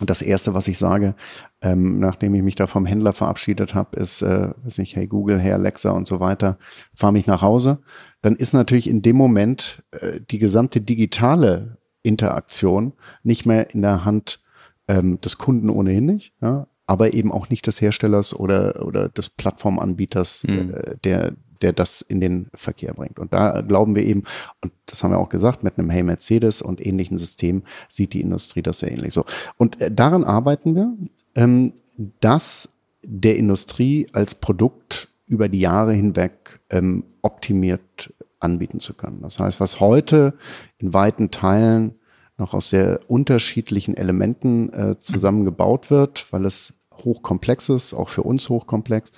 Und 0.02 0.10
das 0.10 0.22
erste, 0.22 0.54
was 0.54 0.68
ich 0.68 0.78
sage, 0.78 1.16
ähm, 1.62 2.00
nachdem 2.00 2.36
ich 2.36 2.44
mich 2.44 2.56
da 2.56 2.68
vom 2.68 2.86
Händler 2.86 3.14
verabschiedet 3.14 3.76
habe, 3.76 3.98
ist, 3.98 4.22
äh, 4.22 4.50
weiß 4.64 4.80
nicht, 4.80 4.96
hey 4.96 5.08
Google, 5.08 5.40
hey 5.40 5.54
Alexa 5.54 5.92
und 5.92 6.06
so 6.06 6.20
weiter, 6.20 6.58
fahr 6.94 7.14
mich 7.14 7.28
nach 7.28 7.42
Hause. 7.42 7.80
Dann 8.22 8.36
ist 8.36 8.54
natürlich 8.54 8.90
in 8.90 9.02
dem 9.02 9.16
Moment 9.16 9.84
äh, 9.92 10.20
die 10.20 10.38
gesamte 10.38 10.82
digitale 10.82 11.78
Interaktion 12.04 12.94
nicht 13.24 13.46
mehr 13.46 13.74
in 13.74 13.82
der 13.82 14.04
Hand 14.04 14.44
ähm, 14.88 15.20
des 15.22 15.38
Kunden 15.38 15.70
ohnehin 15.70 16.06
nicht, 16.06 16.34
ja, 16.42 16.68
aber 16.86 17.14
eben 17.14 17.32
auch 17.32 17.50
nicht 17.50 17.66
des 17.66 17.80
Herstellers 17.82 18.36
oder, 18.36 18.86
oder 18.86 19.10
des 19.10 19.30
Plattformanbieters, 19.30 20.44
mhm. 20.44 20.74
äh, 20.74 20.96
der, 21.04 21.34
der 21.62 21.74
das 21.74 22.02
in 22.02 22.20
den 22.20 22.48
Verkehr 22.54 22.94
bringt. 22.94 23.20
Und 23.20 23.34
da 23.34 23.62
glauben 23.62 23.96
wir 23.96 24.04
eben, 24.04 24.24
und 24.62 24.74
das 24.86 25.04
haben 25.04 25.12
wir 25.12 25.20
auch 25.20 25.30
gesagt, 25.30 25.64
mit 25.64 25.78
einem 25.78 25.90
Hey 25.90 26.04
Mercedes 26.04 26.62
und 26.62 26.86
ähnlichen 26.86 27.18
Systemen 27.18 27.64
sieht 27.88 28.14
die 28.14 28.22
Industrie 28.22 28.62
das 28.62 28.80
sehr 28.80 28.92
ähnlich 28.92 29.14
so. 29.14 29.26
Und 29.58 29.82
äh, 29.82 29.92
daran 29.92 30.24
arbeiten 30.24 30.76
wir, 30.76 30.94
ähm, 31.36 31.74
dass 32.20 32.70
der 33.04 33.38
Industrie 33.38 34.08
als 34.14 34.36
Produkt 34.36 35.10
über 35.28 35.50
die 35.50 35.60
Jahre 35.60 35.94
hinweg 35.94 36.60
ähm, 36.70 37.04
optimiert 37.22 38.14
anbieten 38.40 38.80
zu 38.80 38.94
können. 38.94 39.22
Das 39.22 39.40
heißt, 39.40 39.60
was 39.60 39.80
heute 39.80 40.34
in 40.78 40.94
weiten 40.94 41.32
Teilen 41.32 41.96
noch 42.38 42.54
aus 42.54 42.70
sehr 42.70 43.00
unterschiedlichen 43.08 43.96
Elementen 43.96 44.72
äh, 44.74 45.00
zusammengebaut 45.00 45.90
wird, 45.90 46.32
weil 46.32 46.46
es 46.46 46.74
hochkomplex 46.94 47.70
ist, 47.70 47.94
auch 47.94 48.10
für 48.10 48.24
uns 48.24 48.50
hochkomplex, 48.50 49.12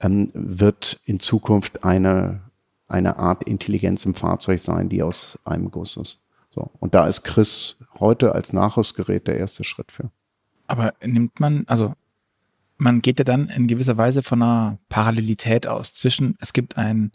ähm, 0.00 0.30
wird 0.34 1.00
in 1.04 1.20
Zukunft 1.20 1.84
eine, 1.84 2.40
eine 2.88 3.18
Art 3.18 3.44
Intelligenz 3.44 4.04
im 4.06 4.14
Fahrzeug 4.14 4.58
sein, 4.58 4.88
die 4.88 5.02
aus 5.02 5.38
einem 5.44 5.70
Guss 5.70 5.96
ist. 5.96 6.20
So. 6.50 6.70
Und 6.80 6.94
da 6.94 7.06
ist 7.06 7.22
Chris 7.22 7.76
heute 8.00 8.34
als 8.34 8.52
Nachrüstgerät 8.52 9.26
der 9.26 9.36
erste 9.36 9.62
Schritt 9.62 9.92
für. 9.92 10.10
Aber 10.66 10.94
nimmt 11.04 11.38
man, 11.38 11.64
also 11.66 11.94
man 12.78 13.02
geht 13.02 13.18
ja 13.18 13.24
dann 13.24 13.48
in 13.48 13.68
gewisser 13.68 13.96
Weise 13.96 14.22
von 14.22 14.42
einer 14.42 14.78
Parallelität 14.88 15.66
aus 15.66 15.94
zwischen, 15.94 16.36
es 16.40 16.52
gibt 16.52 16.76
ein 16.76 17.12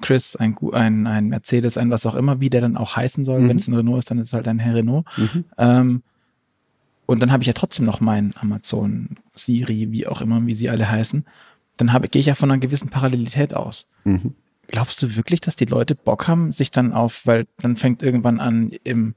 Chris, 0.00 0.34
ein, 0.34 0.56
ein, 0.72 1.06
ein 1.06 1.28
Mercedes, 1.28 1.78
ein 1.78 1.90
was 1.90 2.06
auch 2.06 2.14
immer, 2.16 2.40
wie 2.40 2.50
der 2.50 2.62
dann 2.62 2.76
auch 2.76 2.96
heißen 2.96 3.24
soll. 3.24 3.42
Mhm. 3.42 3.48
Wenn 3.48 3.56
es 3.58 3.68
ein 3.68 3.74
Renault 3.74 4.00
ist, 4.00 4.10
dann 4.10 4.18
ist 4.18 4.28
es 4.28 4.32
halt 4.32 4.48
ein 4.48 4.58
Herr 4.58 4.74
Renault. 4.74 5.06
Mhm. 5.16 5.44
Ähm, 5.58 6.02
und 7.06 7.20
dann 7.20 7.30
habe 7.30 7.42
ich 7.42 7.46
ja 7.46 7.52
trotzdem 7.52 7.84
noch 7.84 8.00
mein 8.00 8.34
Amazon, 8.40 9.16
Siri, 9.34 9.92
wie 9.92 10.06
auch 10.06 10.20
immer, 10.22 10.44
wie 10.46 10.54
sie 10.54 10.70
alle 10.70 10.90
heißen 10.90 11.24
dann 11.76 11.92
habe, 11.92 12.08
gehe 12.08 12.20
ich 12.20 12.26
ja 12.26 12.34
von 12.34 12.50
einer 12.50 12.60
gewissen 12.60 12.90
Parallelität 12.90 13.54
aus. 13.54 13.86
Mhm. 14.04 14.34
Glaubst 14.68 15.02
du 15.02 15.16
wirklich, 15.16 15.40
dass 15.40 15.56
die 15.56 15.66
Leute 15.66 15.94
Bock 15.94 16.26
haben, 16.26 16.52
sich 16.52 16.70
dann 16.70 16.92
auf, 16.92 17.26
weil 17.26 17.44
dann 17.58 17.76
fängt 17.76 18.02
irgendwann 18.02 18.40
an 18.40 18.70
im, 18.84 19.14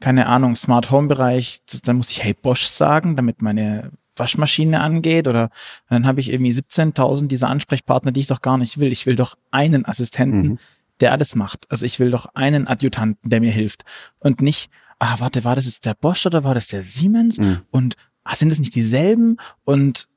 keine 0.00 0.26
Ahnung, 0.26 0.56
Smart 0.56 0.90
Home 0.90 1.08
Bereich, 1.08 1.60
dann 1.84 1.96
muss 1.96 2.10
ich 2.10 2.22
Hey 2.22 2.34
Bosch 2.34 2.66
sagen, 2.66 3.16
damit 3.16 3.42
meine 3.42 3.90
Waschmaschine 4.16 4.80
angeht 4.80 5.28
oder 5.28 5.50
dann 5.88 6.06
habe 6.06 6.20
ich 6.20 6.30
irgendwie 6.30 6.52
17.000 6.52 7.26
dieser 7.26 7.48
Ansprechpartner, 7.48 8.12
die 8.12 8.20
ich 8.20 8.26
doch 8.26 8.42
gar 8.42 8.58
nicht 8.58 8.78
will. 8.78 8.92
Ich 8.92 9.06
will 9.06 9.16
doch 9.16 9.36
einen 9.50 9.84
Assistenten, 9.84 10.42
mhm. 10.42 10.58
der 11.00 11.12
alles 11.12 11.34
macht. 11.34 11.66
Also 11.70 11.86
ich 11.86 11.98
will 11.98 12.10
doch 12.10 12.26
einen 12.34 12.66
Adjutanten, 12.66 13.30
der 13.30 13.40
mir 13.40 13.52
hilft 13.52 13.84
und 14.18 14.40
nicht, 14.40 14.70
ah, 14.98 15.16
warte, 15.18 15.44
war 15.44 15.56
das 15.56 15.66
jetzt 15.66 15.86
der 15.86 15.94
Bosch 15.94 16.24
oder 16.26 16.44
war 16.44 16.54
das 16.54 16.68
der 16.68 16.82
Siemens? 16.82 17.38
Mhm. 17.38 17.62
Und 17.70 17.96
ah, 18.24 18.36
sind 18.36 18.52
es 18.52 18.60
nicht 18.60 18.74
dieselben? 18.74 19.38
Und 19.64 20.08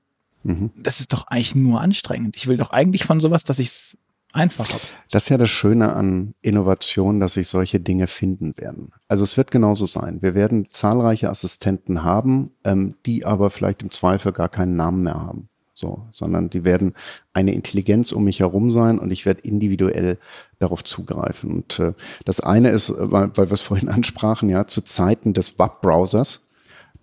Mhm. 0.43 0.71
Das 0.75 0.99
ist 0.99 1.13
doch 1.13 1.27
eigentlich 1.27 1.55
nur 1.55 1.81
anstrengend. 1.81 2.35
Ich 2.35 2.47
will 2.47 2.57
doch 2.57 2.71
eigentlich 2.71 3.05
von 3.05 3.19
sowas, 3.19 3.43
dass 3.43 3.59
ich 3.59 3.67
es 3.67 3.97
einfach 4.33 4.67
habe. 4.67 4.81
Das 5.11 5.23
ist 5.23 5.29
ja 5.29 5.37
das 5.37 5.49
Schöne 5.49 5.93
an 5.93 6.33
Innovation, 6.41 7.19
dass 7.19 7.33
sich 7.33 7.47
solche 7.47 7.79
Dinge 7.79 8.07
finden 8.07 8.57
werden. 8.57 8.91
Also 9.07 9.23
es 9.23 9.37
wird 9.37 9.51
genauso 9.51 9.85
sein. 9.85 10.21
Wir 10.21 10.35
werden 10.35 10.69
zahlreiche 10.69 11.29
Assistenten 11.29 12.03
haben, 12.03 12.51
ähm, 12.63 12.95
die 13.05 13.25
aber 13.25 13.49
vielleicht 13.49 13.83
im 13.83 13.91
Zweifel 13.91 14.31
gar 14.31 14.49
keinen 14.49 14.75
Namen 14.75 15.03
mehr 15.03 15.21
haben. 15.21 15.49
So, 15.75 16.07
sondern 16.11 16.51
die 16.51 16.65
werden 16.65 16.93
eine 17.33 17.53
Intelligenz 17.53 18.11
um 18.11 18.25
mich 18.25 18.41
herum 18.41 18.69
sein 18.69 18.99
und 18.99 19.09
ich 19.11 19.25
werde 19.25 19.41
individuell 19.41 20.19
darauf 20.59 20.83
zugreifen. 20.83 21.51
Und 21.51 21.79
äh, 21.79 21.93
das 22.25 22.41
eine 22.41 22.69
ist, 22.69 22.89
äh, 22.89 23.11
weil, 23.11 23.35
weil 23.35 23.49
wir 23.49 23.53
es 23.53 23.61
vorhin 23.61 23.89
ansprachen, 23.89 24.49
ja, 24.49 24.67
zu 24.67 24.83
Zeiten 24.83 25.33
des 25.33 25.57
Webbrowsers 25.57 26.42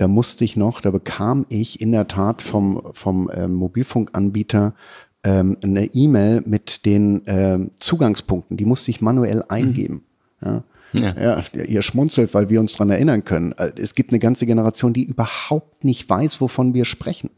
da 0.00 0.08
musste 0.08 0.46
ich 0.46 0.56
noch, 0.56 0.80
da 0.80 0.90
bekam 0.90 1.44
ich 1.50 1.82
in 1.82 1.92
der 1.92 2.08
Tat 2.08 2.40
vom, 2.40 2.80
vom 2.92 3.30
ähm, 3.34 3.52
Mobilfunkanbieter 3.52 4.72
ähm, 5.24 5.58
eine 5.62 5.92
E-Mail 5.92 6.42
mit 6.46 6.86
den 6.86 7.20
ähm, 7.26 7.72
Zugangspunkten. 7.76 8.56
Die 8.56 8.64
musste 8.64 8.90
ich 8.90 9.02
manuell 9.02 9.44
eingeben. 9.48 10.02
Mhm. 10.40 10.48
Ja. 10.48 10.64
Ja. 10.92 11.42
ja, 11.52 11.62
ihr 11.64 11.82
schmunzelt, 11.82 12.32
weil 12.32 12.48
wir 12.48 12.60
uns 12.60 12.72
dran 12.72 12.88
erinnern 12.88 13.24
können. 13.24 13.52
Äh, 13.52 13.72
es 13.76 13.94
gibt 13.94 14.10
eine 14.10 14.20
ganze 14.20 14.46
Generation, 14.46 14.94
die 14.94 15.04
überhaupt 15.04 15.84
nicht 15.84 16.08
weiß, 16.08 16.40
wovon 16.40 16.72
wir 16.72 16.86
sprechen. 16.86 17.28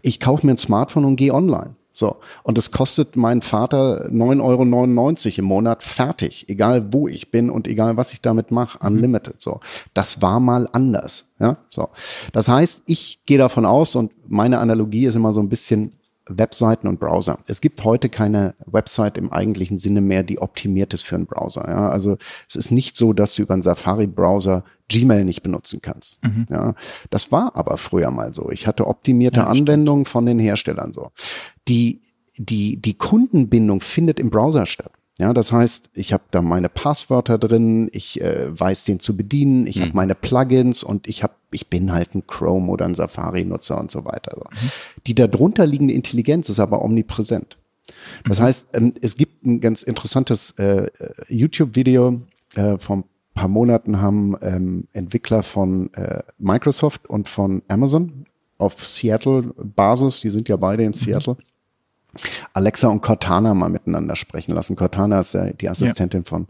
Ich 0.00 0.18
kaufe 0.18 0.46
mir 0.46 0.54
ein 0.54 0.58
Smartphone 0.58 1.04
und 1.04 1.16
gehe 1.16 1.34
online. 1.34 1.76
So. 1.96 2.16
Und 2.42 2.58
es 2.58 2.72
kostet 2.72 3.16
meinen 3.16 3.40
Vater 3.40 4.10
9,99 4.10 4.40
Euro 4.42 5.38
im 5.38 5.44
Monat 5.46 5.82
fertig, 5.82 6.46
egal 6.48 6.92
wo 6.92 7.08
ich 7.08 7.30
bin 7.30 7.48
und 7.48 7.66
egal 7.66 7.96
was 7.96 8.12
ich 8.12 8.20
damit 8.20 8.50
mache, 8.50 8.78
mhm. 8.80 8.96
unlimited. 8.96 9.40
So. 9.40 9.60
Das 9.94 10.20
war 10.20 10.38
mal 10.38 10.68
anders. 10.72 11.28
Ja, 11.38 11.56
so. 11.70 11.88
Das 12.32 12.48
heißt, 12.48 12.82
ich 12.86 13.24
gehe 13.24 13.38
davon 13.38 13.64
aus 13.64 13.96
und 13.96 14.12
meine 14.28 14.58
Analogie 14.58 15.06
ist 15.06 15.14
immer 15.14 15.32
so 15.32 15.40
ein 15.40 15.48
bisschen, 15.48 15.90
Webseiten 16.28 16.88
und 16.88 16.98
Browser. 16.98 17.38
Es 17.46 17.60
gibt 17.60 17.84
heute 17.84 18.08
keine 18.08 18.54
Website 18.66 19.16
im 19.16 19.32
eigentlichen 19.32 19.78
Sinne 19.78 20.00
mehr, 20.00 20.22
die 20.22 20.40
optimiert 20.40 20.92
ist 20.92 21.04
für 21.04 21.14
einen 21.14 21.26
Browser. 21.26 21.64
Ja? 21.68 21.88
Also 21.88 22.18
es 22.48 22.56
ist 22.56 22.72
nicht 22.72 22.96
so, 22.96 23.12
dass 23.12 23.36
du 23.36 23.42
über 23.42 23.54
einen 23.54 23.62
Safari-Browser 23.62 24.64
Gmail 24.88 25.24
nicht 25.24 25.42
benutzen 25.42 25.80
kannst. 25.82 26.24
Mhm. 26.24 26.46
Ja? 26.50 26.74
Das 27.10 27.30
war 27.30 27.54
aber 27.54 27.76
früher 27.76 28.10
mal 28.10 28.32
so. 28.32 28.50
Ich 28.50 28.66
hatte 28.66 28.86
optimierte 28.88 29.40
ja, 29.40 29.46
Anwendungen 29.46 30.04
von 30.04 30.26
den 30.26 30.38
Herstellern 30.38 30.92
so. 30.92 31.12
Die, 31.68 32.00
die, 32.36 32.76
die 32.76 32.94
Kundenbindung 32.94 33.80
findet 33.80 34.20
im 34.20 34.30
Browser 34.30 34.66
statt. 34.66 34.92
Ja, 35.18 35.32
das 35.32 35.50
heißt, 35.50 35.90
ich 35.94 36.12
habe 36.12 36.24
da 36.30 36.42
meine 36.42 36.68
Passwörter 36.68 37.38
drin, 37.38 37.88
ich 37.92 38.20
äh, 38.20 38.48
weiß 38.58 38.84
den 38.84 39.00
zu 39.00 39.16
bedienen, 39.16 39.66
ich 39.66 39.78
mhm. 39.78 39.82
habe 39.84 39.92
meine 39.94 40.14
Plugins 40.14 40.82
und 40.82 41.06
ich 41.06 41.22
habe, 41.22 41.32
ich 41.52 41.68
bin 41.68 41.90
halt 41.92 42.14
ein 42.14 42.26
Chrome 42.26 42.70
oder 42.70 42.84
ein 42.84 42.94
Safari-Nutzer 42.94 43.80
und 43.80 43.90
so 43.90 44.04
weiter. 44.04 44.36
Mhm. 44.36 44.70
Die 45.06 45.14
darunter 45.14 45.66
liegende 45.66 45.94
Intelligenz 45.94 46.50
ist 46.50 46.60
aber 46.60 46.82
omnipräsent. 46.82 47.56
Das 48.28 48.40
mhm. 48.40 48.44
heißt, 48.44 48.66
ähm, 48.74 48.92
es 49.00 49.16
gibt 49.16 49.46
ein 49.46 49.60
ganz 49.60 49.82
interessantes 49.82 50.50
äh, 50.58 50.90
YouTube-Video 51.28 52.20
äh, 52.54 52.78
vor 52.78 52.98
ein 52.98 53.04
paar 53.32 53.48
Monaten 53.48 54.00
haben 54.00 54.36
ähm, 54.42 54.88
Entwickler 54.92 55.42
von 55.42 55.92
äh, 55.94 56.22
Microsoft 56.38 57.06
und 57.06 57.28
von 57.28 57.62
Amazon 57.68 58.26
auf 58.58 58.84
Seattle-Basis, 58.84 60.20
die 60.20 60.30
sind 60.30 60.48
ja 60.48 60.56
beide 60.56 60.82
in 60.82 60.88
mhm. 60.88 60.94
Seattle, 60.94 61.36
Alexa 62.52 62.88
und 62.88 63.00
Cortana 63.00 63.54
mal 63.54 63.68
miteinander 63.68 64.16
sprechen 64.16 64.54
lassen. 64.54 64.76
Cortana 64.76 65.20
ist 65.20 65.34
ja 65.34 65.52
die 65.52 65.68
Assistentin 65.68 66.22
ja. 66.22 66.28
von 66.28 66.46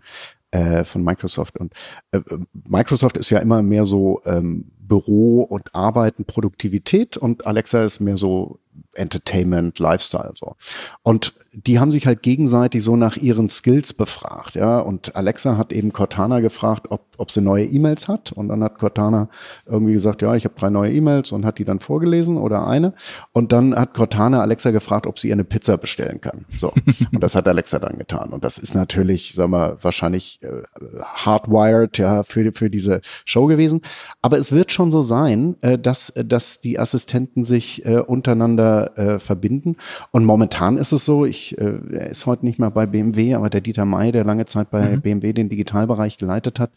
äh, 0.52 0.84
von 0.84 1.02
Microsoft 1.02 1.58
und 1.58 1.74
äh, 2.12 2.20
Microsoft 2.68 3.16
ist 3.16 3.30
ja 3.30 3.38
immer 3.40 3.62
mehr 3.62 3.84
so 3.84 4.20
ähm, 4.24 4.70
Büro 4.78 5.42
und 5.42 5.74
Arbeiten, 5.74 6.24
Produktivität 6.24 7.16
und 7.16 7.46
Alexa 7.46 7.82
ist 7.82 8.00
mehr 8.00 8.16
so 8.16 8.60
Entertainment, 8.96 9.78
Lifestyle 9.78 10.32
so. 10.34 10.56
Und 11.02 11.34
die 11.58 11.80
haben 11.80 11.90
sich 11.90 12.06
halt 12.06 12.22
gegenseitig 12.22 12.82
so 12.82 12.96
nach 12.96 13.16
ihren 13.16 13.48
Skills 13.48 13.94
befragt, 13.94 14.56
ja. 14.56 14.78
Und 14.78 15.16
Alexa 15.16 15.56
hat 15.56 15.72
eben 15.72 15.90
Cortana 15.90 16.40
gefragt, 16.40 16.88
ob, 16.90 17.06
ob 17.16 17.30
sie 17.30 17.40
neue 17.40 17.64
E-Mails 17.64 18.08
hat. 18.08 18.32
Und 18.32 18.48
dann 18.48 18.62
hat 18.62 18.78
Cortana 18.78 19.30
irgendwie 19.64 19.94
gesagt, 19.94 20.20
ja, 20.20 20.34
ich 20.34 20.44
habe 20.44 20.54
drei 20.58 20.68
neue 20.68 20.92
E-Mails 20.92 21.32
und 21.32 21.46
hat 21.46 21.58
die 21.58 21.64
dann 21.64 21.80
vorgelesen 21.80 22.36
oder 22.36 22.66
eine. 22.66 22.92
Und 23.32 23.52
dann 23.52 23.74
hat 23.74 23.94
Cortana 23.94 24.42
Alexa 24.42 24.70
gefragt, 24.70 25.06
ob 25.06 25.18
sie 25.18 25.28
ihr 25.28 25.34
eine 25.34 25.44
Pizza 25.44 25.78
bestellen 25.78 26.20
kann. 26.20 26.44
So. 26.50 26.72
Und 27.12 27.22
das 27.22 27.34
hat 27.34 27.48
Alexa 27.48 27.78
dann 27.78 27.96
getan. 27.96 28.30
Und 28.30 28.44
das 28.44 28.58
ist 28.58 28.74
natürlich, 28.74 29.32
sagen 29.34 29.52
wir, 29.52 29.78
wahrscheinlich 29.82 30.40
äh, 30.42 30.62
hardwired, 31.02 31.96
ja, 31.96 32.22
für, 32.22 32.52
für 32.52 32.68
diese 32.68 33.00
Show 33.24 33.46
gewesen. 33.46 33.80
Aber 34.20 34.38
es 34.38 34.52
wird 34.52 34.72
schon 34.72 34.90
so 34.90 35.00
sein, 35.00 35.56
äh, 35.62 35.78
dass, 35.78 36.12
dass 36.16 36.60
die 36.60 36.78
Assistenten 36.78 37.44
sich 37.44 37.86
äh, 37.86 37.98
untereinander 37.98 38.85
äh, 38.96 39.18
verbinden. 39.18 39.76
Und 40.10 40.24
momentan 40.24 40.76
ist 40.78 40.92
es 40.92 41.04
so, 41.04 41.24
ich 41.24 41.58
äh, 41.58 41.78
er 41.92 42.10
ist 42.10 42.26
heute 42.26 42.44
nicht 42.44 42.58
mehr 42.58 42.70
bei 42.70 42.86
BMW, 42.86 43.34
aber 43.34 43.50
der 43.50 43.60
Dieter 43.60 43.84
May, 43.84 44.12
der 44.12 44.24
lange 44.24 44.44
Zeit 44.44 44.70
bei 44.70 44.96
mhm. 44.96 45.00
BMW 45.02 45.32
den 45.32 45.48
Digitalbereich 45.48 46.18
geleitet 46.18 46.60
hat, 46.60 46.70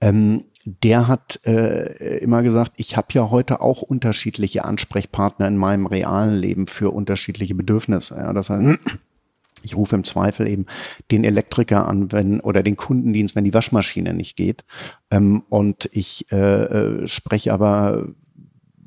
ähm, 0.00 0.44
der 0.64 1.08
hat 1.08 1.40
äh, 1.46 2.18
immer 2.18 2.42
gesagt, 2.42 2.72
ich 2.76 2.96
habe 2.96 3.08
ja 3.12 3.30
heute 3.30 3.60
auch 3.60 3.82
unterschiedliche 3.82 4.64
Ansprechpartner 4.64 5.48
in 5.48 5.56
meinem 5.56 5.86
realen 5.86 6.38
Leben 6.38 6.66
für 6.66 6.90
unterschiedliche 6.90 7.54
Bedürfnisse. 7.54 8.16
Ja, 8.16 8.32
das 8.32 8.50
heißt, 8.50 8.78
ich 9.62 9.76
rufe 9.76 9.96
im 9.96 10.04
Zweifel 10.04 10.46
eben 10.46 10.66
den 11.10 11.24
Elektriker 11.24 11.88
an, 11.88 12.12
wenn 12.12 12.40
oder 12.40 12.62
den 12.62 12.76
Kundendienst, 12.76 13.36
wenn 13.36 13.44
die 13.44 13.54
Waschmaschine 13.54 14.12
nicht 14.12 14.36
geht. 14.36 14.64
Ähm, 15.10 15.42
und 15.48 15.88
ich 15.92 16.30
äh, 16.30 16.36
äh 16.36 17.06
spreche 17.06 17.52
aber 17.52 18.08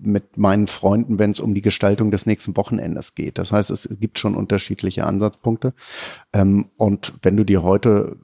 mit 0.05 0.37
meinen 0.37 0.67
Freunden, 0.67 1.19
wenn 1.19 1.31
es 1.31 1.39
um 1.39 1.53
die 1.53 1.61
Gestaltung 1.61 2.11
des 2.11 2.25
nächsten 2.25 2.55
Wochenendes 2.57 3.15
geht. 3.15 3.37
Das 3.37 3.51
heißt, 3.51 3.69
es 3.69 3.97
gibt 3.99 4.19
schon 4.19 4.35
unterschiedliche 4.35 5.05
Ansatzpunkte. 5.05 5.73
Ähm, 6.31 6.69
und 6.77 7.13
wenn 7.21 7.37
du 7.37 7.43
dir 7.43 7.63
heute 7.63 8.17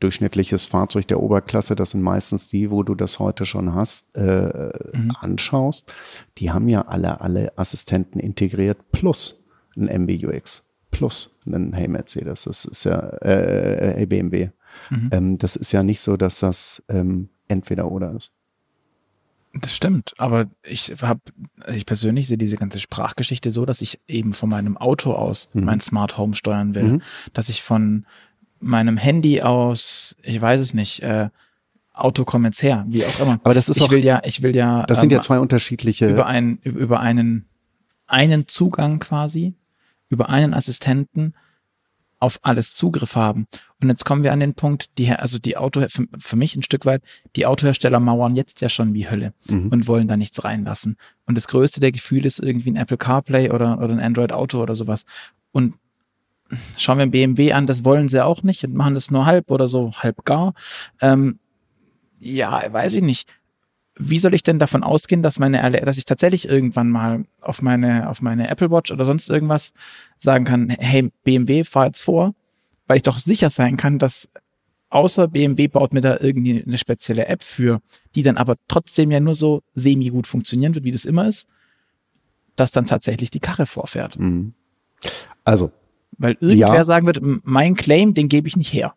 durchschnittliches 0.00 0.64
Fahrzeug 0.64 1.06
der 1.06 1.22
Oberklasse, 1.22 1.76
das 1.76 1.90
sind 1.90 2.02
meistens 2.02 2.48
die, 2.48 2.70
wo 2.70 2.82
du 2.82 2.94
das 2.94 3.18
heute 3.18 3.44
schon 3.44 3.74
hast, 3.74 4.16
äh, 4.16 4.72
mhm. 4.92 5.12
anschaust, 5.20 5.92
die 6.38 6.50
haben 6.50 6.68
ja 6.68 6.82
alle, 6.82 7.20
alle 7.20 7.56
Assistenten 7.56 8.18
integriert 8.18 8.90
plus 8.90 9.44
ein 9.76 10.02
MBUX 10.02 10.64
plus 10.90 11.36
einen 11.46 11.72
Hey 11.72 11.88
Mercedes. 11.88 12.44
Das 12.44 12.64
ist 12.64 12.84
ja 12.84 12.98
äh, 13.20 13.94
Hey 13.94 14.06
BMW. 14.06 14.50
Mhm. 14.90 15.10
Ähm, 15.12 15.38
das 15.38 15.56
ist 15.56 15.72
ja 15.72 15.82
nicht 15.82 16.00
so, 16.00 16.16
dass 16.16 16.40
das 16.40 16.82
ähm, 16.88 17.28
entweder 17.46 17.90
oder 17.90 18.12
ist. 18.12 18.32
Das 19.60 19.74
stimmt, 19.74 20.14
aber 20.18 20.46
ich 20.62 20.92
habe, 21.02 21.20
ich 21.72 21.86
persönlich 21.86 22.28
sehe 22.28 22.38
diese 22.38 22.56
ganze 22.56 22.80
Sprachgeschichte 22.80 23.50
so, 23.50 23.66
dass 23.66 23.80
ich 23.80 24.00
eben 24.06 24.32
von 24.32 24.48
meinem 24.48 24.76
Auto 24.76 25.12
aus 25.12 25.54
mhm. 25.54 25.64
mein 25.64 25.80
Smart 25.80 26.18
Home 26.18 26.34
steuern 26.34 26.74
will, 26.74 26.84
mhm. 26.84 27.02
dass 27.32 27.48
ich 27.48 27.62
von 27.62 28.06
meinem 28.60 28.96
Handy 28.96 29.42
aus, 29.42 30.16
ich 30.22 30.40
weiß 30.40 30.60
es 30.60 30.74
nicht, 30.74 31.02
äh, 31.02 31.28
Auto 31.92 32.24
kommt 32.24 32.62
her, 32.62 32.84
wie 32.88 33.04
auch 33.04 33.20
immer. 33.20 33.40
Aber 33.42 33.54
das 33.54 33.68
ist 33.68 33.76
ich 33.76 33.82
auch, 33.84 33.90
will 33.90 34.04
ja, 34.04 34.22
ich 34.24 34.42
will 34.42 34.54
ja. 34.54 34.84
Das 34.86 35.00
sind 35.00 35.10
ja 35.10 35.18
ähm, 35.18 35.22
zwei 35.22 35.40
unterschiedliche. 35.40 36.08
Über 36.08 36.26
einen, 36.26 36.58
über 36.58 37.00
einen, 37.00 37.46
einen 38.06 38.46
Zugang 38.46 39.00
quasi, 39.00 39.54
über 40.08 40.28
einen 40.28 40.54
Assistenten 40.54 41.34
auf 42.20 42.38
alles 42.42 42.74
Zugriff 42.74 43.16
haben. 43.16 43.46
Und 43.80 43.88
jetzt 43.88 44.04
kommen 44.04 44.22
wir 44.22 44.32
an 44.32 44.40
den 44.40 44.54
Punkt, 44.54 44.98
die, 44.98 45.10
also 45.10 45.38
die 45.38 45.56
Auto, 45.56 45.84
für, 45.88 46.06
für 46.18 46.36
mich 46.36 46.56
ein 46.56 46.62
Stück 46.62 46.84
weit, 46.84 47.02
die 47.36 47.46
Autohersteller 47.46 48.00
mauern 48.00 48.36
jetzt 48.36 48.60
ja 48.60 48.68
schon 48.68 48.94
wie 48.94 49.08
Hölle 49.08 49.32
mhm. 49.48 49.68
und 49.68 49.86
wollen 49.86 50.08
da 50.08 50.16
nichts 50.16 50.42
reinlassen. 50.44 50.96
Und 51.26 51.36
das 51.36 51.48
größte 51.48 51.80
der 51.80 51.92
Gefühle 51.92 52.26
ist 52.26 52.40
irgendwie 52.40 52.70
ein 52.70 52.76
Apple 52.76 52.96
CarPlay 52.96 53.50
oder, 53.50 53.78
oder 53.78 53.90
ein 53.90 54.00
Android 54.00 54.32
Auto 54.32 54.60
oder 54.60 54.74
sowas. 54.74 55.04
Und 55.52 55.74
schauen 56.76 56.98
wir 56.98 57.06
BMW 57.06 57.52
an, 57.52 57.66
das 57.66 57.84
wollen 57.84 58.08
sie 58.08 58.24
auch 58.24 58.42
nicht 58.42 58.64
und 58.64 58.74
machen 58.74 58.94
das 58.94 59.10
nur 59.10 59.26
halb 59.26 59.50
oder 59.50 59.68
so, 59.68 59.92
halb 59.92 60.24
gar. 60.24 60.54
Ähm, 61.00 61.38
ja, 62.20 62.64
weiß 62.72 62.94
ich 62.94 63.02
nicht 63.02 63.28
wie 63.98 64.18
soll 64.18 64.34
ich 64.34 64.42
denn 64.42 64.58
davon 64.58 64.82
ausgehen, 64.82 65.22
dass 65.22 65.38
meine, 65.38 65.70
dass 65.70 65.98
ich 65.98 66.04
tatsächlich 66.04 66.48
irgendwann 66.48 66.90
mal 66.90 67.24
auf 67.40 67.62
meine, 67.62 68.08
auf 68.08 68.22
meine 68.22 68.48
Apple 68.48 68.70
Watch 68.70 68.92
oder 68.92 69.04
sonst 69.04 69.28
irgendwas 69.28 69.72
sagen 70.16 70.44
kann, 70.44 70.70
hey, 70.70 71.10
BMW, 71.24 71.64
fahr 71.64 71.86
jetzt 71.86 72.02
vor, 72.02 72.34
weil 72.86 72.98
ich 72.98 73.02
doch 73.02 73.18
sicher 73.18 73.50
sein 73.50 73.76
kann, 73.76 73.98
dass 73.98 74.28
außer 74.90 75.28
BMW 75.28 75.68
baut 75.68 75.92
mir 75.92 76.00
da 76.00 76.18
irgendwie 76.20 76.62
eine 76.64 76.78
spezielle 76.78 77.26
App 77.26 77.42
für, 77.42 77.80
die 78.14 78.22
dann 78.22 78.36
aber 78.36 78.56
trotzdem 78.68 79.10
ja 79.10 79.20
nur 79.20 79.34
so 79.34 79.62
semi 79.74 80.08
gut 80.08 80.26
funktionieren 80.26 80.74
wird, 80.74 80.84
wie 80.84 80.92
das 80.92 81.04
immer 81.04 81.28
ist, 81.28 81.48
dass 82.56 82.70
dann 82.70 82.86
tatsächlich 82.86 83.30
die 83.30 83.40
Karre 83.40 83.66
vorfährt. 83.66 84.18
Mhm. 84.18 84.54
Also. 85.44 85.72
Weil 86.16 86.36
irgendwer 86.40 86.74
ja. 86.74 86.84
sagen 86.84 87.06
wird, 87.06 87.20
mein 87.22 87.76
Claim, 87.76 88.14
den 88.14 88.28
gebe 88.28 88.48
ich 88.48 88.56
nicht 88.56 88.72
her. 88.72 88.94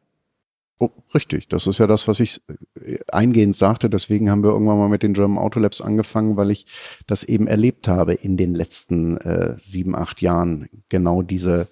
Oh, 0.81 0.89
richtig, 1.13 1.47
das 1.47 1.67
ist 1.67 1.77
ja 1.77 1.85
das, 1.85 2.07
was 2.07 2.19
ich 2.19 2.41
äh, 2.73 2.97
eingehend 3.11 3.55
sagte. 3.55 3.87
Deswegen 3.87 4.31
haben 4.31 4.41
wir 4.41 4.49
irgendwann 4.49 4.79
mal 4.79 4.89
mit 4.89 5.03
den 5.03 5.13
German 5.13 5.37
Auto 5.37 5.59
Labs 5.59 5.79
angefangen, 5.79 6.37
weil 6.37 6.49
ich 6.49 6.65
das 7.05 7.23
eben 7.23 7.45
erlebt 7.45 7.87
habe 7.87 8.15
in 8.15 8.35
den 8.35 8.55
letzten 8.55 9.17
äh, 9.17 9.53
sieben, 9.57 9.95
acht 9.95 10.23
Jahren. 10.23 10.69
Genau 10.89 11.21
diese, 11.21 11.67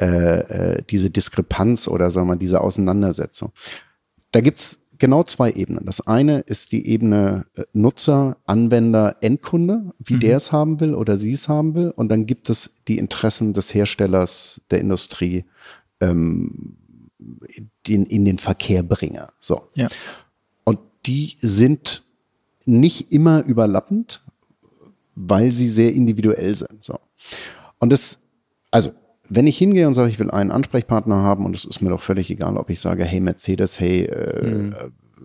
äh, 0.00 0.06
äh, 0.06 0.82
diese 0.90 1.08
Diskrepanz 1.10 1.86
oder 1.86 2.10
sagen 2.10 2.26
wir 2.26 2.34
mal 2.34 2.38
diese 2.40 2.62
Auseinandersetzung. 2.62 3.52
Da 4.32 4.40
gibt's 4.40 4.80
genau 4.98 5.22
zwei 5.22 5.52
Ebenen. 5.52 5.86
Das 5.86 6.04
eine 6.04 6.40
ist 6.40 6.72
die 6.72 6.88
Ebene 6.88 7.46
äh, 7.54 7.62
Nutzer, 7.72 8.38
Anwender, 8.44 9.18
Endkunde, 9.20 9.92
wie 10.00 10.14
mhm. 10.14 10.20
der 10.20 10.36
es 10.38 10.50
haben 10.50 10.80
will 10.80 10.96
oder 10.96 11.16
sie 11.16 11.34
es 11.34 11.48
haben 11.48 11.76
will. 11.76 11.90
Und 11.90 12.08
dann 12.08 12.26
gibt 12.26 12.50
es 12.50 12.82
die 12.88 12.98
Interessen 12.98 13.52
des 13.52 13.72
Herstellers, 13.72 14.62
der 14.72 14.80
Industrie, 14.80 15.44
ähm, 16.00 16.78
den, 17.86 18.06
in 18.06 18.24
den 18.24 18.38
Verkehr 18.38 18.82
bringe. 18.82 19.28
So. 19.40 19.68
Ja. 19.74 19.88
Und 20.64 20.78
die 21.06 21.36
sind 21.40 22.04
nicht 22.64 23.12
immer 23.12 23.44
überlappend, 23.44 24.24
weil 25.14 25.52
sie 25.52 25.68
sehr 25.68 25.92
individuell 25.92 26.54
sind. 26.54 26.82
So. 26.82 26.98
Und 27.78 27.92
das, 27.92 28.18
also, 28.70 28.92
wenn 29.28 29.46
ich 29.46 29.58
hingehe 29.58 29.86
und 29.86 29.94
sage, 29.94 30.10
ich 30.10 30.18
will 30.18 30.30
einen 30.30 30.50
Ansprechpartner 30.50 31.16
haben 31.16 31.44
und 31.44 31.54
es 31.54 31.64
ist 31.64 31.80
mir 31.80 31.90
doch 31.90 32.00
völlig 32.00 32.30
egal, 32.30 32.56
ob 32.56 32.70
ich 32.70 32.80
sage, 32.80 33.04
hey 33.04 33.20
Mercedes, 33.20 33.80
hey 33.80 34.04
äh, 34.04 34.46
mhm. 34.46 34.74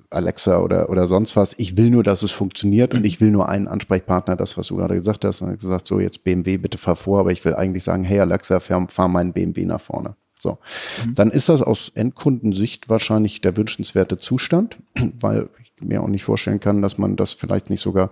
Alexa 0.10 0.60
oder, 0.60 0.90
oder 0.90 1.08
sonst 1.08 1.36
was, 1.36 1.56
ich 1.58 1.76
will 1.76 1.90
nur, 1.90 2.04
dass 2.04 2.24
es 2.24 2.32
funktioniert 2.32 2.94
mhm. 2.94 3.00
und 3.00 3.06
ich 3.06 3.20
will 3.22 3.32
nur 3.32 3.50
einen 3.50 3.68
Ansprechpartner, 3.68 4.36
das, 4.36 4.58
was 4.58 4.68
du 4.68 4.78
gerade 4.78 4.96
gesagt 4.96 5.26
hast, 5.26 5.42
und 5.42 5.60
gesagt, 5.60 5.88
so 5.88 6.00
jetzt 6.00 6.24
BMW, 6.24 6.58
bitte 6.58 6.78
fahr 6.78 6.96
vor, 6.96 7.20
aber 7.20 7.32
ich 7.32 7.44
will 7.44 7.56
eigentlich 7.56 7.84
sagen, 7.84 8.04
hey 8.04 8.20
Alexa, 8.20 8.60
fahr, 8.60 8.88
fahr 8.88 9.08
meinen 9.08 9.34
BMW 9.34 9.66
nach 9.66 9.82
vorne. 9.82 10.16
So, 10.40 10.60
mhm. 11.06 11.14
dann 11.16 11.32
ist 11.32 11.50
das 11.50 11.62
aus 11.62 11.90
Endkundensicht 11.90 12.90
wahrscheinlich 12.90 13.42
der 13.42 13.58
wünschenswerte 13.58 14.18
Zustand, 14.18 14.78
weil 15.20 15.50
ich 15.62 15.72
mir 15.82 16.02
auch 16.02 16.08
nicht 16.08 16.24
vorstellen 16.24 16.60
kann, 16.60 16.82
dass 16.82 16.98
man 16.98 17.16
das 17.16 17.34
vielleicht 17.34 17.70
nicht 17.70 17.82
sogar 17.82 18.12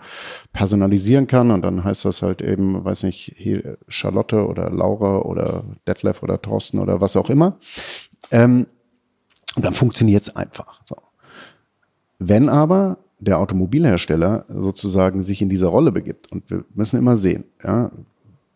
personalisieren 0.54 1.28
kann 1.28 1.52
und 1.52 1.62
dann 1.62 1.84
heißt 1.84 2.06
das 2.06 2.22
halt 2.22 2.42
eben, 2.42 2.84
weiß 2.84 3.04
nicht, 3.04 3.34
hier 3.38 3.78
Charlotte 3.88 4.48
oder 4.48 4.70
Laura 4.70 5.20
oder 5.20 5.64
Detlef 5.88 6.24
oder 6.24 6.42
Thorsten 6.42 6.80
oder 6.80 7.02
was 7.02 7.16
auch 7.16 7.30
immer. 7.30 7.58
Ähm, 8.32 8.68
und 9.56 9.64
dann 9.64 9.74
funktioniert 9.74 10.24
es 10.24 10.36
einfach. 10.36 10.82
So. 10.86 10.96
Wenn 12.20 12.50
aber 12.50 12.98
der 13.20 13.40
Automobilhersteller 13.40 14.46
sozusagen 14.50 15.22
sich 15.22 15.42
in 15.42 15.50
diese 15.50 15.68
Rolle 15.68 15.92
begibt 15.92 16.32
und 16.32 16.50
wir 16.50 16.66
müssen 16.74 17.00
immer 17.00 17.18
sehen, 17.18 17.46
ja, 17.64 17.92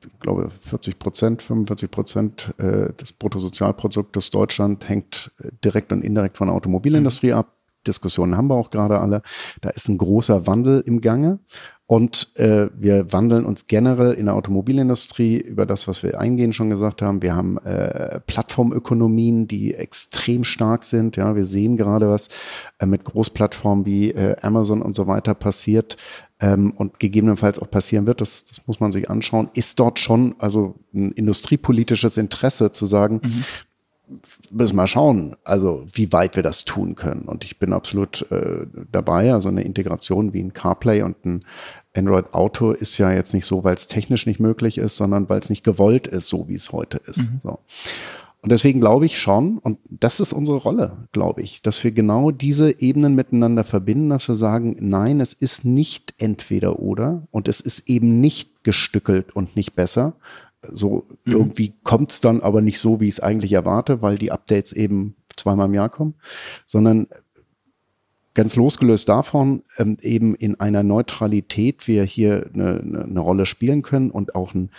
ich 0.06 0.20
glaube 0.20 0.50
40 0.50 1.00
Prozent, 1.00 1.41
45 1.41 1.91
Prozent 1.91 2.54
äh, 2.58 2.93
des 2.93 3.12
Bruttosozialproduktes 3.12 4.32
Deutschland 4.32 4.88
hängt 4.88 5.32
äh, 5.41 5.50
direkt 5.64 5.91
und 5.91 6.04
indirekt 6.04 6.38
von 6.38 6.47
der 6.47 6.56
Automobilindustrie 6.56 7.34
ab. 7.34 7.56
Diskussionen 7.88 8.36
haben 8.36 8.50
wir 8.50 8.56
auch 8.56 8.72
gerade 8.72 9.00
alle. 9.00 9.22
Da 9.62 9.70
ist 9.70 9.88
ein 9.88 9.97
großer 9.97 10.47
Wandel 10.47 10.82
im 10.82 11.00
Gange. 11.02 11.39
Und 11.90 12.36
äh, 12.36 12.70
wir 12.78 13.12
wandeln 13.12 13.46
uns 13.46 13.66
generell 13.66 14.14
in 14.14 14.28
der 14.28 14.36
Automobilindustrie 14.36 15.38
über 15.38 15.66
das, 15.66 15.88
was 15.88 16.04
wir 16.04 16.20
eingehend 16.20 16.54
schon 16.54 16.70
gesagt 16.70 17.02
haben. 17.02 17.24
Wir 17.24 17.36
haben 17.36 17.58
äh, 17.66 18.20
Plattformökonomien, 18.28 19.48
die 19.48 19.74
extrem 19.74 20.44
stark 20.44 20.84
sind. 20.84 21.18
Ja, 21.18 21.36
wir 21.36 21.48
sehen 21.48 21.78
gerade, 21.78 22.08
was 22.08 22.28
äh, 22.78 22.86
mit 22.86 23.06
Großplattformen 23.06 23.88
wie 23.88 24.12
äh, 24.12 24.36
Amazon 24.44 24.84
und 24.84 24.96
so 24.96 25.08
weiter 25.08 25.34
passiert 25.34 25.98
ähm, 26.40 26.74
und 26.76 27.00
gegebenenfalls 27.00 27.58
auch 27.58 27.72
passieren 27.72 28.06
wird, 28.06 28.22
das, 28.22 28.46
das 28.46 28.62
muss 28.68 28.80
man 28.80 28.92
sich 28.92 29.10
anschauen, 29.10 29.50
ist 29.54 29.80
dort 29.80 29.98
schon 29.98 30.36
also 30.38 30.76
ein 30.94 31.12
industriepolitisches 31.14 32.18
Interesse 32.18 32.72
zu 32.72 32.86
sagen, 32.86 33.22
mhm. 33.24 33.44
müssen 34.52 34.76
wir 34.76 34.88
schauen, 34.88 35.36
also 35.44 35.86
wie 35.92 36.12
weit 36.14 36.36
wir 36.36 36.44
das 36.44 36.66
tun 36.66 36.96
können. 36.96 37.24
Und 37.24 37.44
ich 37.46 37.60
bin 37.60 37.74
absolut 37.74 38.30
äh, 38.32 38.66
dabei. 38.92 39.34
Also 39.34 39.50
eine 39.50 39.64
Integration 39.64 40.34
wie 40.34 40.42
ein 40.42 40.54
CarPlay 40.54 41.02
und 41.02 41.26
ein 41.26 41.46
Android 41.96 42.34
Auto 42.34 42.72
ist 42.72 42.98
ja 42.98 43.12
jetzt 43.12 43.34
nicht 43.34 43.46
so, 43.46 43.64
weil 43.64 43.76
es 43.76 43.88
technisch 43.88 44.26
nicht 44.26 44.40
möglich 44.40 44.78
ist, 44.78 44.98
sondern 44.98 45.30
weil 45.30 45.40
es 45.40 45.50
nicht 45.50 45.64
gewollt 45.64 46.08
ist, 46.08 46.28
so 46.28 46.48
wie 46.48 46.56
es 46.56 46.72
heute 46.72 46.98
ist. 46.98 47.32
Mhm. 47.32 47.40
So. 47.42 47.60
Und 48.42 48.52
deswegen 48.52 48.80
glaube 48.80 49.06
ich 49.06 49.20
schon, 49.20 49.58
und 49.58 49.80
das 49.90 50.20
ist 50.20 50.32
unsere 50.32 50.58
Rolle, 50.58 51.08
glaube 51.12 51.42
ich, 51.42 51.62
dass 51.62 51.84
wir 51.84 51.92
genau 51.92 52.32
diese 52.32 52.80
Ebenen 52.80 53.14
miteinander 53.14 53.66
verbinden, 53.66 54.10
dass 54.10 54.28
wir 54.30 54.36
sagen, 54.36 54.78
nein, 54.80 55.20
es 55.20 55.34
ist 55.34 55.66
nicht 55.66 56.14
entweder 56.20 56.80
oder 56.80 57.28
und 57.32 57.50
es 57.50 57.60
ist 57.60 57.90
eben 57.90 58.22
nicht 58.22 58.64
gestückelt 58.64 59.36
und 59.36 59.58
nicht 59.58 59.76
besser. 59.76 60.14
So 60.72 61.06
mhm. 61.26 61.34
irgendwie 61.34 61.74
kommt 61.84 62.12
es 62.12 62.22
dann 62.22 62.42
aber 62.42 62.62
nicht 62.62 62.80
so, 62.80 63.02
wie 63.02 63.10
ich 63.10 63.16
es 63.16 63.20
eigentlich 63.20 63.54
erwarte, 63.54 64.02
weil 64.02 64.18
die 64.18 64.32
Updates 64.32 64.72
eben 64.72 65.16
zweimal 65.36 65.68
im 65.68 65.74
Jahr 65.74 65.90
kommen, 65.90 66.16
sondern 66.66 67.08
ganz 68.40 68.56
losgelöst 68.56 69.10
davon 69.10 69.64
ähm, 69.78 69.98
eben 70.00 70.34
in 70.34 70.58
einer 70.62 70.82
Neutralität 70.82 71.90
wir 71.90 72.06
hier 72.06 72.50
eine, 72.54 72.80
eine, 72.80 73.20
Rolle 73.20 73.46
spielen 73.46 73.82
können 73.82 74.12
und 74.12 74.34
auch 74.34 74.54
ein, 74.54 74.70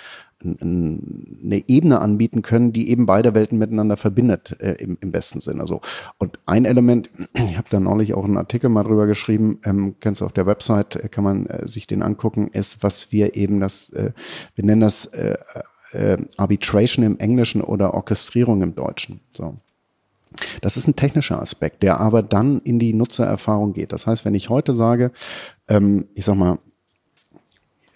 eine 0.42 1.68
Ebene 1.68 2.00
anbieten 2.00 2.40
können, 2.40 2.72
die 2.72 2.88
eben 2.88 3.04
beide 3.04 3.34
Welten 3.34 3.58
miteinander 3.58 3.98
verbindet, 3.98 4.56
äh, 4.62 4.76
im, 4.82 4.96
im 5.02 5.12
besten 5.12 5.42
Sinne. 5.42 5.60
Also, 5.60 5.82
und 6.16 6.38
ein 6.46 6.64
Element, 6.64 7.10
ich 7.34 7.58
habe 7.58 7.68
da 7.68 7.80
neulich 7.80 8.14
auch 8.14 8.24
einen 8.24 8.38
Artikel 8.38 8.70
mal 8.70 8.84
drüber 8.84 9.06
geschrieben, 9.06 9.58
ähm, 9.64 9.96
du 10.00 10.24
auf 10.24 10.32
der 10.32 10.46
Website, 10.46 10.96
äh, 10.96 11.10
kann 11.10 11.24
man 11.24 11.44
äh, 11.44 11.68
sich 11.68 11.86
den 11.86 12.02
angucken, 12.02 12.48
ist, 12.48 12.82
was 12.82 13.12
wir 13.12 13.36
eben 13.36 13.60
das, 13.60 13.90
äh, 13.90 14.12
wir 14.54 14.64
nennen 14.64 14.80
das 14.80 15.04
äh, 15.04 15.36
Arbitration 16.38 17.04
im 17.04 17.18
Englischen 17.18 17.60
oder 17.60 17.92
Orchestrierung 17.92 18.62
im 18.62 18.74
Deutschen. 18.74 19.20
So. 19.32 19.58
Das 20.60 20.76
ist 20.76 20.86
ein 20.86 20.96
technischer 20.96 21.40
Aspekt, 21.40 21.82
der 21.82 22.00
aber 22.00 22.22
dann 22.22 22.60
in 22.60 22.78
die 22.78 22.92
Nutzererfahrung 22.92 23.72
geht. 23.72 23.92
Das 23.92 24.06
heißt, 24.06 24.24
wenn 24.24 24.34
ich 24.34 24.48
heute 24.48 24.74
sage, 24.74 25.12
ähm, 25.68 26.06
ich 26.14 26.24
sag 26.24 26.36
mal, 26.36 26.58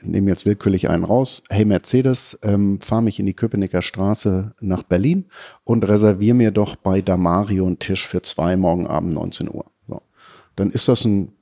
nehme 0.03 0.31
jetzt 0.31 0.47
willkürlich 0.47 0.89
einen 0.91 1.05
raus, 1.05 1.43
hey 1.49 1.65
Mercedes, 1.65 2.39
ähm, 2.43 2.81
fahr 2.81 3.01
mich 3.01 3.19
in 3.19 3.27
die 3.27 3.35
Köpenicker 3.35 3.83
Straße 3.83 4.55
nach 4.61 4.83
Berlin 4.83 5.27
und 5.65 5.89
reservier 5.89 6.35
mir 6.35 6.51
doch 6.51 6.77
bei 6.77 7.01
Damario 7.01 7.67
einen 7.67 7.79
Tisch 7.79 8.07
für 8.07 8.23
zwei 8.23 8.57
morgen 8.57 8.87
Abend 8.87 9.15
19 9.15 9.49
Uhr. 9.49 9.67
So. 9.89 10.03
Dann 10.57 10.71
ist 10.71 10.89
das 10.89 11.05
ein 11.05 11.33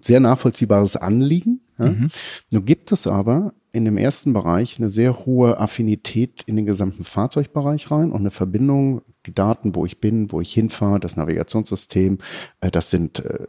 sehr 0.00 0.20
nachvollziehbares 0.20 0.96
Anliegen. 0.96 1.60
Ja? 1.78 1.86
Mhm. 1.86 2.08
Nun 2.50 2.64
gibt 2.64 2.92
es 2.92 3.06
aber 3.06 3.52
in 3.72 3.84
dem 3.84 3.96
ersten 3.96 4.32
Bereich 4.32 4.78
eine 4.78 4.90
sehr 4.90 5.24
hohe 5.26 5.58
Affinität 5.58 6.42
in 6.46 6.56
den 6.56 6.66
gesamten 6.66 7.04
Fahrzeugbereich 7.04 7.90
rein 7.90 8.12
und 8.12 8.20
eine 8.20 8.30
Verbindung, 8.30 9.02
die 9.26 9.34
Daten, 9.34 9.74
wo 9.74 9.86
ich 9.86 10.00
bin, 10.00 10.32
wo 10.32 10.40
ich 10.40 10.52
hinfahre, 10.52 11.00
das 11.00 11.16
Navigationssystem, 11.16 12.18
äh, 12.60 12.70
das 12.70 12.90
sind 12.90 13.24
äh, 13.24 13.46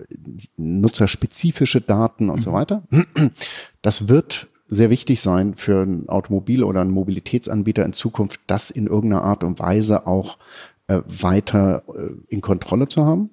nutzerspezifische 0.58 1.82
Daten 1.82 2.30
und 2.30 2.38
mhm. 2.38 2.42
so 2.42 2.54
weiter. 2.54 2.84
Das 3.82 4.08
wird 4.08 4.48
sehr 4.68 4.90
wichtig 4.90 5.22
sein 5.22 5.56
für 5.56 5.82
ein 5.82 6.08
Automobil 6.08 6.64
oder 6.64 6.82
einen 6.82 6.92
Mobilitätsanbieter 6.92 7.84
in 7.84 7.94
Zukunft, 7.94 8.42
das 8.48 8.70
in 8.70 8.88
irgendeiner 8.88 9.24
Art 9.24 9.44
und 9.44 9.60
Weise 9.60 10.06
auch 10.06 10.38
äh, 10.88 11.02
weiter 11.06 11.84
in 12.28 12.42
Kontrolle 12.42 12.88
zu 12.88 13.06
haben. 13.06 13.32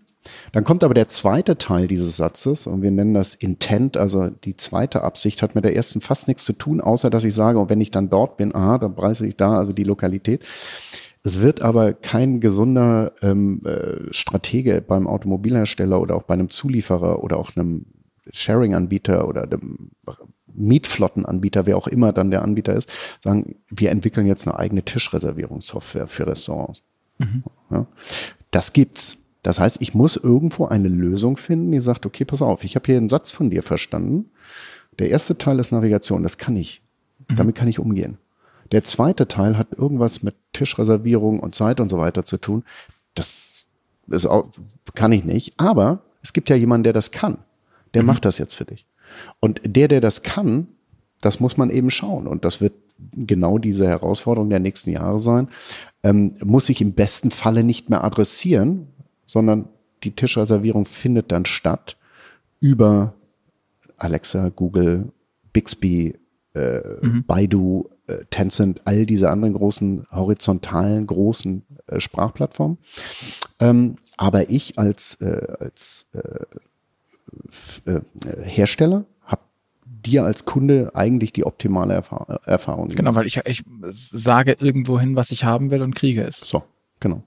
Dann 0.53 0.64
kommt 0.64 0.85
aber 0.85 0.95
der 0.95 1.09
zweite 1.09 1.59
Teil 1.59 1.87
dieses 1.87 2.16
Satzes 2.16 2.66
und 2.66 2.83
wir 2.83 2.91
nennen 2.91 3.14
das 3.14 3.35
Intent, 3.35 3.97
also 3.97 4.29
die 4.29 4.57
zweite 4.57 5.03
Absicht 5.03 5.43
hat 5.43 5.55
mit 5.55 5.64
der 5.64 5.76
ersten 5.76 6.01
fast 6.01 6.29
nichts 6.29 6.45
zu 6.45 6.53
tun, 6.53 6.81
außer 6.81 7.11
dass 7.11 7.24
ich 7.24 7.35
sage, 7.35 7.59
und 7.59 7.70
wenn 7.70 7.81
ich 7.81 7.91
dann 7.91 8.11
dort 8.11 8.37
bin, 8.37 8.55
aha, 8.55 8.79
dann 8.79 8.95
preise 8.95 9.26
ich 9.26 9.37
da, 9.37 9.59
also 9.59 9.72
die 9.72 9.85
Lokalität. 9.85 10.43
Es 11.24 11.41
wird 11.41 11.62
aber 11.62 11.93
kein 11.93 12.41
gesunder 12.41 13.12
ähm, 13.22 13.62
äh, 13.64 14.12
Stratege 14.12 14.81
beim 14.81 15.07
Automobilhersteller 15.07 16.01
oder 16.01 16.14
auch 16.14 16.22
bei 16.22 16.35
einem 16.35 16.49
Zulieferer 16.49 17.22
oder 17.22 17.37
auch 17.37 17.57
einem 17.57 17.87
Sharing-Anbieter 18.31 19.26
oder 19.26 19.43
einem 19.43 19.91
Mietflottenanbieter, 20.59 21.66
wer 21.66 21.76
auch 21.76 21.87
immer 21.87 22.12
dann 22.12 22.31
der 22.31 22.43
Anbieter 22.43 22.74
ist, 22.74 22.91
sagen, 23.22 23.57
wir 23.68 23.91
entwickeln 23.91 24.26
jetzt 24.26 24.47
eine 24.47 24.59
eigene 24.59 24.83
Tischreservierungssoftware 24.83 26.07
für 26.07 26.26
Restaurants. 26.26 26.83
Mhm. 27.18 27.45
Ja, 27.70 27.87
das 28.51 28.72
gibt's. 28.72 29.24
Das 29.43 29.61
heißt, 29.61 29.80
ich 29.80 29.95
muss 29.95 30.16
irgendwo 30.16 30.66
eine 30.66 30.89
Lösung 30.89 31.36
finden, 31.36 31.72
die 31.72 31.80
sagt, 31.80 32.07
okay, 32.07 32.24
pass 32.24 32.43
auf, 32.43 32.64
ich 32.64 32.74
habe 32.74 32.86
hier 32.86 32.97
einen 32.97 33.09
Satz 33.09 33.30
von 33.30 33.51
dir 33.51 33.62
verstanden. 33.62 34.30
Der 34.99 35.11
erste 35.11 35.39
Teil 35.39 35.59
ist 35.59 35.70
Navigation, 35.70 36.22
das 36.22 36.39
kann 36.39 36.57
ich. 36.57 36.82
Mhm. 37.28 37.36
Damit 37.36 37.55
kann 37.55 37.68
ich 37.68 37.78
umgehen. 37.78 38.18
Der 38.72 38.84
zweite 38.84 39.28
Teil 39.28 39.57
hat 39.57 39.72
irgendwas 39.72 40.22
mit 40.22 40.34
Tischreservierung 40.53 41.41
und 41.41 41.55
Zeit 41.55 41.80
und 41.80 41.89
so 41.89 41.99
weiter 41.99 42.24
zu 42.24 42.36
tun. 42.36 42.64
Das 43.14 43.68
ist 44.09 44.26
auch, 44.26 44.49
kann 44.95 45.12
ich 45.12 45.24
nicht. 45.24 45.55
Aber 45.59 46.03
es 46.22 46.32
gibt 46.32 46.51
ja 46.51 46.57
jemanden, 46.57 46.84
der 46.84 46.93
das 46.93 47.11
kann. 47.11 47.39
Der 47.95 48.03
mhm. 48.03 48.09
macht 48.09 48.24
das 48.24 48.39
jetzt 48.39 48.55
für 48.55 48.64
dich. 48.64 48.86
Und 49.41 49.61
der, 49.64 49.89
der 49.89 50.01
das 50.01 50.22
kann, 50.22 50.68
das 51.20 51.41
muss 51.41 51.57
man 51.57 51.70
eben 51.70 51.91
schauen. 51.91 52.26
Und 52.26 52.45
das 52.45 52.61
wird 52.61 52.74
genau 53.14 53.59
diese 53.59 53.86
Herausforderung 53.86 54.51
der 54.51 54.61
nächsten 54.61 54.91
Jahre 54.91 55.20
sein. 55.20 55.49
Ähm, 56.03 56.34
muss 56.45 56.68
ich 56.68 56.80
im 56.80 56.93
besten 56.93 57.30
Falle 57.30 57.64
nicht 57.64 57.91
mehr 57.91 58.05
adressieren, 58.05 58.89
sondern 59.29 59.68
die 60.05 60.12
Tischreservierung 60.12 60.87
findet 60.87 61.31
dann 61.31 61.45
statt 61.45 61.99
über 62.61 63.14
Alexa, 63.99 64.49
Google, 64.49 65.12
Bixby, 65.53 66.18
äh, 66.55 66.81
mhm. 67.03 67.24
Baidu, 67.24 67.91
äh, 68.07 68.24
Tencent, 68.31 68.81
all 68.87 69.05
diese 69.05 69.31
anderen 69.31 69.55
großen 69.55 70.07
horizontalen 70.11 71.07
großen 71.07 71.62
äh, 71.87 72.01
Sprachplattformen. 72.01 72.79
Ähm, 73.61 73.97
aber 74.16 74.51
ich 74.51 74.79
als, 74.79 75.20
äh, 75.20 75.47
als 75.61 76.09
äh, 76.14 77.91
äh, 77.91 78.01
Hersteller 78.45 79.05
habe 79.24 79.43
dir 79.85 80.24
als 80.24 80.47
Kunde 80.47 80.93
eigentlich 80.95 81.35
die 81.35 81.45
optimale 81.45 81.93
Erfahr 81.93 82.41
Erfahrung. 82.45 82.89
Genau, 82.89 83.14
weil 83.14 83.26
ich, 83.26 83.41
ich 83.45 83.62
sage 83.91 84.57
irgendwo 84.59 84.99
hin, 84.99 85.16
was 85.16 85.33
ich 85.33 85.45
haben 85.45 85.70
will 85.70 85.83
und 85.83 85.95
kriege 85.95 86.24
es. 86.24 86.39
So, 86.41 86.62
genau. 86.99 87.22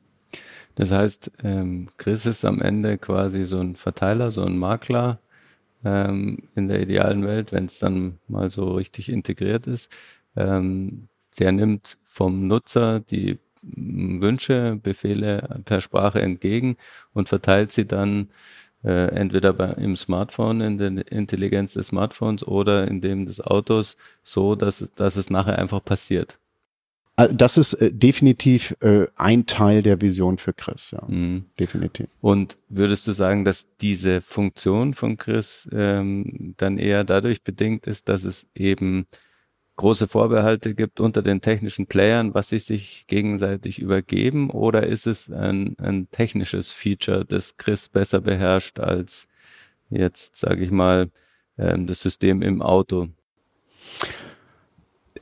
Das 0.76 0.92
heißt, 0.92 1.32
ähm, 1.44 1.90
Chris 1.98 2.26
ist 2.26 2.46
am 2.46 2.62
Ende 2.62 2.98
quasi 2.98 3.44
so 3.46 3.60
ein 3.60 3.76
Verteiler, 3.76 4.32
so 4.32 4.44
ein 4.46 4.58
Makler 4.58 5.20
ähm, 5.84 6.38
in 6.56 6.68
der 6.68 6.82
idealen 6.82 7.26
Welt, 7.26 7.52
wenn 7.52 7.66
es 7.66 7.80
dann 7.80 8.20
mal 8.28 8.50
so 8.50 8.74
richtig 8.76 9.10
integriert 9.10 9.68
ist. 9.68 9.92
Ähm, 10.36 11.08
der 11.40 11.52
nimmt 11.52 11.98
vom 12.04 12.48
Nutzer 12.48 13.00
die 13.00 13.40
Wünsche, 13.64 14.80
Befehle 14.82 15.62
per 15.66 15.82
Sprache 15.82 16.22
entgegen 16.22 16.78
und 17.14 17.30
verteilt 17.30 17.72
sie 17.72 17.86
dann 17.86 18.30
äh, 18.84 19.10
entweder 19.16 19.54
bei, 19.54 19.70
im 19.74 19.96
Smartphone, 19.96 20.62
in 20.62 20.78
der 20.78 21.12
Intelligenz 21.12 21.74
des 21.74 21.88
Smartphones 21.88 22.46
oder 22.48 22.88
in 22.88 23.02
dem 23.02 23.26
des 23.28 23.40
Autos, 23.42 23.98
so 24.24 24.56
dass, 24.56 24.92
dass 24.96 25.16
es 25.16 25.30
nachher 25.30 25.60
einfach 25.60 25.84
passiert. 25.84 26.40
Äh, 27.22 27.34
das 27.34 27.58
ist 27.58 27.74
äh, 27.74 27.92
definitiv 27.92 28.76
äh, 28.82 29.08
ein 29.16 29.46
Teil 29.46 29.82
der 29.82 30.02
Vision 30.02 30.38
für 30.38 30.54
Chris, 30.54 30.92
ja. 30.92 31.04
Mhm. 31.08 31.46
Definitiv. 31.60 32.08
Und 32.22 32.58
würdest 32.70 33.08
du 33.08 33.12
sagen, 33.12 33.46
dass 33.46 33.68
diese 33.80 34.22
Funktion 34.22 34.94
von 34.94 35.18
Chris 35.18 35.68
ähm, 35.72 36.54
dann 36.58 36.78
eher 36.78 37.04
dadurch 37.04 37.44
bedingt 37.44 37.88
ist, 37.88 38.10
dass 38.10 38.24
es 38.24 38.48
eben 38.56 39.06
große 39.78 40.08
Vorbehalte 40.08 40.76
gibt 40.76 41.00
unter 41.00 41.22
den 41.22 41.42
technischen 41.42 41.88
Playern, 41.88 42.34
was 42.34 42.50
sie 42.50 42.60
sich 42.60 43.06
gegenseitig 43.08 43.80
übergeben? 43.80 44.50
Oder 44.50 44.84
ist 44.84 45.08
es 45.08 45.30
ein, 45.32 45.76
ein 45.80 46.10
technisches 46.12 46.72
Feature, 46.72 47.26
das 47.26 47.58
Chris 47.58 47.90
besser 47.90 48.22
beherrscht 48.22 48.80
als 48.80 49.28
jetzt, 49.90 50.36
sage 50.36 50.64
ich 50.64 50.72
mal, 50.72 51.10
ähm, 51.58 51.88
das 51.88 52.02
System 52.02 52.42
im 52.42 52.62
Auto? 52.62 53.10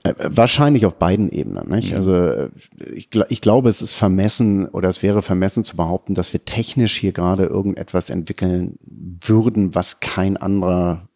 Äh, 0.04 0.14
wahrscheinlich 0.20 0.86
auf 0.86 0.96
beiden 0.96 1.30
Ebenen. 1.30 1.70
Nicht? 1.70 1.92
Mhm. 1.92 1.98
Also 1.98 2.16
äh, 2.16 2.50
ich, 2.94 3.10
ich 3.30 3.42
glaube, 3.42 3.70
es 3.70 3.82
ist 3.82 3.96
vermessen 3.96 4.68
oder 4.68 4.90
es 4.90 5.04
wäre 5.04 5.22
vermessen 5.22 5.64
zu 5.64 5.76
behaupten, 5.76 6.14
dass 6.14 6.34
wir 6.34 6.46
technisch 6.46 6.98
hier 6.98 7.12
gerade 7.12 7.46
irgendetwas 7.46 8.10
entwickeln 8.10 8.78
würden, 8.82 9.76
was 9.76 10.00
kein 10.00 10.38
anderer 10.38 11.08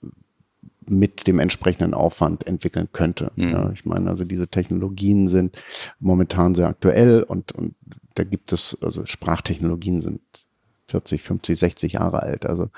mit 0.86 1.28
dem 1.28 1.40
entsprechenden 1.40 1.94
Aufwand 1.94 2.46
entwickeln 2.46 2.90
könnte. 2.92 3.32
Mhm. 3.36 3.52
Ja, 3.52 3.72
ich 3.72 3.86
meine, 3.86 4.10
also 4.10 4.26
diese 4.26 4.48
Technologien 4.50 5.28
sind 5.28 5.58
momentan 6.00 6.56
sehr 6.56 6.68
aktuell 6.68 7.24
und, 7.24 7.54
und 7.54 7.76
da 8.16 8.24
gibt 8.24 8.52
es, 8.52 8.78
also 8.82 9.06
Sprachtechnologien 9.06 10.02
sind 10.02 10.22
40, 10.88 11.24
50, 11.24 11.58
60 11.58 11.94
Jahre 11.94 12.22
alt. 12.22 12.46
Also 12.46 12.70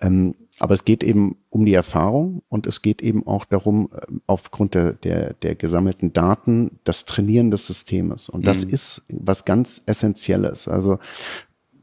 ähm, 0.00 0.34
aber 0.64 0.72
es 0.72 0.86
geht 0.86 1.04
eben 1.04 1.36
um 1.50 1.66
die 1.66 1.74
Erfahrung 1.74 2.40
und 2.48 2.66
es 2.66 2.80
geht 2.80 3.02
eben 3.02 3.26
auch 3.26 3.44
darum, 3.44 3.90
äh, 3.92 4.00
aufgrund 4.26 4.72
der, 4.72 4.94
der, 4.94 5.34
der 5.34 5.56
gesammelten 5.56 6.14
Daten, 6.14 6.78
das 6.84 7.04
Trainieren 7.04 7.50
des 7.50 7.66
Systems. 7.66 8.30
Und 8.30 8.46
das 8.46 8.64
mhm. 8.64 8.72
ist 8.72 9.02
was 9.10 9.44
ganz 9.44 9.82
Essentielles. 9.84 10.66
Also 10.66 10.98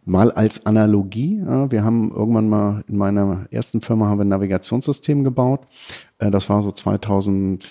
mal 0.04 0.32
als 0.32 0.66
Analogie. 0.66 1.44
Wir 1.70 1.84
haben 1.84 2.12
irgendwann 2.12 2.50
mal 2.50 2.84
in 2.88 2.98
meiner 2.98 3.46
ersten 3.52 3.82
Firma 3.82 4.08
haben 4.08 4.18
wir 4.18 4.26
ein 4.26 4.30
Navigationssystem 4.30 5.24
gebaut. 5.24 5.68
Äh, 6.18 6.32
das 6.32 6.50
war 6.50 6.64
so 6.64 6.72
2004 6.72 7.62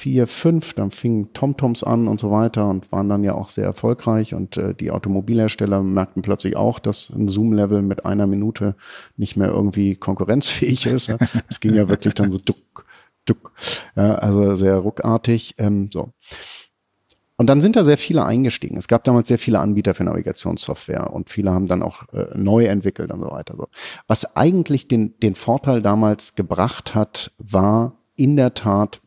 vier, 0.00 0.26
fünf, 0.26 0.72
dann 0.72 0.90
fingen 0.90 1.34
TomToms 1.34 1.84
an 1.84 2.08
und 2.08 2.18
so 2.18 2.30
weiter 2.30 2.66
und 2.68 2.90
waren 2.90 3.10
dann 3.10 3.22
ja 3.22 3.34
auch 3.34 3.50
sehr 3.50 3.66
erfolgreich 3.66 4.32
und 4.32 4.56
äh, 4.56 4.74
die 4.74 4.90
Automobilhersteller 4.90 5.82
merkten 5.82 6.22
plötzlich 6.22 6.56
auch, 6.56 6.78
dass 6.78 7.10
ein 7.10 7.28
Zoom-Level 7.28 7.82
mit 7.82 8.06
einer 8.06 8.26
Minute 8.26 8.76
nicht 9.18 9.36
mehr 9.36 9.48
irgendwie 9.48 9.96
konkurrenzfähig 9.96 10.86
ist. 10.86 11.14
Es 11.48 11.60
ging 11.60 11.74
ja 11.74 11.88
wirklich 11.90 12.14
dann 12.14 12.30
so 12.30 12.38
duck, 12.38 12.86
duck, 13.26 13.52
ja, 13.94 14.14
also 14.14 14.54
sehr 14.54 14.76
ruckartig. 14.76 15.56
Ähm, 15.58 15.90
so. 15.92 16.14
und 17.36 17.46
dann 17.46 17.60
sind 17.60 17.76
da 17.76 17.84
sehr 17.84 17.98
viele 17.98 18.24
eingestiegen. 18.24 18.78
Es 18.78 18.88
gab 18.88 19.04
damals 19.04 19.28
sehr 19.28 19.38
viele 19.38 19.58
Anbieter 19.58 19.92
für 19.92 20.04
Navigationssoftware 20.04 21.12
und 21.12 21.28
viele 21.28 21.50
haben 21.50 21.66
dann 21.66 21.82
auch 21.82 22.08
äh, 22.14 22.26
neu 22.34 22.64
entwickelt 22.64 23.12
und 23.12 23.20
so 23.20 23.30
weiter. 23.30 23.54
So. 23.58 23.68
Was 24.06 24.34
eigentlich 24.34 24.88
den, 24.88 25.18
den 25.20 25.34
Vorteil 25.34 25.82
damals 25.82 26.36
gebracht 26.36 26.94
hat, 26.94 27.32
war 27.36 27.98
in 28.16 28.38
der 28.38 28.54
Tat 28.54 29.02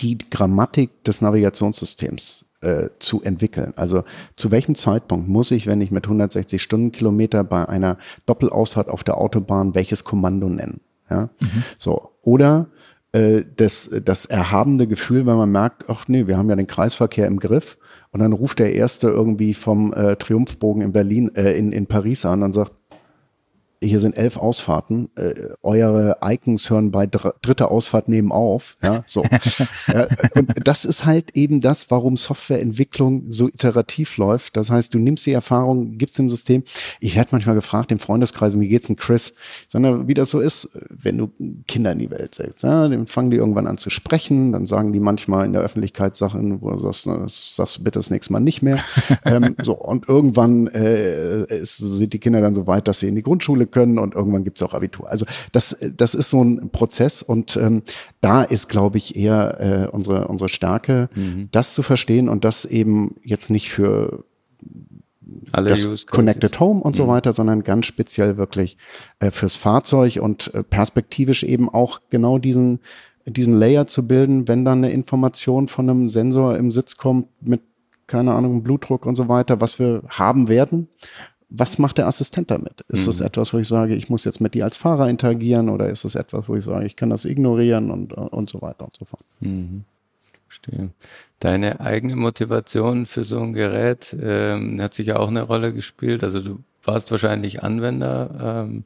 die 0.00 0.18
Grammatik 0.18 1.04
des 1.04 1.20
Navigationssystems 1.20 2.46
äh, 2.60 2.88
zu 2.98 3.22
entwickeln. 3.22 3.72
Also 3.76 4.04
zu 4.36 4.50
welchem 4.50 4.74
Zeitpunkt 4.74 5.28
muss 5.28 5.50
ich, 5.50 5.66
wenn 5.66 5.80
ich 5.80 5.90
mit 5.90 6.04
160 6.04 6.62
Stundenkilometer 6.62 7.44
bei 7.44 7.68
einer 7.68 7.98
Doppelausfahrt 8.26 8.88
auf 8.88 9.04
der 9.04 9.18
Autobahn 9.18 9.74
welches 9.74 10.04
Kommando 10.04 10.48
nennen? 10.48 10.80
Ja? 11.10 11.28
Mhm. 11.40 11.62
So. 11.78 12.10
Oder 12.22 12.68
äh, 13.12 13.44
das, 13.56 13.90
das 14.04 14.26
erhabende 14.26 14.86
Gefühl, 14.86 15.26
wenn 15.26 15.36
man 15.36 15.50
merkt, 15.50 15.88
ach 15.88 16.08
nee, 16.08 16.26
wir 16.26 16.36
haben 16.36 16.50
ja 16.50 16.56
den 16.56 16.66
Kreisverkehr 16.66 17.26
im 17.26 17.38
Griff. 17.38 17.78
Und 18.10 18.20
dann 18.20 18.32
ruft 18.32 18.60
der 18.60 18.72
Erste 18.74 19.08
irgendwie 19.08 19.54
vom 19.54 19.92
äh, 19.92 20.16
Triumphbogen 20.16 20.82
in 20.82 20.92
Berlin, 20.92 21.34
äh, 21.34 21.52
in, 21.58 21.72
in 21.72 21.86
Paris 21.86 22.24
an 22.24 22.42
und 22.42 22.52
sagt, 22.52 22.72
hier 23.84 24.00
sind 24.00 24.16
elf 24.16 24.36
Ausfahrten, 24.36 25.10
äh, 25.16 25.34
eure 25.62 26.18
Icons 26.22 26.70
hören 26.70 26.90
bei 26.90 27.06
dr 27.06 27.34
dritter 27.42 27.70
Ausfahrt 27.70 28.08
nebenauf, 28.08 28.76
ja, 28.82 29.02
so. 29.06 29.24
ja, 29.88 30.06
und 30.34 30.66
das 30.66 30.84
ist 30.84 31.04
halt 31.04 31.36
eben 31.36 31.60
das, 31.60 31.90
warum 31.90 32.16
Softwareentwicklung 32.16 33.30
so 33.30 33.48
iterativ 33.48 34.16
läuft. 34.16 34.56
Das 34.56 34.70
heißt, 34.70 34.94
du 34.94 34.98
nimmst 34.98 35.26
die 35.26 35.32
Erfahrung, 35.32 35.98
gibst 35.98 36.18
dem 36.18 36.30
System. 36.30 36.62
Ich 37.00 37.16
werde 37.16 37.30
manchmal 37.32 37.54
gefragt 37.54 37.92
im 37.92 37.98
Freundeskreis, 37.98 38.58
wie 38.58 38.68
geht's 38.68 38.86
denn 38.86 38.96
Chris? 38.96 39.34
Sondern 39.68 40.08
wie 40.08 40.14
das 40.14 40.30
so 40.30 40.40
ist, 40.40 40.76
wenn 41.04 41.18
du 41.18 41.30
Kinder 41.66 41.92
in 41.92 41.98
die 41.98 42.10
Welt 42.10 42.34
setzt, 42.34 42.62
ja, 42.62 42.88
dann 42.88 43.06
fangen 43.06 43.30
die 43.30 43.36
irgendwann 43.36 43.66
an 43.66 43.78
zu 43.78 43.90
sprechen, 43.90 44.52
dann 44.52 44.66
sagen 44.66 44.92
die 44.92 45.00
manchmal 45.00 45.46
in 45.46 45.52
der 45.52 45.62
Öffentlichkeit 45.62 46.16
Sachen, 46.16 46.62
wo 46.62 46.70
du 46.70 46.80
sagst, 46.80 47.06
das 47.06 47.56
sagst 47.56 47.78
du 47.78 47.84
bitte 47.84 47.98
das 47.98 48.10
nächste 48.10 48.32
Mal 48.32 48.40
nicht 48.40 48.62
mehr. 48.62 48.78
ähm, 49.24 49.56
so, 49.62 49.74
und 49.74 50.08
irgendwann 50.08 50.66
äh, 50.68 51.44
ist, 51.44 51.78
sind 51.78 52.12
die 52.12 52.18
Kinder 52.18 52.40
dann 52.40 52.54
so 52.54 52.66
weit, 52.66 52.88
dass 52.88 53.00
sie 53.00 53.08
in 53.08 53.14
die 53.14 53.22
Grundschule 53.22 53.66
können 53.66 53.98
und 53.98 54.14
irgendwann 54.14 54.44
gibt 54.44 54.58
es 54.58 54.62
auch 54.62 54.74
Abitur. 54.74 55.08
Also 55.10 55.26
das, 55.52 55.76
das 55.96 56.14
ist 56.14 56.30
so 56.30 56.42
ein 56.42 56.70
Prozess 56.70 57.22
und 57.22 57.56
ähm, 57.56 57.82
da 58.20 58.42
ist, 58.42 58.68
glaube 58.68 58.98
ich, 58.98 59.16
eher 59.16 59.60
äh, 59.60 59.88
unsere, 59.88 60.28
unsere 60.28 60.48
Stärke, 60.48 61.08
mhm. 61.14 61.48
das 61.52 61.74
zu 61.74 61.82
verstehen 61.82 62.28
und 62.28 62.44
das 62.44 62.64
eben 62.64 63.16
jetzt 63.22 63.50
nicht 63.50 63.70
für 63.70 64.24
alle 65.52 65.70
das 65.70 66.06
Connected 66.06 66.58
Home 66.60 66.80
und 66.80 66.96
so 66.96 67.04
mhm. 67.04 67.08
weiter, 67.08 67.32
sondern 67.32 67.62
ganz 67.62 67.86
speziell 67.86 68.36
wirklich 68.36 68.76
äh, 69.18 69.30
fürs 69.30 69.56
Fahrzeug 69.56 70.18
und 70.20 70.52
äh, 70.54 70.62
perspektivisch 70.62 71.42
eben 71.42 71.68
auch 71.68 72.00
genau 72.10 72.38
diesen 72.38 72.80
diesen 73.26 73.58
Layer 73.58 73.86
zu 73.86 74.06
bilden, 74.06 74.48
wenn 74.48 74.66
dann 74.66 74.84
eine 74.84 74.92
Information 74.92 75.66
von 75.66 75.88
einem 75.88 76.08
Sensor 76.08 76.58
im 76.58 76.70
Sitz 76.70 76.98
kommt 76.98 77.28
mit 77.40 77.62
keine 78.06 78.34
Ahnung, 78.34 78.62
Blutdruck 78.62 79.06
und 79.06 79.14
so 79.14 79.28
weiter, 79.28 79.62
was 79.62 79.78
wir 79.78 80.02
haben 80.08 80.48
werden, 80.48 80.88
was 81.48 81.78
macht 81.78 81.98
der 81.98 82.06
Assistent 82.06 82.50
damit? 82.50 82.84
Ist 82.88 83.06
es 83.06 83.20
mhm. 83.20 83.26
etwas, 83.26 83.54
wo 83.54 83.58
ich 83.58 83.68
sage, 83.68 83.94
ich 83.94 84.10
muss 84.10 84.24
jetzt 84.24 84.40
mit 84.40 84.54
dir 84.54 84.64
als 84.64 84.76
Fahrer 84.76 85.08
interagieren 85.08 85.68
oder 85.68 85.88
ist 85.88 86.04
es 86.04 86.14
etwas, 86.14 86.48
wo 86.48 86.56
ich 86.56 86.64
sage, 86.64 86.84
ich 86.84 86.96
kann 86.96 87.10
das 87.10 87.24
ignorieren 87.24 87.90
und, 87.90 88.12
und 88.12 88.50
so 88.50 88.60
weiter 88.60 88.84
und 88.84 88.96
so 88.96 89.04
fort? 89.04 89.24
Mhm. 89.40 89.84
Verstehe. 90.48 90.90
Deine 91.44 91.78
eigene 91.80 92.16
Motivation 92.16 93.04
für 93.04 93.22
so 93.22 93.38
ein 93.42 93.52
Gerät 93.52 94.16
ähm, 94.18 94.80
hat 94.80 94.94
sicher 94.94 95.20
auch 95.20 95.28
eine 95.28 95.42
Rolle 95.42 95.74
gespielt. 95.74 96.24
Also 96.24 96.40
du 96.40 96.60
warst 96.82 97.10
wahrscheinlich 97.10 97.62
Anwender, 97.62 98.64
ähm, 98.66 98.84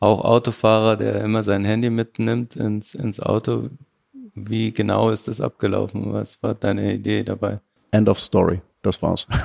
auch 0.00 0.24
Autofahrer, 0.24 0.96
der 0.96 1.22
immer 1.22 1.42
sein 1.42 1.66
Handy 1.66 1.90
mitnimmt 1.90 2.56
ins, 2.56 2.94
ins 2.94 3.20
Auto. 3.20 3.68
Wie 4.34 4.72
genau 4.72 5.10
ist 5.10 5.28
das 5.28 5.42
abgelaufen? 5.42 6.14
Was 6.14 6.42
war 6.42 6.54
deine 6.54 6.94
Idee 6.94 7.24
dabei? 7.24 7.60
End 7.90 8.08
of 8.08 8.18
Story. 8.18 8.62
Das 8.80 9.02
war's. 9.02 9.26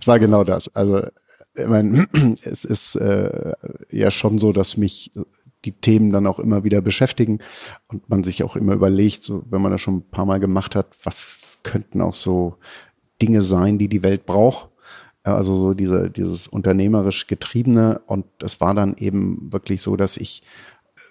Es 0.00 0.06
war 0.06 0.20
genau 0.20 0.44
das. 0.44 0.72
Also, 0.76 1.02
ich 1.56 1.66
meine, 1.66 2.06
es 2.44 2.64
ist 2.64 2.94
äh, 2.94 3.52
ja 3.90 4.12
schon 4.12 4.38
so, 4.38 4.52
dass 4.52 4.76
mich 4.76 5.10
die 5.64 5.72
Themen 5.72 6.10
dann 6.10 6.26
auch 6.26 6.38
immer 6.38 6.64
wieder 6.64 6.80
beschäftigen 6.80 7.40
und 7.88 8.08
man 8.08 8.22
sich 8.22 8.44
auch 8.44 8.56
immer 8.56 8.74
überlegt, 8.74 9.22
so 9.22 9.44
wenn 9.50 9.62
man 9.62 9.72
das 9.72 9.80
schon 9.80 9.96
ein 9.98 10.10
paar 10.10 10.26
Mal 10.26 10.40
gemacht 10.40 10.76
hat, 10.76 10.94
was 11.02 11.60
könnten 11.62 12.00
auch 12.00 12.14
so 12.14 12.56
Dinge 13.20 13.42
sein, 13.42 13.78
die 13.78 13.88
die 13.88 14.02
Welt 14.02 14.26
braucht. 14.26 14.68
Also 15.22 15.56
so 15.56 15.74
diese, 15.74 16.10
dieses 16.10 16.46
unternehmerisch 16.46 17.26
getriebene 17.26 18.00
und 18.06 18.26
es 18.42 18.60
war 18.60 18.74
dann 18.74 18.96
eben 18.98 19.50
wirklich 19.50 19.80
so, 19.80 19.96
dass 19.96 20.18
ich 20.18 20.42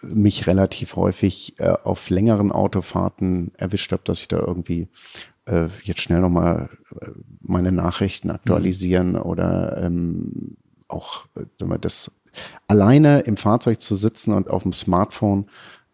mich 0.03 0.47
relativ 0.47 0.95
häufig 0.95 1.59
äh, 1.59 1.73
auf 1.83 2.09
längeren 2.09 2.51
Autofahrten 2.51 3.51
erwischt 3.57 3.91
habe, 3.91 4.03
dass 4.05 4.19
ich 4.19 4.27
da 4.27 4.39
irgendwie 4.39 4.87
äh, 5.45 5.67
jetzt 5.83 6.01
schnell 6.01 6.21
nochmal 6.21 6.69
äh, 7.01 7.09
meine 7.41 7.71
Nachrichten 7.71 8.29
aktualisieren 8.29 9.11
mhm. 9.11 9.21
oder 9.21 9.81
ähm, 9.83 10.57
auch 10.87 11.25
äh, 11.35 11.79
das 11.79 12.11
alleine 12.67 13.21
im 13.21 13.37
Fahrzeug 13.37 13.81
zu 13.81 13.95
sitzen 13.95 14.33
und 14.33 14.49
auf 14.49 14.63
dem 14.63 14.73
Smartphone 14.73 15.45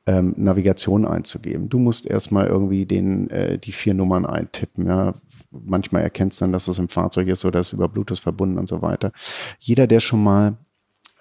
ähm, 0.06 0.34
Navigation 0.38 1.06
einzugeben. 1.06 1.70
Du 1.70 1.78
musst 1.78 2.08
erstmal 2.08 2.48
irgendwie 2.48 2.86
den, 2.86 3.30
äh, 3.30 3.58
die 3.58 3.72
vier 3.72 3.94
Nummern 3.94 4.26
eintippen, 4.26 4.88
ja. 4.88 5.14
Manchmal 5.52 6.04
erkennst 6.04 6.40
du 6.40 6.46
dann, 6.46 6.52
dass 6.52 6.68
es 6.68 6.78
im 6.78 6.90
Fahrzeug 6.90 7.28
ist 7.28 7.44
oder 7.44 7.60
ist 7.60 7.74
über 7.74 7.90
Bluetooth 7.90 8.20
verbunden 8.20 8.60
und 8.60 8.70
so 8.70 8.84
weiter. 8.84 9.12
Jeder, 9.58 9.88
der 9.88 10.00
schon 10.00 10.24
mal 10.24 10.58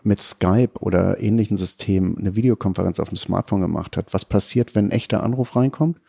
mit 0.03 0.21
Skype 0.21 0.73
oder 0.81 1.21
ähnlichen 1.21 1.57
Systemen 1.57 2.19
eine 2.19 2.37
Videokonferenz 2.37 3.01
auf 3.01 3.09
dem 3.09 3.17
Smartphone 3.17 3.63
gemacht 3.63 3.97
hat, 3.97 4.13
was 4.13 4.25
passiert, 4.25 4.75
wenn 4.75 4.87
ein 4.87 4.91
echter 4.91 5.23
Anruf 5.23 5.57
reinkommt? 5.57 6.01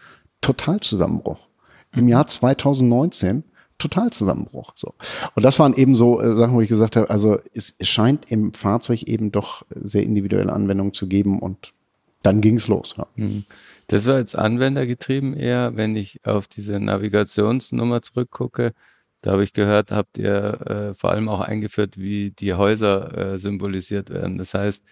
Total 0.41 0.79
Zusammenbruch 0.79 1.47
im 1.95 2.07
Jahr 2.07 2.27
2019 2.27 3.43
Totalzusammenbruch. 3.79 4.73
So. 4.75 4.93
Und 5.33 5.43
das 5.43 5.57
waren 5.57 5.73
eben 5.73 5.95
so 5.95 6.21
äh, 6.21 6.35
Sachen, 6.35 6.53
wo 6.53 6.61
ich 6.61 6.69
gesagt 6.69 6.95
habe, 6.95 7.09
also 7.09 7.39
es, 7.53 7.73
es 7.79 7.87
scheint 7.87 8.31
im 8.31 8.53
Fahrzeug 8.53 9.03
eben 9.03 9.31
doch 9.31 9.65
sehr 9.81 10.03
individuelle 10.03 10.53
Anwendungen 10.53 10.93
zu 10.93 11.07
geben 11.07 11.39
und 11.39 11.73
dann 12.21 12.41
ging 12.41 12.57
es 12.57 12.67
los. 12.67 12.95
Ja. 12.97 13.07
Mhm. 13.15 13.45
Das 13.87 14.05
war 14.05 14.19
jetzt 14.19 14.37
anwendergetrieben 14.37 15.33
eher, 15.33 15.75
wenn 15.75 15.95
ich 15.95 16.23
auf 16.23 16.47
diese 16.47 16.79
Navigationsnummer 16.79 18.03
zurückgucke. 18.03 18.73
Da 19.21 19.31
habe 19.31 19.43
ich 19.43 19.53
gehört, 19.53 19.91
habt 19.91 20.17
ihr 20.17 20.91
äh, 20.91 20.93
vor 20.93 21.11
allem 21.11 21.27
auch 21.27 21.41
eingeführt, 21.41 21.97
wie 21.97 22.31
die 22.31 22.53
Häuser 22.53 23.17
äh, 23.17 23.37
symbolisiert 23.37 24.09
werden. 24.09 24.37
Das 24.37 24.53
heißt, 24.53 24.83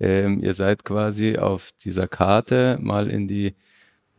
ähm, 0.00 0.40
ihr 0.40 0.52
seid 0.52 0.84
quasi 0.84 1.38
auf 1.38 1.70
dieser 1.84 2.08
Karte 2.08 2.78
mal 2.80 3.08
in 3.10 3.26
die 3.26 3.54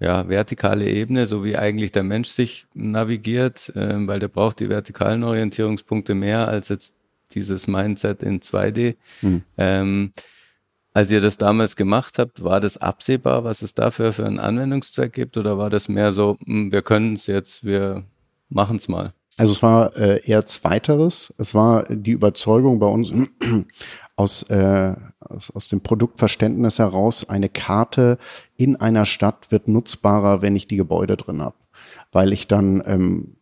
ja, 0.04 0.28
vertikale 0.28 0.90
Ebene, 0.90 1.26
so 1.26 1.46
wie 1.46 1.58
eigentlich 1.58 1.94
der 1.94 2.04
Mensch 2.04 2.28
sich 2.28 2.68
navigiert, 2.74 3.70
äh, 3.76 4.06
weil 4.06 4.20
der 4.20 4.28
braucht 4.28 4.60
die 4.60 4.70
vertikalen 4.70 5.24
Orientierungspunkte 5.24 6.14
mehr 6.14 6.48
als 6.48 6.68
jetzt 6.68 6.96
dieses 7.32 7.68
Mindset 7.68 8.22
in 8.22 8.42
2D. 8.42 8.96
Mhm. 9.22 9.44
Ähm, 9.58 10.12
als 10.94 11.10
ihr 11.10 11.22
das 11.22 11.38
damals 11.38 11.76
gemacht 11.78 12.20
habt, 12.20 12.44
war 12.44 12.60
das 12.60 12.78
absehbar, 12.78 13.46
was 13.46 13.62
es 13.62 13.74
dafür 13.74 14.12
für 14.12 14.26
einen 14.26 14.40
Anwendungszweck 14.40 15.14
gibt, 15.14 15.38
oder 15.38 15.58
war 15.58 15.70
das 15.70 15.88
mehr 15.88 16.12
so, 16.12 16.36
mh, 16.42 16.46
hm, 16.46 16.72
wir 16.72 16.82
können 16.82 17.14
es 17.14 17.26
jetzt, 17.28 17.64
wir 17.64 18.04
machen 18.50 18.76
es 18.76 18.88
mal? 18.88 19.14
Also 19.38 19.54
es 19.54 19.64
war 19.64 19.96
äh, 19.96 20.22
eher 20.26 20.46
zweiteres. 20.46 21.34
Es 21.38 21.56
war 21.56 21.86
die 21.90 22.12
Überzeugung 22.12 22.78
bei 22.78 22.86
uns 22.86 23.12
aus, 24.16 24.44
äh, 24.44 24.96
aus, 25.20 25.52
aus 25.52 25.68
dem 25.68 25.82
Produktverständnis 25.82 26.80
heraus, 26.80 27.28
eine 27.30 27.50
Karte 27.50 28.18
in 28.56 28.76
einer 28.76 29.06
Stadt 29.06 29.52
wird 29.52 29.68
nutzbarer, 29.68 30.42
wenn 30.42 30.56
ich 30.56 30.68
die 30.68 30.78
Gebäude 30.78 31.18
drin 31.18 31.42
habe. 31.42 31.56
Weil 32.12 32.32
ich 32.32 32.48
dann, 32.48 32.84
ähm, 32.86 33.36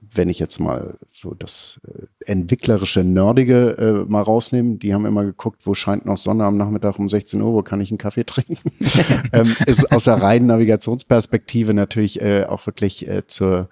wenn 0.00 0.28
ich 0.28 0.38
jetzt 0.38 0.60
mal 0.60 0.96
so 1.08 1.34
das 1.34 1.80
äh, 1.86 2.30
entwicklerische, 2.30 3.04
nerdige 3.04 4.04
äh, 4.06 4.10
mal 4.10 4.22
rausnehme, 4.22 4.76
die 4.76 4.94
haben 4.94 5.06
immer 5.06 5.24
geguckt, 5.24 5.66
wo 5.66 5.74
scheint 5.74 6.06
noch 6.06 6.16
Sonne 6.16 6.44
am 6.44 6.56
Nachmittag 6.56 6.98
um 6.98 7.08
16 7.08 7.40
Uhr, 7.42 7.52
wo 7.52 7.62
kann 7.62 7.80
ich 7.80 7.90
einen 7.90 7.98
Kaffee 7.98 8.24
trinken? 8.26 8.70
ähm, 9.32 9.54
ist 9.66 9.92
aus 9.92 10.04
der 10.04 10.22
reinen 10.22 10.46
Navigationsperspektive 10.46 11.74
natürlich 11.74 12.22
äh, 12.22 12.44
auch 12.44 12.64
wirklich 12.66 13.06
äh, 13.08 13.26
zur 13.26 13.68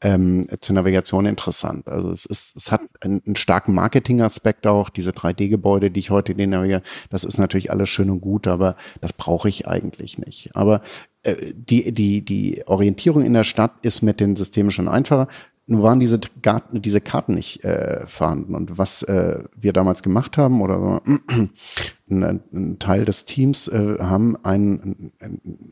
ähm, 0.00 0.46
zur 0.60 0.74
Navigation 0.74 1.26
interessant. 1.26 1.88
Also 1.88 2.10
es 2.10 2.26
ist, 2.26 2.56
es 2.56 2.70
hat 2.70 2.82
einen, 3.00 3.22
einen 3.24 3.36
starken 3.36 3.74
Marketingaspekt 3.74 4.66
auch. 4.66 4.90
Diese 4.90 5.10
3D-Gebäude, 5.10 5.90
die 5.90 6.00
ich 6.00 6.10
heute 6.10 6.34
den 6.34 6.50
navigiere, 6.50 6.82
das 7.10 7.24
ist 7.24 7.38
natürlich 7.38 7.70
alles 7.70 7.88
schön 7.88 8.10
und 8.10 8.20
gut, 8.20 8.46
aber 8.46 8.76
das 9.00 9.12
brauche 9.12 9.48
ich 9.48 9.66
eigentlich 9.66 10.18
nicht. 10.18 10.54
Aber 10.54 10.82
äh, 11.22 11.34
die, 11.54 11.92
die, 11.92 12.24
die 12.24 12.62
Orientierung 12.66 13.24
in 13.24 13.32
der 13.32 13.44
Stadt 13.44 13.72
ist 13.82 14.02
mit 14.02 14.20
den 14.20 14.36
Systemen 14.36 14.70
schon 14.70 14.88
einfacher. 14.88 15.28
Nun 15.68 15.82
waren 15.82 15.98
diese, 15.98 16.20
Garten, 16.42 16.80
diese 16.80 17.00
Karten 17.00 17.34
nicht 17.34 17.64
äh, 17.64 18.06
vorhanden. 18.06 18.54
Und 18.54 18.78
was 18.78 19.02
äh, 19.02 19.42
wir 19.56 19.72
damals 19.72 20.02
gemacht 20.02 20.38
haben, 20.38 20.60
oder 20.60 21.02
ein, 22.10 22.40
ein 22.52 22.78
Teil 22.78 23.04
des 23.04 23.24
Teams, 23.24 23.66
äh, 23.66 23.96
haben 23.98 24.36
einen, 24.44 25.12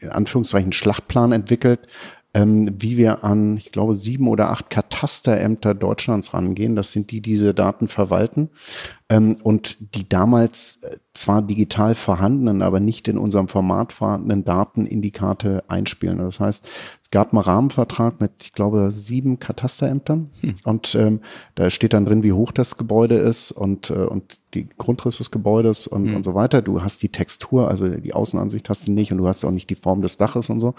in 0.01 0.09
Anführungszeichen, 0.11 0.73
Schlachtplan 0.73 1.31
entwickelt, 1.31 1.87
ähm, 2.35 2.69
wie 2.79 2.97
wir 2.97 3.25
an, 3.25 3.57
ich 3.57 3.73
glaube, 3.73 3.95
sieben 3.95 4.29
oder 4.29 4.51
acht 4.51 4.69
Katasterämter 4.71 5.75
Deutschlands 5.75 6.35
rangehen. 6.35 6.77
Das 6.77 6.93
sind 6.93 7.11
die, 7.11 7.21
die 7.21 7.35
diese 7.35 7.53
Daten 7.53 7.89
verwalten. 7.89 8.49
Ähm, 9.11 9.37
und 9.43 9.95
die 9.95 10.09
damals 10.09 10.83
äh, 10.83 10.97
zwar 11.13 11.43
digital 11.43 11.95
vorhandenen, 11.95 12.63
aber 12.63 12.81
nicht 12.81 13.07
in 13.07 13.19
unserem 13.19 13.49
Format 13.49 13.93
vorhandenen 13.93 14.45
Daten 14.45 14.87
in 14.87 15.03
die 15.03 15.11
Karte 15.11 15.63
einspielen. 15.69 16.19
Das 16.19 16.41
heißt, 16.41 16.67
es 17.03 17.11
gab 17.11 17.33
einen 17.33 17.43
Rahmenvertrag 17.43 18.21
mit, 18.21 18.33
ich 18.43 18.53
glaube, 18.53 18.91
sieben 18.91 19.39
Katasterämtern 19.39 20.31
hm. 20.41 20.55
und 20.65 20.95
ähm, 20.95 21.21
da 21.55 21.69
steht 21.69 21.93
dann 21.93 22.07
drin, 22.07 22.23
wie 22.23 22.33
hoch 22.33 22.51
das 22.51 22.79
Gebäude 22.79 23.17
ist 23.17 23.53
und, 23.53 23.91
äh, 23.91 23.95
und 23.95 24.41
die 24.55 24.69
Grundriss 24.69 25.19
des 25.19 25.31
Gebäudes 25.31 25.87
und, 25.87 26.07
hm. 26.07 26.17
und 26.17 26.23
so 26.25 26.35
weiter. 26.35 26.63
Du 26.63 26.83
hast 26.83 27.03
die 27.03 27.11
Textur, 27.11 27.69
also 27.69 27.89
die 27.89 28.15
Außenansicht 28.15 28.69
hast 28.71 28.89
du 28.89 28.93
nicht 28.93 29.13
und 29.13 29.19
du 29.19 29.29
hast 29.29 29.45
auch 29.45 29.51
nicht 29.51 29.69
die 29.69 29.75
Form 29.75 30.01
des 30.01 30.17
Daches 30.17 30.49
und 30.49 30.61
so. 30.61 30.75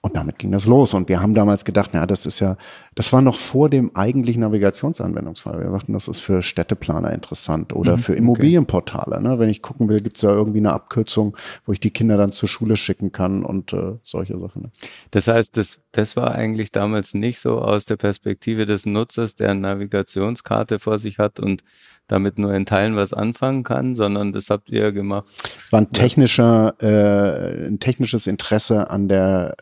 Und 0.00 0.16
damit 0.16 0.38
ging 0.38 0.52
das 0.52 0.66
los. 0.66 0.94
Und 0.94 1.08
wir 1.08 1.20
haben 1.20 1.34
damals 1.34 1.64
gedacht, 1.64 1.90
na, 1.92 2.06
das 2.06 2.24
ist 2.24 2.38
ja, 2.38 2.56
das 2.94 3.12
war 3.12 3.20
noch 3.20 3.36
vor 3.36 3.68
dem 3.68 3.96
eigentlichen 3.96 4.40
Navigationsanwendungsfall. 4.42 5.60
Wir 5.60 5.70
dachten, 5.70 5.92
das 5.92 6.06
ist 6.06 6.20
für 6.20 6.40
Städteplaner 6.40 7.12
interessant 7.12 7.47
oder 7.72 7.96
mhm, 7.96 8.00
für 8.00 8.14
Immobilienportale. 8.14 9.20
Ne? 9.20 9.38
Wenn 9.38 9.48
ich 9.48 9.62
gucken 9.62 9.88
will, 9.88 10.00
gibt 10.00 10.16
es 10.16 10.22
ja 10.22 10.30
irgendwie 10.30 10.58
eine 10.58 10.72
Abkürzung, 10.72 11.36
wo 11.64 11.72
ich 11.72 11.80
die 11.80 11.90
Kinder 11.90 12.16
dann 12.16 12.30
zur 12.30 12.48
Schule 12.48 12.76
schicken 12.76 13.12
kann 13.12 13.44
und 13.44 13.72
äh, 13.72 13.94
solche 14.02 14.38
Sachen. 14.38 14.62
Ne? 14.62 14.70
Das 15.10 15.28
heißt, 15.28 15.56
das, 15.56 15.80
das 15.92 16.16
war 16.16 16.32
eigentlich 16.34 16.72
damals 16.72 17.14
nicht 17.14 17.38
so 17.38 17.60
aus 17.60 17.84
der 17.84 17.96
Perspektive 17.96 18.66
des 18.66 18.86
Nutzers, 18.86 19.34
der 19.34 19.50
eine 19.50 19.60
Navigationskarte 19.60 20.78
vor 20.78 20.98
sich 20.98 21.18
hat 21.18 21.40
und 21.40 21.62
damit 22.08 22.38
nur 22.38 22.54
in 22.54 22.66
Teilen 22.66 22.96
was 22.96 23.12
anfangen 23.12 23.62
kann, 23.62 23.94
sondern 23.94 24.32
das 24.32 24.50
habt 24.50 24.70
ihr 24.70 24.92
gemacht. 24.92 25.26
War 25.70 25.82
ein 25.82 25.92
technischer, 25.92 26.74
äh, 26.80 27.68
ein 27.68 27.78
technisches 27.78 28.26
Interesse 28.26 28.90
an 28.90 29.08
der 29.08 29.54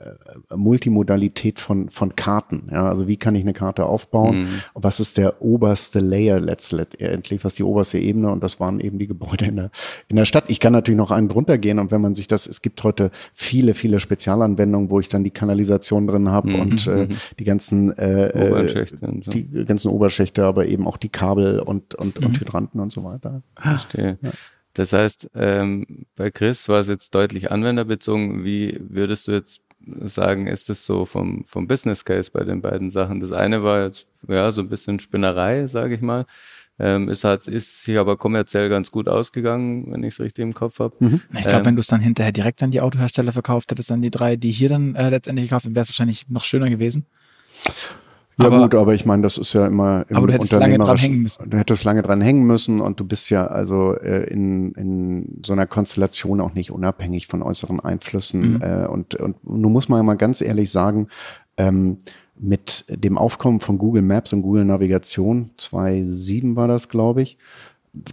äh, 0.51 0.57
Multimodalität 0.57 1.59
von, 1.59 1.91
von 1.91 2.15
Karten. 2.15 2.69
Ja, 2.71 2.89
also 2.89 3.09
wie 3.09 3.17
kann 3.17 3.35
ich 3.35 3.43
eine 3.43 3.53
Karte 3.53 3.85
aufbauen? 3.85 4.43
Mhm. 4.43 4.49
Was 4.75 5.01
ist 5.01 5.19
der 5.19 5.43
oberste 5.43 5.99
Layer 5.99 6.39
letztendlich, 6.39 7.45
was 7.45 7.57
die 7.57 7.65
oberste 7.65 7.99
Ebene? 7.99 8.31
Und 8.31 8.43
das 8.45 8.61
waren 8.61 8.79
eben 8.79 8.99
die 8.99 9.09
Gebäude 9.09 9.47
in 9.47 9.57
der, 9.57 9.71
in 10.09 10.17
der 10.17 10.25
Stadt. 10.25 10.45
Ich 10.47 10.61
kann 10.61 10.73
natürlich 10.73 10.99
noch 10.99 11.11
einen 11.11 11.29
drunter 11.29 11.59
gehen 11.59 11.81
und 11.81 11.91
wenn 11.91 12.01
man 12.01 12.15
sich 12.15 12.29
das, 12.29 12.47
es 12.47 12.63
gibt 12.63 12.85
heute 12.85 13.11
viele, 13.35 13.75
viele 13.75 13.99
Spezialanwendungen, 13.99 14.91
wo 14.91 15.01
ich 15.01 15.09
dann 15.09 15.25
die 15.25 15.31
Kanalisation 15.31 16.07
drin 16.07 16.29
habe 16.29 16.51
mhm. 16.51 16.61
und 16.61 16.87
äh, 16.87 17.07
mhm. 17.07 17.09
die 17.41 17.45
ganzen 17.45 17.97
äh, 17.99 18.29
äh 18.29 18.51
Oberschächte, 18.51 18.99
so. 18.99 19.31
die 19.33 19.65
ganzen 19.65 19.89
Oberschächte, 19.89 20.45
aber 20.45 20.67
eben 20.67 20.87
auch 20.87 20.97
die 20.97 21.09
Kabel 21.09 21.59
und, 21.59 21.97
und, 21.97 22.25
und 22.25 22.36
Hydranten 22.41 22.81
und 22.81 22.93
so 22.93 23.05
weiter. 23.05 23.43
Verstehe. 23.59 24.19
Ja. 24.21 24.31
Das 24.75 24.93
heißt, 24.93 25.31
ähm, 25.35 26.07
bei 26.17 26.31
Chris 26.31 26.69
war 26.69 26.81
es 26.81 26.89
jetzt 26.89 27.15
deutlich 27.15 27.51
anwenderbezogen. 27.51 28.45
Wie 28.45 28.79
würdest 28.81 29.27
du 29.27 29.33
jetzt 29.33 29.63
sagen, 29.81 30.47
ist 30.47 30.69
es 30.69 30.85
so 30.85 31.07
vom, 31.07 31.45
vom 31.47 31.67
Business 31.67 32.05
Case 32.05 32.31
bei 32.31 32.45
den 32.45 32.61
beiden 32.61 32.91
Sachen? 32.91 33.21
Das 33.21 33.33
eine 33.33 33.63
war 33.63 33.85
jetzt 33.85 34.09
ja 34.29 34.51
so 34.51 34.61
ein 34.61 34.69
bisschen 34.69 34.99
Spinnerei, 34.99 35.67
sage 35.67 35.95
ich 35.95 36.01
mal. 36.01 36.27
Ähm, 36.79 37.09
es 37.09 37.25
hat, 37.25 37.49
ist 37.49 37.85
sich 37.85 37.97
aber 37.97 38.19
kommerziell 38.19 38.69
ganz 38.69 38.91
gut 38.91 39.09
ausgegangen, 39.09 39.91
wenn 39.91 40.03
ich 40.03 40.15
es 40.15 40.21
richtig 40.21 40.43
im 40.43 40.53
Kopf 40.53 40.79
habe. 40.79 40.95
Mhm. 40.99 41.23
Ich 41.33 41.45
glaube, 41.45 41.61
ähm, 41.61 41.65
wenn 41.67 41.77
du 41.77 41.81
es 41.81 41.87
dann 41.87 42.01
hinterher 42.01 42.33
direkt 42.33 42.63
an 42.63 42.71
die 42.71 42.83
Autohersteller 42.83 43.33
verkauft 43.33 43.71
hättest, 43.71 43.91
an 43.91 44.03
die 44.03 44.11
drei, 44.11 44.37
die 44.37 44.51
hier 44.51 44.69
dann 44.69 44.95
äh, 44.95 45.09
letztendlich 45.09 45.49
gekauft, 45.49 45.65
wäre 45.67 45.81
es 45.81 45.89
wahrscheinlich 45.89 46.29
noch 46.29 46.45
schöner 46.45 46.69
gewesen. 46.69 47.07
Ja 48.39 48.47
aber, 48.49 48.63
gut, 48.63 48.75
aber 48.75 48.95
ich 48.95 49.07
meine, 49.07 49.23
das 49.23 49.39
ist 49.39 49.55
ja 49.55 49.67
immer 49.67 50.05
im 50.09 50.17
aber 50.17 50.27
du 50.27 50.35
hättest 50.35 50.53
lange 50.53 50.77
dran 50.77 50.97
hängen 50.99 51.23
müssen. 51.23 51.49
Du 51.49 51.57
hättest 51.57 51.85
lange 51.85 52.03
dran 52.03 52.21
hängen 52.21 52.47
müssen 52.47 52.83
und 52.83 53.01
du 53.01 53.05
bist 53.07 53.31
ja 53.31 53.47
also 53.47 53.95
äh, 53.95 54.25
in, 54.25 54.73
in 54.73 55.41
so 55.45 55.55
einer 55.55 55.67
Konstellation 55.67 56.43
auch 56.43 56.53
nicht 56.53 56.71
unabhängig 56.71 57.29
von 57.29 57.43
äußeren 57.43 57.81
Einflüssen. 57.81 58.55
Mhm. 58.55 58.63
Äh, 58.63 58.87
und, 58.87 59.15
und 59.15 59.37
nun 59.49 59.73
muss 59.73 59.89
man 59.89 60.01
ja 60.01 60.03
mal 60.03 60.17
ganz 60.17 60.43
ehrlich 60.43 60.71
sagen, 60.71 61.09
ähm, 61.57 61.97
mit 62.39 62.85
dem 62.91 63.17
Aufkommen 63.17 63.61
von 63.61 63.79
Google 63.79 64.03
Maps 64.03 64.35
und 64.35 64.43
Google 64.43 64.67
Navigation, 64.67 65.51
2007 65.57 66.57
war 66.57 66.69
das, 66.69 66.91
glaube 66.91 67.23
ich, 67.23 67.39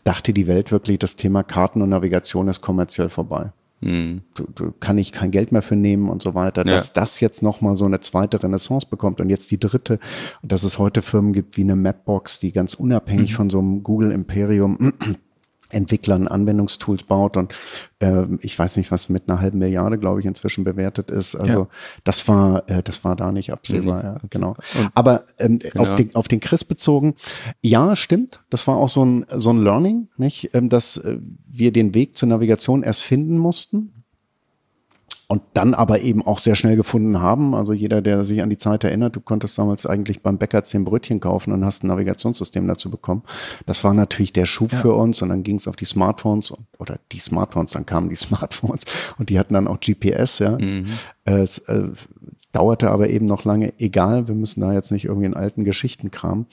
dachte 0.06 0.32
die 0.32 0.48
Welt 0.48 0.72
wirklich, 0.72 1.00
das 1.00 1.18
Thema 1.18 1.44
Karten 1.44 1.82
und 1.82 1.90
Navigation 1.90 2.48
ist 2.48 2.62
kommerziell 2.62 3.10
vorbei. 3.10 3.52
Mhm. 3.84 4.22
Du, 4.36 4.48
du, 4.54 4.74
kann 4.80 4.98
ich 4.98 5.12
kein 5.12 5.32
Geld 5.32 5.52
mehr 5.52 5.62
für 5.62 5.76
nehmen 5.76 6.10
und 6.10 6.22
so 6.22 6.34
weiter. 6.34 6.66
Ja. 6.66 6.74
Dass 6.74 6.94
das 6.94 7.20
jetzt 7.20 7.44
nochmal 7.44 7.78
so 7.78 7.86
eine 7.86 8.00
zweite 8.00 8.42
Renaissance 8.42 8.88
bekommt 8.90 9.22
und 9.22 9.30
jetzt 9.30 9.52
die 9.52 9.60
dritte, 9.60 10.00
dass 10.42 10.64
es 10.64 10.80
heute 10.80 11.02
Firmen 11.02 11.34
gibt 11.34 11.58
wie 11.58 11.62
eine 11.62 11.76
Mapbox, 11.76 12.40
die 12.40 12.52
ganz 12.52 12.74
unabhängig 12.74 13.32
mhm. 13.32 13.36
von 13.36 13.50
so 13.50 13.60
einem 13.60 13.84
Google 13.84 14.12
Imperium 14.12 14.94
Entwicklern 15.74 16.28
Anwendungstools 16.28 17.04
baut 17.04 17.38
und 17.38 17.54
äh, 18.00 18.26
ich 18.42 18.58
weiß 18.58 18.78
nicht, 18.78 18.92
was 18.92 19.10
mit 19.10 19.30
einer 19.30 19.42
halben 19.42 19.60
Milliarde, 19.60 19.98
glaube 19.98 20.20
ich, 20.20 20.26
inzwischen 20.26 20.64
bewertet 20.64 21.12
ist. 21.12 21.36
Also 21.36 21.60
ja. 21.60 21.68
das 22.04 22.28
war, 22.28 22.70
äh, 22.70 22.84
das 22.84 23.04
war 23.04 23.16
da 23.16 23.32
nicht 23.32 23.52
absehbar, 23.52 23.98
nee, 23.98 24.10
ja, 24.10 24.18
genau. 24.30 24.56
Aber 24.94 25.24
ähm, 25.40 25.60
genau. 25.60 25.82
auf, 25.82 25.96
den, 25.96 26.16
auf 26.16 26.28
den 26.28 26.40
Chris 26.40 26.64
bezogen, 26.64 27.16
ja, 27.62 27.96
stimmt. 27.96 28.40
Das 28.50 28.68
war 28.68 28.78
auch 28.78 28.90
so 28.90 29.04
ein, 29.04 29.26
so 29.36 29.52
ein 29.52 29.64
Learning, 29.64 30.10
nicht? 30.18 30.52
Ähm, 30.54 30.70
dass 30.70 30.98
äh, 30.98 31.18
wir 31.48 31.72
den 31.72 31.94
Weg 31.94 32.16
zur 32.16 32.30
Navigation 32.30 32.84
erst 32.84 33.04
finden 33.04 33.38
mussten 33.38 34.03
und 35.34 35.42
dann 35.56 35.74
aber 35.74 36.02
eben 36.02 36.22
auch 36.22 36.38
sehr 36.38 36.54
schnell 36.54 36.76
gefunden 36.76 37.20
haben. 37.20 37.56
Also 37.56 37.74
jeder, 37.74 38.04
der 38.04 38.24
sich 38.24 38.44
an 38.44 38.52
die 38.52 38.58
Zeit 38.58 38.84
erinnert, 38.84 39.16
du 39.16 39.20
konntest 39.20 39.58
damals 39.58 39.88
eigentlich 39.88 40.22
beim 40.22 40.38
Bäcker 40.38 40.64
zehn 40.64 40.86
Brötchen 40.86 41.20
kaufen 41.20 41.52
und 41.54 41.66
hast 41.66 41.84
ein 41.84 41.88
Navigationssystem 41.88 42.68
dazu 42.68 42.92
bekommen. 42.92 43.24
Das 43.66 43.84
war 43.84 43.96
natürlich 43.96 44.32
der 44.32 44.46
Schub 44.46 44.72
ja. 44.72 44.78
für 44.78 44.94
uns 44.94 45.24
und 45.24 45.30
dann 45.30 45.42
ging 45.42 45.56
es 45.56 45.68
auf 45.68 45.76
die 45.76 45.86
Smartphones 45.86 46.54
oder 46.78 47.00
die 47.12 47.18
Smartphones, 47.18 47.72
dann 47.72 47.88
kamen 47.88 48.10
die 48.10 48.16
Smartphones 48.28 48.84
und 49.18 49.32
die 49.32 49.40
hatten 49.40 49.56
dann 49.56 49.68
auch 49.68 49.80
GPS, 49.80 50.38
ja. 50.38 50.52
Mhm. 50.52 50.86
Es 51.26 51.58
äh, 51.58 51.88
dauerte 52.52 52.92
aber 52.92 53.10
eben 53.10 53.26
noch 53.26 53.44
lange, 53.44 53.74
egal, 53.80 54.28
wir 54.28 54.36
müssen 54.36 54.62
da 54.62 54.72
jetzt 54.72 54.92
nicht 54.92 55.06
irgendwie 55.06 55.26
in 55.26 55.34
alten 55.34 55.64
Geschichten 55.64 56.12
kramen. 56.12 56.46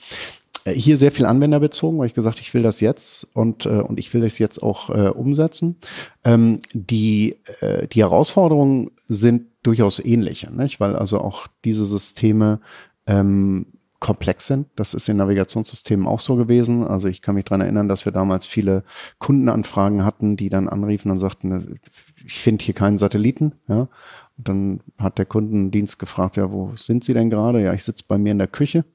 Äh, 0.65 0.73
hier 0.73 0.97
sehr 0.97 1.11
viel 1.11 1.25
anwenderbezogen, 1.25 1.99
weil 1.99 2.07
ich 2.07 2.13
gesagt, 2.13 2.39
ich 2.39 2.53
will 2.53 2.61
das 2.61 2.81
jetzt 2.81 3.35
und, 3.35 3.65
äh, 3.65 3.81
und 3.81 3.99
ich 3.99 4.13
will 4.13 4.21
das 4.21 4.39
jetzt 4.39 4.61
auch 4.61 4.89
äh, 4.89 5.09
umsetzen. 5.09 5.77
Ähm, 6.23 6.59
die, 6.73 7.37
äh, 7.61 7.87
die 7.87 8.01
Herausforderungen 8.01 8.91
sind 9.07 9.47
durchaus 9.63 9.99
ähnliche, 9.99 10.51
nicht? 10.51 10.79
weil 10.79 10.95
also 10.95 11.19
auch 11.19 11.47
diese 11.63 11.85
Systeme 11.85 12.59
ähm, 13.05 13.67
komplex 13.99 14.47
sind. 14.47 14.67
Das 14.75 14.95
ist 14.95 15.07
in 15.09 15.17
Navigationssystemen 15.17 16.07
auch 16.07 16.19
so 16.19 16.35
gewesen. 16.35 16.85
Also 16.85 17.07
ich 17.07 17.21
kann 17.21 17.35
mich 17.35 17.45
dran 17.45 17.61
erinnern, 17.61 17.87
dass 17.87 18.05
wir 18.05 18.11
damals 18.11 18.47
viele 18.47 18.83
Kundenanfragen 19.19 20.03
hatten, 20.03 20.35
die 20.35 20.49
dann 20.49 20.67
anriefen 20.67 21.11
und 21.11 21.19
sagten, 21.19 21.79
ich 22.25 22.39
finde 22.39 22.65
hier 22.65 22.73
keinen 22.73 22.97
Satelliten. 22.97 23.53
Ja? 23.67 23.89
Und 24.37 24.47
dann 24.47 24.79
hat 24.97 25.19
der 25.19 25.27
Kundendienst 25.27 25.99
gefragt, 25.99 26.35
ja, 26.35 26.51
wo 26.51 26.71
sind 26.75 27.03
Sie 27.03 27.13
denn 27.13 27.29
gerade? 27.29 27.61
Ja, 27.61 27.73
ich 27.73 27.83
sitze 27.83 28.05
bei 28.07 28.17
mir 28.17 28.31
in 28.31 28.39
der 28.39 28.47
Küche 28.47 28.85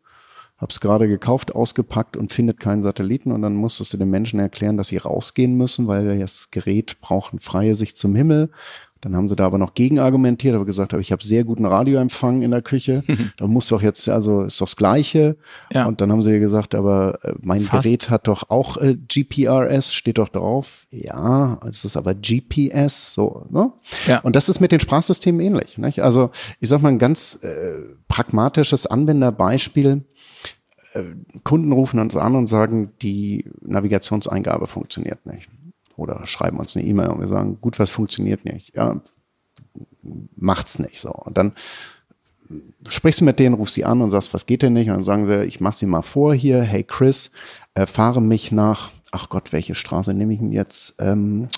habe 0.59 0.71
es 0.71 0.81
gerade 0.81 1.07
gekauft, 1.07 1.55
ausgepackt 1.55 2.17
und 2.17 2.33
findet 2.33 2.61
keinen 2.61 2.83
Satelliten 2.83 3.31
und 3.31 3.43
dann 3.43 3.55
musstest 3.55 3.93
du 3.93 3.99
den 3.99 4.09
Menschen 4.09 4.41
erklären, 4.41 4.79
dass 4.79 4.89
sie 4.89 4.97
rausgehen 4.97 5.55
müssen, 5.55 5.87
weil 5.87 6.19
das 6.19 6.51
Gerät 6.51 6.99
braucht 7.01 7.33
eine 7.33 7.41
freie 7.41 7.75
Sicht 7.75 7.99
zum 7.99 8.15
Himmel. 8.15 8.51
Dann 9.01 9.15
haben 9.15 9.29
sie 9.29 9.37
da 9.37 9.47
aber 9.47 9.59
noch 9.59 9.75
gegenargumentiert, 9.75 10.55
aber 10.55 10.65
gesagt, 10.65 10.93
ich 10.95 11.13
habe 11.13 11.23
sehr 11.23 11.45
guten 11.45 11.67
Radioempfang 11.67 12.43
in 12.43 12.51
der 12.51 12.63
Küche. 12.63 13.05
da 13.37 13.47
muss 13.47 13.69
doch 13.69 13.83
jetzt, 13.83 14.09
also 14.09 14.45
ist 14.45 14.61
doch 14.61 14.67
das 14.67 14.77
Gleiche. 14.77 15.37
Ja. 15.73 15.87
Und 15.87 16.01
dann 16.01 16.11
haben 16.11 16.23
sie 16.23 16.39
gesagt, 16.39 16.75
aber 16.75 17.19
äh, 17.23 17.35
mein 17.41 17.61
Fast. 17.61 17.85
Gerät 17.85 18.11
hat 18.11 18.27
doch 18.27 18.51
auch 18.51 18.79
äh, 18.79 18.97
GPRS, 18.97 19.93
steht 19.93 20.19
doch 20.19 20.29
drauf. 20.29 20.87
Ja, 20.91 21.61
es 21.69 21.85
ist 21.85 21.97
aber 21.97 22.15
GPS, 22.15 23.13
so. 23.15 23.47
Ne? 23.51 23.73
Ja. 24.07 24.21
Und 24.21 24.35
das 24.35 24.49
ist 24.49 24.61
mit 24.61 24.73
den 24.73 24.81
Sprachsystemen 24.81 25.41
ähnlich. 25.41 25.79
Nicht? 25.79 26.03
Also 26.03 26.31
ich 26.61 26.69
sag 26.69 26.83
mal 26.83 26.89
ein 26.89 26.99
ganz 26.99 27.39
äh, 27.43 27.75
pragmatisches 28.09 28.87
Anwenderbeispiel 28.87 30.05
äh, 30.95 31.05
Kunden 31.45 31.73
rufen 31.73 32.01
uns 32.01 32.17
an 32.17 32.35
und 32.35 32.47
sagen, 32.47 32.93
die 33.03 33.45
Navigationseingabe 33.61 34.67
funktioniert 34.67 35.27
nicht. 35.27 35.51
Oder 35.97 36.27
schreiben 36.27 36.59
uns 36.59 36.77
eine 36.77 36.87
E-Mail 36.87 37.09
und 37.09 37.21
wir 37.21 37.29
sagen, 37.29 37.59
gut, 37.61 37.79
was 37.79 37.91
funktioniert 37.91 38.45
nicht? 38.45 38.75
Ja, 38.77 39.01
macht's 40.37 40.79
nicht 40.79 41.01
so. 41.01 41.11
Und 41.11 41.37
dann 41.39 41.53
sprichst 42.89 43.21
du 43.21 43.25
mit 43.25 43.39
denen, 43.39 43.55
rufst 43.55 43.75
sie 43.75 43.85
an 43.85 44.03
und 44.03 44.11
sagst, 44.11 44.35
was 44.35 44.47
geht 44.47 44.63
denn 44.63 44.75
nicht? 44.75 44.89
Und 44.89 44.97
dann 44.97 45.05
sagen 45.05 45.27
sie, 45.27 45.45
ich 45.45 45.61
mach 45.61 45.75
sie 45.75 45.87
mal 45.87 46.03
vor 46.03 46.35
hier, 46.35 46.63
hey 46.63 46.85
Chris, 46.85 47.33
äh, 47.75 47.87
fahre 47.87 48.21
mich 48.21 48.53
nach, 48.53 48.93
ach 49.11 49.29
Gott, 49.29 49.53
welche 49.53 49.75
Straße 49.75 50.15
nehme 50.15 50.35
ich 50.35 50.39
denn 50.39 50.53
jetzt? 50.53 50.97
Ähm, 51.01 51.49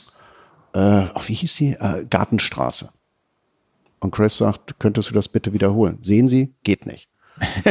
äh, 0.72 1.05
wie 1.26 1.34
hieß 1.34 1.57
die? 1.57 1.72
Äh, 1.72 2.07
Gartenstraße. 2.09 2.91
Und 4.01 4.12
Chris 4.12 4.39
sagt, 4.39 4.78
könntest 4.78 5.11
du 5.11 5.14
das 5.14 5.28
bitte 5.28 5.53
wiederholen? 5.53 5.99
Sehen 6.01 6.28
Sie, 6.28 6.55
geht 6.62 6.86
nicht. 6.86 7.11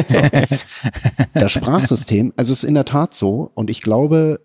So. 0.07 0.21
Das 1.33 1.51
Sprachsystem, 1.51 2.33
also 2.35 2.53
es 2.53 2.59
ist 2.59 2.67
in 2.67 2.73
der 2.73 2.85
Tat 2.85 3.13
so 3.13 3.51
und 3.53 3.69
ich 3.69 3.81
glaube, 3.81 4.39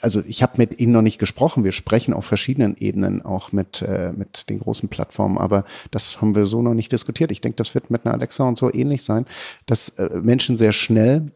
also 0.00 0.22
ich 0.26 0.42
habe 0.42 0.54
mit 0.56 0.80
Ihnen 0.80 0.92
noch 0.92 1.02
nicht 1.02 1.18
gesprochen, 1.18 1.64
wir 1.64 1.72
sprechen 1.72 2.14
auf 2.14 2.24
verschiedenen 2.24 2.76
Ebenen 2.76 3.22
auch 3.22 3.52
mit, 3.52 3.82
äh, 3.82 4.12
mit 4.12 4.48
den 4.48 4.60
großen 4.60 4.88
Plattformen, 4.88 5.38
aber 5.38 5.64
das 5.90 6.20
haben 6.20 6.34
wir 6.34 6.46
so 6.46 6.62
noch 6.62 6.74
nicht 6.74 6.92
diskutiert. 6.92 7.30
Ich 7.30 7.40
denke, 7.40 7.56
das 7.56 7.74
wird 7.74 7.90
mit 7.90 8.06
einer 8.06 8.14
Alexa 8.14 8.44
und 8.44 8.58
so 8.58 8.72
ähnlich 8.72 9.04
sein, 9.04 9.26
dass 9.66 9.90
äh, 9.90 10.08
Menschen 10.20 10.56
sehr 10.56 10.72
schnell 10.72 11.32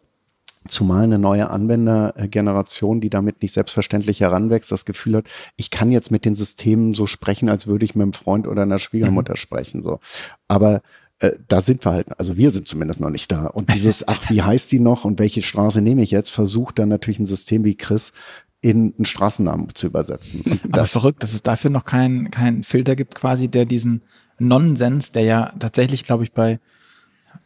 zumal 0.68 1.05
eine 1.05 1.18
neue 1.18 1.51
Anwendergeneration, 1.51 3.01
die 3.01 3.11
damit 3.11 3.43
nicht 3.43 3.53
selbstverständlich 3.53 4.20
heranwächst, 4.20 4.72
das 4.72 4.85
Gefühl 4.85 5.16
hat, 5.16 5.27
ich 5.57 5.70
kann 5.70 5.93
jetzt 5.93 6.11
mit 6.11 6.24
den 6.24 6.35
Systemen 6.35 6.95
so 6.95 7.07
sprechen, 7.07 7.49
als 7.49 7.66
würde 7.66 7.85
ich 7.85 7.95
mit 7.95 8.03
einem 8.03 8.12
Freund 8.12 8.47
oder 8.47 8.62
einer 8.62 8.79
Schwiegermutter 8.79 9.35
mhm. 9.35 9.37
sprechen. 9.37 9.83
So. 9.83 10.01
Aber 10.49 10.83
äh, 11.21 11.33
da 11.49 11.61
sind 11.61 11.85
wir 11.85 11.93
halt, 11.93 12.19
also 12.19 12.37
wir 12.37 12.51
sind 12.51 12.69
zumindest 12.69 13.01
noch 13.01 13.11
nicht 13.11 13.31
da. 13.33 13.47
Und 13.47 13.73
dieses, 13.73 14.07
ach, 14.07 14.31
wie 14.31 14.43
heißt 14.43 14.71
die 14.73 14.81
noch 14.81 15.05
und 15.05 15.19
welche 15.19 15.43
Straße 15.43 15.81
nehme 15.81 16.03
ich 16.03 16.11
jetzt, 16.11 16.31
versucht 16.31 16.79
dann 16.79 16.89
natürlich 16.89 17.19
ein 17.19 17.27
System 17.27 17.64
wie 17.64 17.77
Chris 17.77 18.12
in 18.61 18.95
einen 18.97 19.05
Straßennamen 19.05 19.75
zu 19.75 19.87
übersetzen. 19.87 20.43
Und 20.43 20.64
Aber 20.64 20.73
das, 20.73 20.91
verrückt, 20.91 21.23
dass 21.23 21.33
es 21.33 21.43
dafür 21.43 21.71
noch 21.71 21.85
keinen 21.85 22.31
keinen 22.31 22.62
Filter 22.62 22.97
gibt, 22.97 23.14
quasi, 23.14 23.49
der 23.49 23.64
diesen 23.64 24.03
Nonsens, 24.39 25.12
der 25.12 25.23
ja 25.23 25.53
tatsächlich, 25.59 26.05
glaube 26.05 26.25
ich, 26.25 26.33
bei 26.33 26.59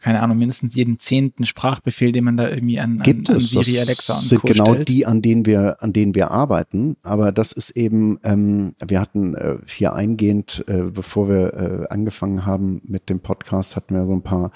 keine 0.01 0.21
Ahnung, 0.21 0.37
mindestens 0.37 0.75
jeden 0.75 0.99
zehnten 0.99 1.45
Sprachbefehl, 1.45 2.11
den 2.11 2.23
man 2.23 2.35
da 2.37 2.49
irgendwie 2.49 2.79
an, 2.79 2.97
gibt 3.03 3.29
an, 3.29 3.35
an 3.35 3.41
es. 3.41 3.51
Siri, 3.51 3.79
Alexa 3.79 4.15
und 4.15 4.21
sind 4.21 4.41
Co. 4.41 4.47
genau 4.47 4.73
stellt. 4.73 4.89
die, 4.89 5.05
an 5.05 5.21
denen 5.21 5.45
wir, 5.45 5.81
an 5.81 5.93
denen 5.93 6.15
wir 6.15 6.31
arbeiten. 6.31 6.97
Aber 7.03 7.31
das 7.31 7.51
ist 7.51 7.71
eben, 7.71 8.19
ähm, 8.23 8.73
wir 8.85 8.99
hatten 8.99 9.35
äh, 9.35 9.57
hier 9.67 9.93
eingehend, 9.93 10.63
äh, 10.67 10.81
bevor 10.83 11.29
wir 11.29 11.53
äh, 11.53 11.87
angefangen 11.93 12.45
haben 12.45 12.81
mit 12.83 13.09
dem 13.09 13.19
Podcast, 13.19 13.75
hatten 13.75 13.93
wir 13.93 14.05
so 14.05 14.13
ein 14.13 14.23
paar 14.23 14.51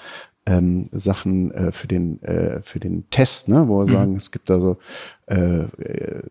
ähm, 0.46 0.88
Sachen 0.92 1.50
äh, 1.52 1.72
für 1.72 1.88
den 1.88 2.22
äh, 2.22 2.60
für 2.62 2.78
den 2.78 3.08
Test, 3.10 3.48
ne, 3.48 3.66
wo 3.68 3.80
wir 3.80 3.86
Mhm. 3.86 3.92
sagen, 3.92 4.16
es 4.16 4.30
gibt 4.30 4.50
also 4.50 4.78
äh, 5.26 5.60
äh, 5.62 6.22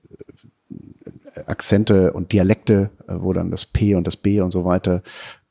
Akzente 1.46 2.14
und 2.14 2.32
Dialekte, 2.32 2.92
äh, 3.08 3.16
wo 3.20 3.34
dann 3.34 3.52
das 3.52 3.66
P 3.66 3.96
und 3.96 4.08
das 4.08 4.16
B 4.18 4.40
und 4.42 4.52
so 4.52 4.64
weiter 4.66 5.02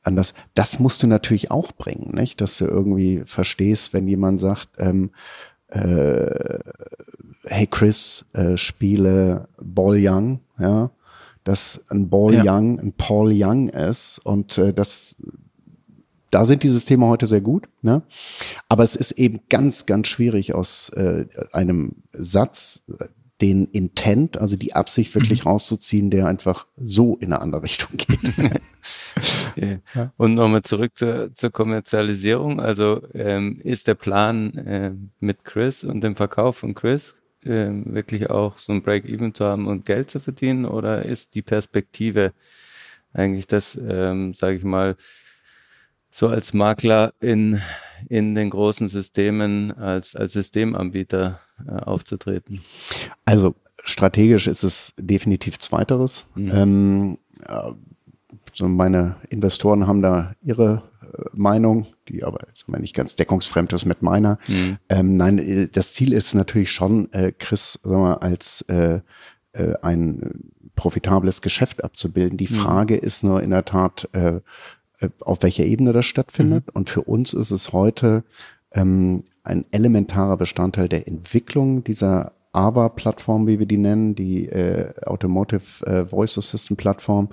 anders. 0.05 0.33
Das 0.53 0.79
musst 0.79 1.03
du 1.03 1.07
natürlich 1.07 1.51
auch 1.51 1.71
bringen, 1.71 2.11
nicht? 2.13 2.41
Dass 2.41 2.57
du 2.57 2.65
irgendwie 2.65 3.23
verstehst, 3.25 3.93
wenn 3.93 4.07
jemand 4.07 4.39
sagt, 4.39 4.69
ähm, 4.77 5.11
äh, 5.67 6.59
hey 7.45 7.67
Chris, 7.67 8.25
äh, 8.33 8.57
spiele 8.57 9.47
Ball 9.61 9.97
Young, 9.99 10.39
ja, 10.59 10.91
dass 11.43 11.85
ein 11.89 12.09
Ball 12.09 12.33
Ja. 12.33 12.57
Young 12.57 12.79
ein 12.79 12.93
Paul 12.93 13.31
Young 13.33 13.69
ist 13.69 14.19
und 14.19 14.57
äh, 14.57 14.73
das 14.73 15.17
da 16.31 16.45
sind 16.45 16.63
die 16.63 16.69
Systeme 16.69 17.07
heute 17.07 17.27
sehr 17.27 17.39
gut, 17.39 17.69
ne? 17.81 18.01
aber 18.67 18.83
es 18.83 18.97
ist 18.97 19.11
eben 19.13 19.39
ganz, 19.47 19.85
ganz 19.85 20.09
schwierig 20.09 20.53
aus 20.53 20.89
äh, 20.89 21.27
einem 21.53 22.03
Satz 22.11 22.83
den 23.41 23.65
Intent, 23.65 24.37
also 24.37 24.55
die 24.55 24.73
Absicht 24.73 25.13
wirklich 25.13 25.45
rauszuziehen, 25.45 26.09
der 26.09 26.27
einfach 26.27 26.67
so 26.77 27.17
in 27.17 27.33
eine 27.33 27.41
andere 27.41 27.63
Richtung 27.63 27.97
geht. 27.97 28.19
Okay. 29.51 29.79
Und 30.17 30.33
nochmal 30.33 30.63
zurück 30.63 30.91
zur, 30.95 31.33
zur 31.33 31.49
Kommerzialisierung. 31.49 32.59
Also 32.59 33.01
ähm, 33.13 33.57
ist 33.63 33.87
der 33.87 33.95
Plan 33.95 34.51
ähm, 34.65 35.11
mit 35.19 35.45
Chris 35.45 35.85
und 35.85 36.01
dem 36.03 36.17
Verkauf 36.17 36.57
von 36.57 36.75
Chris 36.75 37.21
ähm, 37.45 37.95
wirklich 37.95 38.29
auch 38.29 38.57
so 38.57 38.73
ein 38.73 38.81
Break-Even 38.81 39.33
zu 39.33 39.45
haben 39.45 39.67
und 39.67 39.85
Geld 39.85 40.09
zu 40.09 40.19
verdienen? 40.19 40.65
Oder 40.65 41.03
ist 41.03 41.35
die 41.35 41.41
Perspektive 41.41 42.33
eigentlich 43.13 43.47
das, 43.47 43.79
ähm, 43.81 44.33
sage 44.33 44.57
ich 44.57 44.63
mal, 44.63 44.97
so 46.11 46.27
als 46.27 46.53
Makler 46.53 47.13
in, 47.19 47.61
in 48.09 48.35
den 48.35 48.49
großen 48.49 48.87
Systemen 48.87 49.71
als, 49.71 50.15
als 50.15 50.33
Systemanbieter 50.33 51.39
äh, 51.67 51.71
aufzutreten? 51.71 52.61
Also 53.25 53.55
strategisch 53.83 54.47
ist 54.47 54.63
es 54.63 54.93
definitiv 54.97 55.59
zweiteres. 55.59 56.27
Ähm, 56.51 57.17
äh, 57.47 57.71
so 58.53 58.67
meine 58.67 59.17
Investoren 59.29 59.87
haben 59.87 60.01
da 60.01 60.33
ihre 60.41 60.83
äh, 61.01 61.23
Meinung, 61.33 61.85
die 62.07 62.23
aber 62.23 62.39
jetzt 62.47 62.67
mal 62.67 62.79
nicht 62.79 62.95
ganz 62.95 63.15
deckungsfremd 63.15 63.73
ist 63.73 63.85
mit 63.85 64.01
meiner. 64.01 64.37
Ähm, 64.89 65.17
nein, 65.17 65.39
äh, 65.39 65.67
das 65.67 65.93
Ziel 65.93 66.13
ist 66.13 66.33
natürlich 66.33 66.71
schon, 66.71 67.11
äh, 67.13 67.31
Chris 67.37 67.79
sagen 67.83 68.01
wir, 68.01 68.23
als 68.23 68.61
äh, 68.63 69.01
äh, 69.53 69.73
ein 69.81 70.51
profitables 70.75 71.41
Geschäft 71.41 71.83
abzubilden. 71.83 72.37
Die 72.37 72.47
Frage 72.47 72.97
ist 72.97 73.23
nur 73.23 73.41
in 73.41 73.51
der 73.51 73.63
Tat, 73.63 74.09
auf 75.21 75.41
welcher 75.41 75.63
Ebene 75.63 75.93
das 75.93 76.05
stattfindet. 76.05 76.69
Und 76.71 76.89
für 76.89 77.03
uns 77.03 77.33
ist 77.33 77.51
es 77.51 77.71
heute 77.71 78.25
ähm, 78.73 79.23
ein 79.45 79.65
elementarer 79.71 80.37
Bestandteil 80.37 80.89
der 80.89 81.07
Entwicklung 81.07 81.83
dieser 81.83 82.33
AVA-Plattform, 82.51 83.47
wie 83.47 83.59
wir 83.59 83.65
die 83.65 83.77
nennen, 83.77 84.15
die 84.15 84.47
äh, 84.47 84.93
Automotive 85.05 85.85
äh, 85.85 86.05
Voice 86.05 86.37
Assistant 86.37 86.79
Plattform, 86.79 87.29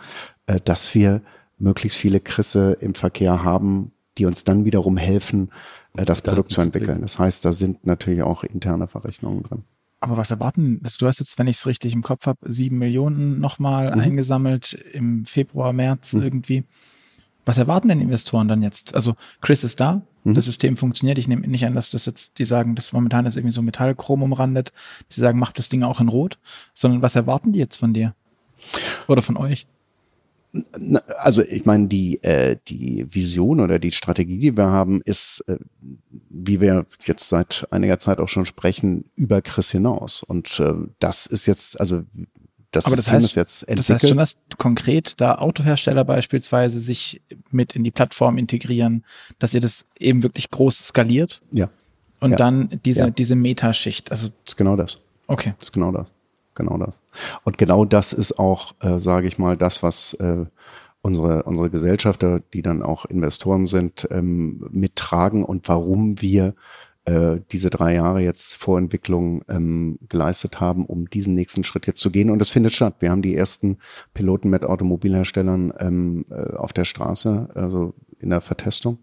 äh, 0.46 0.60
dass 0.64 0.94
wir 0.94 1.22
möglichst 1.58 1.96
viele 1.98 2.20
Chrisse 2.20 2.76
im 2.80 2.94
Verkehr 2.94 3.44
haben, 3.44 3.92
die 4.18 4.26
uns 4.26 4.44
dann 4.44 4.64
wiederum 4.64 4.96
helfen, 4.96 5.50
äh, 5.96 6.04
das 6.04 6.22
Daten 6.22 6.34
Produkt 6.34 6.52
zu 6.52 6.60
entwickeln. 6.60 7.00
Das 7.02 7.18
heißt, 7.18 7.44
da 7.44 7.52
sind 7.52 7.86
natürlich 7.86 8.22
auch 8.22 8.42
interne 8.44 8.88
Verrechnungen 8.88 9.42
drin. 9.44 9.62
Aber 10.00 10.16
was 10.16 10.32
erwarten? 10.32 10.80
Also 10.82 10.96
du 10.98 11.06
hast 11.06 11.20
jetzt, 11.20 11.38
wenn 11.38 11.46
ich 11.46 11.58
es 11.58 11.66
richtig 11.68 11.92
im 11.94 12.02
Kopf 12.02 12.26
habe, 12.26 12.40
sieben 12.52 12.78
Millionen 12.78 13.38
nochmal 13.38 13.94
Mhm. 13.94 14.00
eingesammelt 14.00 14.72
im 14.92 15.24
Februar, 15.24 15.72
März 15.72 16.12
irgendwie. 16.14 16.64
Was 17.44 17.58
erwarten 17.58 17.88
denn 17.88 18.00
Investoren 18.00 18.48
dann 18.48 18.62
jetzt? 18.62 18.94
Also 18.94 19.14
Chris 19.40 19.64
ist 19.64 19.80
da, 19.80 20.02
Mhm. 20.24 20.34
das 20.34 20.44
System 20.44 20.76
funktioniert. 20.76 21.18
Ich 21.18 21.28
nehme 21.28 21.46
nicht 21.46 21.66
an, 21.66 21.74
dass 21.74 21.90
das 21.90 22.06
jetzt, 22.06 22.38
die 22.38 22.44
sagen, 22.44 22.74
das 22.74 22.92
momentan 22.92 23.26
ist 23.26 23.36
irgendwie 23.36 23.54
so 23.54 23.62
Metallchrom 23.62 24.22
umrandet. 24.22 24.72
Die 25.10 25.20
sagen, 25.20 25.38
macht 25.38 25.58
das 25.58 25.68
Ding 25.68 25.82
auch 25.82 26.00
in 26.00 26.08
Rot. 26.08 26.38
Sondern 26.74 27.02
was 27.02 27.16
erwarten 27.16 27.52
die 27.52 27.58
jetzt 27.58 27.76
von 27.76 27.92
dir? 27.92 28.14
Oder 29.08 29.22
von 29.22 29.36
euch? 29.36 29.66
Also 31.16 31.42
ich 31.42 31.64
meine, 31.64 31.88
die, 31.88 32.22
äh, 32.22 32.58
die 32.68 33.06
Vision 33.12 33.58
oder 33.58 33.78
die 33.78 33.90
Strategie, 33.90 34.38
die 34.38 34.56
wir 34.56 34.66
haben, 34.66 35.00
ist, 35.02 35.42
äh, 35.48 35.56
wie 36.28 36.60
wir 36.60 36.86
jetzt 37.04 37.28
seit 37.28 37.66
einiger 37.70 37.98
Zeit 37.98 38.18
auch 38.18 38.28
schon 38.28 38.44
sprechen, 38.44 39.06
über 39.16 39.40
Chris 39.40 39.70
hinaus. 39.70 40.22
Und 40.22 40.60
äh, 40.60 40.74
das 40.98 41.26
ist 41.26 41.46
jetzt, 41.46 41.80
also 41.80 42.02
das 42.72 42.86
Aber 42.86 42.96
das 42.96 43.04
System 43.04 43.16
heißt, 43.16 43.26
ist 43.26 43.34
jetzt 43.36 43.62
das 43.62 43.68
entwickelt. 43.68 44.02
heißt 44.02 44.08
schon, 44.08 44.16
dass 44.18 44.36
konkret 44.58 45.20
da 45.20 45.36
Autohersteller 45.36 46.04
beispielsweise 46.04 46.80
sich 46.80 47.22
mit 47.50 47.74
in 47.76 47.84
die 47.84 47.90
Plattform 47.92 48.38
integrieren, 48.38 49.04
dass 49.38 49.54
ihr 49.54 49.60
das 49.60 49.86
eben 49.98 50.22
wirklich 50.22 50.50
groß 50.50 50.88
skaliert 50.88 51.42
ja, 51.52 51.68
und 52.20 52.32
Ja. 52.32 52.36
dann 52.36 52.80
diese, 52.84 53.02
Ja. 53.02 53.10
diese 53.10 53.34
Metaschicht. 53.36 54.10
Also, 54.10 54.30
ist 54.46 54.56
genau 54.56 54.74
das. 54.76 54.98
okay. 55.28 55.54
Das 55.58 55.68
ist 55.68 55.72
genau 55.72 55.92
das. 55.92 56.08
Genau 56.54 56.76
das. 56.76 56.94
Und 57.44 57.56
genau 57.56 57.84
das 57.86 58.12
ist 58.12 58.38
auch, 58.38 58.74
äh, 58.80 58.98
sage 58.98 59.26
ich 59.26 59.38
mal, 59.38 59.56
das, 59.56 59.82
was 59.82 60.12
äh, 60.14 60.44
unsere, 61.00 61.42
unsere 61.44 61.70
Gesellschafter, 61.70 62.40
die 62.52 62.62
dann 62.62 62.82
auch 62.82 63.04
Investoren 63.06 63.66
sind, 63.66 64.06
ähm, 64.10 64.66
mittragen 64.70 65.44
und 65.44 65.66
warum 65.68 66.20
wir 66.20 66.54
äh, 67.04 67.40
diese 67.50 67.70
drei 67.70 67.94
Jahre 67.94 68.20
jetzt 68.20 68.54
Vorentwicklung 68.54 69.42
ähm, 69.48 69.98
geleistet 70.08 70.60
haben, 70.60 70.86
um 70.86 71.10
diesen 71.10 71.34
nächsten 71.34 71.64
Schritt 71.64 71.86
jetzt 71.86 72.00
zu 72.00 72.10
gehen. 72.10 72.30
Und 72.30 72.40
es 72.40 72.50
findet 72.50 72.72
statt. 72.72 72.96
Wir 73.00 73.10
haben 73.10 73.22
die 73.22 73.36
ersten 73.36 73.78
Piloten 74.14 74.50
mit 74.50 74.64
Automobilherstellern 74.64 75.72
ähm, 75.78 76.24
äh, 76.30 76.54
auf 76.54 76.72
der 76.72 76.84
Straße, 76.84 77.48
also 77.54 77.94
in 78.20 78.30
der 78.30 78.40
Vertestung. 78.40 78.98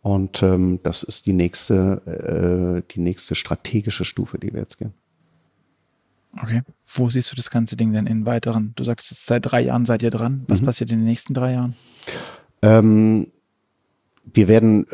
Und 0.00 0.42
ähm, 0.42 0.80
das 0.82 1.02
ist 1.02 1.26
die 1.26 1.32
nächste, 1.32 2.82
äh, 2.86 2.92
die 2.94 3.00
nächste 3.00 3.34
strategische 3.34 4.04
Stufe, 4.04 4.38
die 4.38 4.52
wir 4.52 4.60
jetzt 4.60 4.78
gehen. 4.78 4.94
Okay. 6.42 6.62
Wo 6.86 7.10
siehst 7.10 7.32
du 7.32 7.36
das 7.36 7.50
ganze 7.50 7.76
Ding 7.76 7.92
denn 7.92 8.06
in 8.06 8.24
weiteren? 8.24 8.72
Du 8.76 8.84
sagst 8.84 9.10
jetzt 9.10 9.26
seit 9.26 9.44
drei 9.44 9.60
Jahren 9.60 9.86
seid 9.86 10.02
ihr 10.02 10.10
dran. 10.10 10.44
Was 10.46 10.62
passiert 10.62 10.92
in 10.92 11.00
den 11.00 11.06
nächsten 11.06 11.34
drei 11.34 11.52
Jahren? 11.52 11.74
Ähm, 12.62 13.28
wir 14.24 14.48
werden 14.48 14.86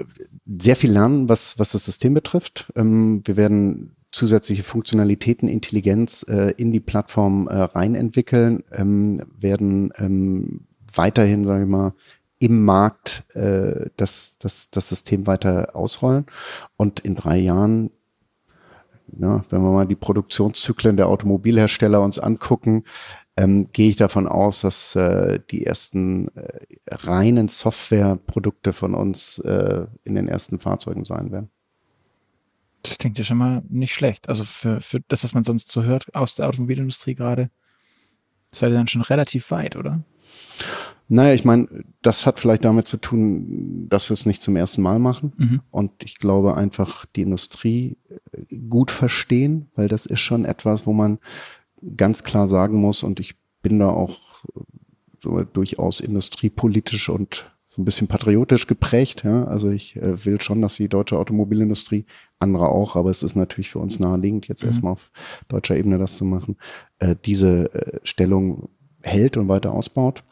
sehr 0.46 0.76
viel 0.76 0.92
lernen, 0.92 1.28
was, 1.28 1.58
was 1.58 1.72
das 1.72 1.84
System 1.84 2.14
betrifft. 2.14 2.72
Ähm, 2.76 3.22
wir 3.24 3.36
werden 3.36 3.96
zusätzliche 4.10 4.62
Funktionalitäten, 4.62 5.48
Intelligenz 5.48 6.24
äh, 6.28 6.52
in 6.56 6.70
die 6.72 6.80
Plattform 6.80 7.48
äh, 7.48 7.54
rein 7.54 7.94
ähm, 8.72 9.22
werden 9.36 9.92
ähm, 9.96 10.66
weiterhin, 10.94 11.44
sage 11.44 11.64
ich 11.64 11.68
mal, 11.68 11.94
im 12.38 12.64
Markt 12.64 13.24
äh, 13.34 13.90
das, 13.96 14.36
das, 14.38 14.70
das 14.70 14.88
System 14.88 15.26
weiter 15.26 15.74
ausrollen. 15.74 16.26
Und 16.76 17.00
in 17.00 17.14
drei 17.14 17.38
Jahren 17.38 17.90
ja, 19.18 19.42
wenn 19.50 19.62
wir 19.62 19.70
mal 19.70 19.86
die 19.86 19.94
Produktionszyklen 19.94 20.96
der 20.96 21.08
Automobilhersteller 21.08 22.00
uns 22.00 22.18
angucken, 22.18 22.84
ähm, 23.36 23.68
gehe 23.72 23.88
ich 23.88 23.96
davon 23.96 24.28
aus, 24.28 24.60
dass 24.60 24.94
äh, 24.96 25.40
die 25.50 25.66
ersten 25.66 26.28
äh, 26.36 26.60
reinen 26.88 27.48
Softwareprodukte 27.48 28.72
von 28.72 28.94
uns 28.94 29.38
äh, 29.40 29.86
in 30.04 30.14
den 30.14 30.28
ersten 30.28 30.60
Fahrzeugen 30.60 31.04
sein 31.04 31.32
werden. 31.32 31.50
Das 32.82 32.98
klingt 32.98 33.18
ja 33.18 33.24
schon 33.24 33.38
mal 33.38 33.62
nicht 33.68 33.94
schlecht. 33.94 34.28
Also 34.28 34.44
für, 34.44 34.80
für 34.80 35.00
das, 35.08 35.24
was 35.24 35.34
man 35.34 35.42
sonst 35.42 35.70
so 35.70 35.82
hört 35.82 36.14
aus 36.14 36.36
der 36.36 36.48
Automobilindustrie 36.48 37.14
gerade, 37.14 37.50
seid 38.52 38.70
ihr 38.70 38.76
dann 38.76 38.88
schon 38.88 39.02
relativ 39.02 39.50
weit, 39.50 39.74
oder? 39.74 40.04
Naja, 41.08 41.34
ich 41.34 41.44
meine, 41.44 41.68
das 42.02 42.24
hat 42.24 42.40
vielleicht 42.40 42.64
damit 42.64 42.86
zu 42.86 42.96
tun, 42.96 43.88
dass 43.88 44.08
wir 44.08 44.14
es 44.14 44.26
nicht 44.26 44.40
zum 44.40 44.56
ersten 44.56 44.80
Mal 44.80 44.98
machen. 44.98 45.32
Mhm. 45.36 45.60
Und 45.70 45.92
ich 46.02 46.18
glaube 46.18 46.56
einfach 46.56 47.04
die 47.14 47.22
Industrie 47.22 47.98
äh, 48.08 48.56
gut 48.68 48.90
verstehen, 48.90 49.70
weil 49.74 49.88
das 49.88 50.06
ist 50.06 50.20
schon 50.20 50.44
etwas, 50.44 50.86
wo 50.86 50.92
man 50.92 51.18
ganz 51.96 52.24
klar 52.24 52.48
sagen 52.48 52.76
muss, 52.76 53.02
und 53.02 53.20
ich 53.20 53.36
bin 53.62 53.78
da 53.78 53.88
auch 53.88 54.44
so 55.18 55.42
durchaus 55.42 56.00
industriepolitisch 56.00 57.08
und 57.08 57.50
so 57.66 57.82
ein 57.82 57.84
bisschen 57.84 58.06
patriotisch 58.06 58.68
geprägt. 58.68 59.24
Ja? 59.24 59.44
Also 59.44 59.70
ich 59.70 59.96
äh, 59.96 60.24
will 60.24 60.40
schon, 60.40 60.62
dass 60.62 60.76
die 60.76 60.88
deutsche 60.88 61.18
Automobilindustrie, 61.18 62.04
andere 62.38 62.68
auch, 62.68 62.94
aber 62.94 63.10
es 63.10 63.22
ist 63.22 63.34
natürlich 63.34 63.70
für 63.70 63.80
uns 63.80 63.98
naheliegend, 63.98 64.46
jetzt 64.46 64.62
erstmal 64.62 64.92
auf 64.92 65.10
deutscher 65.48 65.76
Ebene 65.76 65.98
das 65.98 66.16
zu 66.16 66.24
machen, 66.24 66.56
äh, 66.98 67.16
diese 67.24 67.74
äh, 67.74 68.00
Stellung 68.04 68.68
hält 69.02 69.36
und 69.36 69.48
weiter 69.48 69.72
ausbaut. 69.72 70.22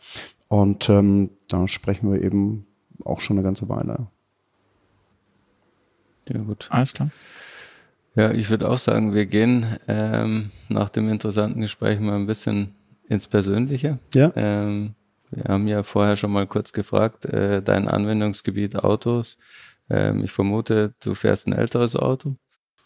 Und 0.46 0.88
ähm, 0.88 1.30
da 1.48 1.66
sprechen 1.66 2.12
wir 2.12 2.22
eben 2.22 2.66
auch 3.04 3.20
schon 3.20 3.38
eine 3.38 3.44
ganze 3.44 3.68
Weile. 3.68 4.06
Ja, 6.28 6.42
gut. 6.42 6.68
Alles 6.70 6.92
klar. 6.92 7.10
Ja, 8.14 8.30
ich 8.30 8.50
würde 8.50 8.68
auch 8.68 8.78
sagen, 8.78 9.14
wir 9.14 9.26
gehen 9.26 9.64
ähm, 9.88 10.50
nach 10.68 10.90
dem 10.90 11.08
interessanten 11.08 11.60
Gespräch 11.60 11.98
mal 11.98 12.16
ein 12.16 12.26
bisschen 12.26 12.74
ins 13.08 13.26
Persönliche. 13.26 13.98
Ja. 14.14 14.32
Ähm, 14.36 14.94
wir 15.30 15.44
haben 15.44 15.66
ja 15.66 15.82
vorher 15.82 16.16
schon 16.16 16.30
mal 16.30 16.46
kurz 16.46 16.72
gefragt, 16.72 17.24
äh, 17.24 17.62
dein 17.62 17.88
Anwendungsgebiet 17.88 18.76
Autos. 18.76 19.38
Ähm, 19.88 20.22
ich 20.22 20.30
vermute, 20.30 20.94
du 21.02 21.14
fährst 21.14 21.46
ein 21.46 21.54
älteres 21.54 21.96
Auto. 21.96 22.36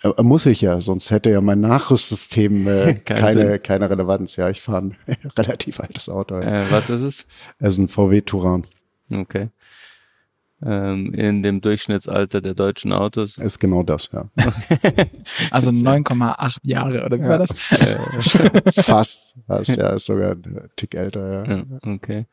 Äh, 0.02 0.22
Muss 0.22 0.46
ich 0.46 0.60
ja, 0.60 0.80
sonst 0.80 1.10
hätte 1.10 1.30
ja 1.30 1.40
mein 1.40 1.60
Nachrüstsystem 1.60 2.68
äh, 2.68 2.94
Keinen 3.04 3.20
keine, 3.20 3.32
Sinn. 3.50 3.62
keine 3.62 3.90
Relevanz. 3.90 4.36
Ja, 4.36 4.48
ich 4.48 4.60
fahre 4.60 4.82
ein 4.82 4.96
relativ 5.36 5.80
altes 5.80 6.08
Auto. 6.08 6.36
Ja. 6.36 6.62
Äh, 6.62 6.70
was 6.70 6.88
ist 6.88 7.02
es? 7.02 7.26
Es 7.58 7.70
ist 7.74 7.78
ein 7.78 7.88
VW 7.88 8.20
Touran. 8.20 8.64
Okay. 9.12 9.48
Ähm, 10.64 11.12
in 11.12 11.42
dem 11.42 11.60
Durchschnittsalter 11.60 12.40
der 12.40 12.54
deutschen 12.54 12.92
Autos. 12.92 13.36
Ist 13.36 13.58
genau 13.58 13.82
das, 13.82 14.10
ja. 14.12 14.28
Also 15.50 15.70
9,8 15.70 16.58
Jahre, 16.62 17.04
oder 17.04 17.18
wie 17.18 17.28
war 17.28 17.38
das? 17.38 17.52
Fast. 18.86 19.34
Das 19.46 19.68
ja, 19.68 19.90
ist 19.90 20.06
sogar 20.06 20.32
ein 20.32 20.68
Tick 20.76 20.94
älter, 20.94 21.44
ja. 21.46 21.56
Ja, 21.56 21.64
okay. 21.84 22.26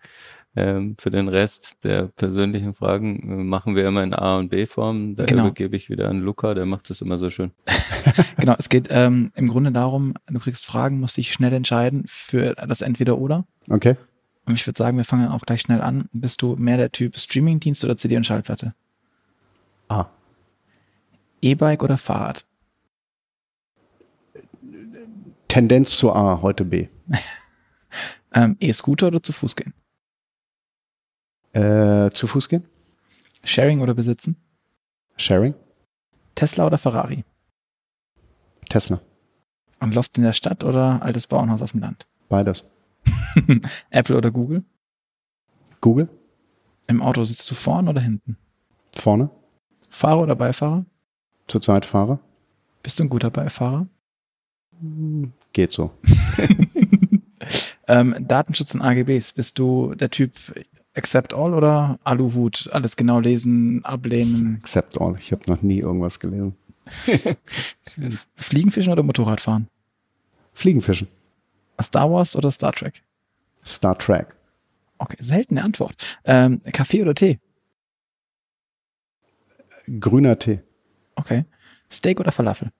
Ähm, 0.55 0.95
für 0.99 1.09
den 1.09 1.27
Rest 1.27 1.83
der 1.83 2.03
persönlichen 2.07 2.75
Fragen 2.75 3.17
äh, 3.23 3.43
machen 3.43 3.75
wir 3.75 3.87
immer 3.87 4.03
in 4.03 4.13
A 4.13 4.37
und 4.37 4.49
B-Form. 4.49 5.15
Da 5.15 5.25
Genau. 5.25 5.45
übergebe 5.47 5.75
ich 5.75 5.89
wieder 5.89 6.09
an 6.09 6.19
Luca, 6.19 6.53
der 6.53 6.65
macht 6.67 6.89
das 6.91 7.01
immer 7.01 7.17
so 7.17 7.29
schön. 7.29 7.51
Genau, 8.37 8.55
es 8.59 8.67
geht 8.67 8.89
ähm, 8.91 9.31
im 9.35 9.47
Grunde 9.47 9.71
darum, 9.71 10.15
du 10.27 10.37
kriegst 10.37 10.65
Fragen, 10.65 10.99
musst 10.99 11.15
dich 11.15 11.31
schnell 11.31 11.53
entscheiden 11.53 12.03
für 12.07 12.53
das 12.55 12.81
Entweder-Oder. 12.81 13.45
Okay. 13.69 13.95
Und 14.45 14.55
ich 14.55 14.67
würde 14.67 14.77
sagen, 14.77 14.97
wir 14.97 15.05
fangen 15.05 15.29
auch 15.29 15.41
gleich 15.41 15.61
schnell 15.61 15.81
an. 15.81 16.09
Bist 16.11 16.41
du 16.41 16.55
mehr 16.55 16.77
der 16.77 16.91
Typ 16.91 17.17
Streamingdienst 17.17 17.83
oder 17.85 17.97
CD 17.97 18.17
und 18.17 18.25
Schallplatte? 18.25 18.73
Ah. 19.87 20.07
E-Bike 21.41 21.83
oder 21.83 21.97
Fahrrad? 21.97 22.45
Tendenz 25.47 25.97
zu 25.97 26.13
A, 26.13 26.41
heute 26.41 26.65
B. 26.65 26.87
Ähm, 28.35 28.57
E-Scooter 28.59 29.07
oder 29.07 29.21
zu 29.21 29.31
Fuß 29.31 29.55
gehen? 29.55 29.73
Äh, 31.51 32.09
zu 32.09 32.25
Fuß 32.25 32.49
gehen? 32.49 32.65
Sharing 33.43 33.81
oder 33.81 33.93
besitzen? 33.93 34.37
Sharing? 35.17 35.53
Tesla 36.33 36.65
oder 36.65 36.79
Ferrari? 36.79 37.23
Tesla. 38.69 38.99
Und 39.79 39.93
Loft 39.93 40.17
in 40.17 40.23
der 40.23 40.33
Stadt 40.33 40.63
oder 40.63 41.03
altes 41.03 41.27
Bauernhaus 41.27 41.61
auf 41.61 41.73
dem 41.73 41.81
Land? 41.81 42.07
Beides. 42.27 42.65
Apple 43.89 44.17
oder 44.17 44.31
Google? 44.31 44.63
Google? 45.81 46.09
Im 46.87 47.01
Auto 47.01 47.23
sitzt 47.23 47.49
du 47.49 47.55
vorn 47.55 47.87
oder 47.87 48.01
hinten? 48.01 48.37
Vorne? 48.95 49.29
Fahrer 49.89 50.21
oder 50.23 50.35
Beifahrer? 50.35 50.85
Zurzeit 51.47 51.85
Fahrer? 51.85 52.19
Bist 52.81 52.99
du 52.99 53.03
ein 53.03 53.09
guter 53.09 53.29
Beifahrer? 53.29 53.87
Geht 55.53 55.71
so. 55.71 55.91
Ähm, 57.87 58.15
Datenschutz 58.19 58.73
und 58.73 58.81
AGBs. 58.81 59.33
Bist 59.33 59.59
du 59.59 59.93
der 59.95 60.09
Typ 60.09 60.31
Accept 60.95 61.33
All 61.33 61.53
oder 61.53 61.99
Aluhut? 62.03 62.69
Alles 62.71 62.95
genau 62.95 63.19
lesen, 63.19 63.83
ablehnen. 63.83 64.57
Accept 64.61 64.99
all. 65.01 65.17
Ich 65.19 65.31
habe 65.31 65.43
noch 65.47 65.61
nie 65.61 65.79
irgendwas 65.79 66.19
gelesen. 66.19 66.55
Fliegenfischen 68.35 68.91
oder 68.91 69.03
Motorradfahren? 69.03 69.67
Fliegenfischen. 70.53 71.07
Star 71.81 72.11
Wars 72.11 72.35
oder 72.35 72.51
Star 72.51 72.71
Trek? 72.71 73.03
Star 73.65 73.97
Trek. 73.97 74.27
Okay, 74.97 75.17
seltene 75.19 75.63
Antwort. 75.63 75.95
Ähm, 76.25 76.61
Kaffee 76.71 77.01
oder 77.01 77.13
Tee? 77.13 77.39
Grüner 79.99 80.39
Tee. 80.39 80.61
Okay. 81.15 81.45
Steak 81.91 82.19
oder 82.19 82.31
Falafel? 82.31 82.71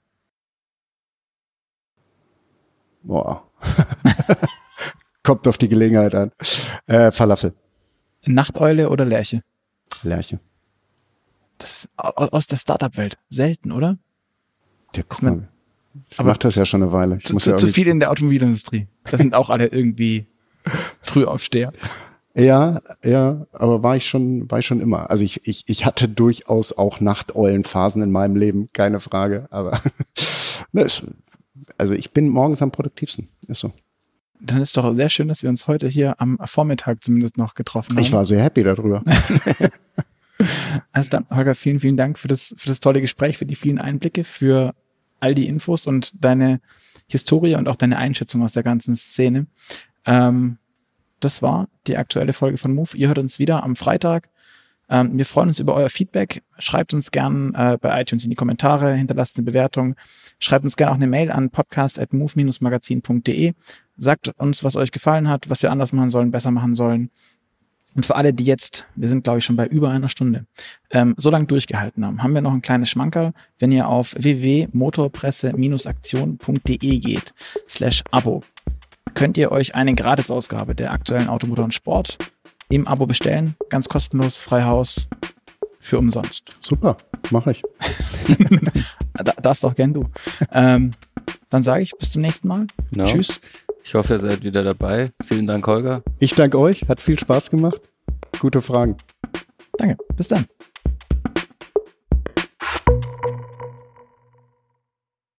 Boah. 3.04 3.48
Kommt 5.24 5.48
auf 5.48 5.58
die 5.58 5.68
Gelegenheit 5.68 6.16
an. 6.16 6.32
Äh, 6.88 7.12
Falafel. 7.12 7.54
Nachteule 8.26 8.90
oder 8.90 9.06
Lerche? 9.06 9.42
Lerche. 10.04 10.40
Das 11.58 11.84
ist 11.86 11.90
au- 11.98 12.10
aus 12.32 12.48
der 12.48 12.58
Startup-Welt. 12.58 13.18
Selten, 13.30 13.72
oder? 13.72 13.98
Ja, 14.96 15.04
guck 15.08 15.22
man- 15.22 15.38
mal. 15.38 15.50
Ich 16.10 16.20
aber 16.20 16.30
mach 16.30 16.38
das 16.38 16.56
ja 16.56 16.66
schon 16.66 16.82
eine 16.82 16.92
Weile. 16.92 17.18
Ich 17.18 17.26
Zu, 17.26 17.34
muss 17.36 17.44
zu, 17.44 17.52
ja 17.52 17.56
zu 17.56 17.68
viel 17.68 17.88
in 17.88 18.00
der 18.00 18.10
Automobilindustrie. 18.10 18.88
Das 19.04 19.20
sind 19.22 19.36
auch 19.36 19.52
alle 19.52 19.68
irgendwie 19.68 20.26
Frühaufsteher. 21.02 21.72
Ja, 22.36 22.82
ja, 23.04 23.46
aber 23.52 23.84
war 23.84 23.96
ich 23.96 24.08
schon, 24.08 24.50
war 24.50 24.60
ich 24.60 24.66
schon 24.66 24.82
immer. 24.82 25.10
Also 25.12 25.24
ich, 25.24 25.48
ich, 25.48 25.66
ich 25.68 25.86
hatte 25.86 26.10
durchaus 26.10 26.76
auch 26.76 27.00
Nachteulenphasen 27.00 28.02
in 28.02 28.12
meinem 28.12 28.36
Leben, 28.36 28.70
keine 28.74 29.00
Frage. 29.00 29.48
Aber 29.52 29.80
ne, 30.72 30.88
also 31.78 31.94
ich 31.94 32.12
bin 32.12 32.30
morgens 32.30 32.62
am 32.64 32.72
produktivsten. 32.72 33.30
Ist 33.48 33.60
so. 33.60 33.72
Dann 34.40 34.62
ist 34.62 34.76
doch 34.76 34.94
sehr 34.96 35.10
schön, 35.10 35.28
dass 35.28 35.44
wir 35.44 35.50
uns 35.50 35.68
heute 35.68 35.88
hier 35.88 36.20
am 36.20 36.38
Vormittag 36.44 37.04
zumindest 37.04 37.38
noch 37.38 37.54
getroffen 37.54 37.96
haben. 37.96 38.04
Ich 38.04 38.12
war 38.12 38.26
sehr 38.26 38.42
happy 38.44 38.64
darüber. 38.64 39.04
Also 40.92 41.10
dann, 41.12 41.26
Holger, 41.30 41.56
vielen, 41.56 41.80
vielen 41.80 41.96
Dank 41.96 42.20
für 42.20 42.28
das, 42.28 42.54
für 42.58 42.68
das 42.68 42.80
tolle 42.80 43.02
Gespräch, 43.02 43.38
für 43.38 43.46
die 43.46 43.56
vielen 43.56 43.80
Einblicke, 43.80 44.24
für 44.24 44.74
all 45.20 45.34
die 45.34 45.48
Infos 45.48 45.88
und 45.88 46.24
deine 46.24 46.60
Historie 47.08 47.56
und 47.56 47.68
auch 47.68 47.76
deine 47.76 47.98
Einschätzung 47.98 48.44
aus 48.44 48.54
der 48.54 48.64
ganzen 48.64 48.96
Szene. 48.96 49.48
Ähm, 50.06 50.58
das 51.20 51.42
war 51.42 51.68
die 51.88 51.98
aktuelle 51.98 52.34
Folge 52.34 52.58
von 52.58 52.74
Move. 52.74 52.96
Ihr 52.96 53.08
hört 53.08 53.20
uns 53.20 53.40
wieder 53.40 53.64
am 53.64 53.76
Freitag. 53.76 54.30
Ähm, 54.90 55.18
wir 55.18 55.26
freuen 55.26 55.48
uns 55.48 55.60
über 55.60 55.74
euer 55.74 55.90
Feedback. 55.90 56.44
Schreibt 56.60 56.94
uns 56.94 57.12
gern 57.12 57.56
äh, 57.56 57.78
bei 57.80 58.02
iTunes 58.02 58.26
in 58.26 58.30
die 58.30 58.36
Kommentare, 58.36 58.94
hinterlasst 58.94 59.38
eine 59.38 59.46
Bewertung. 59.46 59.96
Schreibt 60.40 60.66
uns 60.66 60.76
gerne 60.76 60.92
auch 60.92 60.98
eine 60.98 61.08
Mail 61.08 61.32
an 61.32 61.50
podcast.move-magazin.de. 61.50 63.54
Sagt 63.98 64.32
uns, 64.38 64.64
was 64.64 64.76
euch 64.76 64.92
gefallen 64.92 65.30
hat, 65.30 65.50
was 65.50 65.64
wir 65.64 65.72
anders 65.72 65.94
machen 65.94 66.10
sollen, 66.10 66.32
besser 66.32 66.52
machen 66.52 66.76
sollen. 66.76 67.10
Und 67.96 68.06
für 68.06 68.16
alle, 68.16 68.34
die 68.34 68.44
jetzt, 68.44 68.88
wir 68.96 69.08
sind 69.08 69.24
glaube 69.24 69.40
ich 69.40 69.46
schon 69.46 69.56
bei 69.56 69.68
über 69.68 69.90
einer 69.92 70.10
Stunde, 70.10 70.48
ähm, 70.90 71.14
so 71.18 71.30
lange 71.30 71.46
durchgehalten 71.46 72.04
haben, 72.06 72.22
haben 72.24 72.34
wir 72.34 72.42
noch 72.42 72.54
ein 72.54 72.64
kleines 72.64 72.90
Schmankerl. 72.90 73.34
Wenn 73.60 73.72
ihr 73.72 73.88
auf 73.88 74.16
www.motorpresse-aktion.de 74.18 77.00
geht, 77.00 77.36
slash 77.68 78.04
Abo, 78.10 78.44
könnt 79.14 79.38
ihr 79.38 79.52
euch 79.52 79.76
eine 79.76 79.96
Gratisausgabe 79.96 80.76
der 80.76 80.92
aktuellen 80.92 81.30
Automotor 81.30 81.66
und 81.66 81.74
Sport 81.74 82.18
im 82.70 82.88
Abo 82.88 83.06
bestellen. 83.06 83.56
Ganz 83.70 83.90
kostenlos, 83.90 84.40
frei 84.40 84.64
Haus, 84.64 85.08
für 85.80 85.98
umsonst. 85.98 86.58
Super, 86.62 86.98
mache 87.30 87.52
ich. 87.52 87.64
Da, 89.16 89.32
darfst 89.34 89.64
auch 89.64 89.76
gern 89.76 89.94
du. 89.94 90.10
Ähm, 90.52 90.96
dann 91.52 91.62
sage 91.62 91.84
ich 91.84 91.92
bis 92.00 92.12
zum 92.12 92.24
nächsten 92.24 92.48
Mal. 92.48 92.66
Genau. 92.92 93.06
Tschüss. 93.06 93.40
Ich 93.84 93.94
hoffe, 93.94 94.16
ihr 94.16 94.20
seid 94.20 94.44
wieder 94.44 94.64
dabei. 94.64 95.12
Vielen 95.24 95.46
Dank, 95.46 95.68
Holger. 95.68 96.02
Ich 96.18 96.34
danke 96.34 96.58
euch, 96.58 96.90
hat 96.90 97.00
viel 97.00 97.20
Spaß 97.20 97.52
gemacht. 97.52 97.80
Gute 98.40 98.64
Fragen. 98.64 98.98
Danke. 99.78 99.98
Bis 100.16 100.30
dann. 100.30 100.48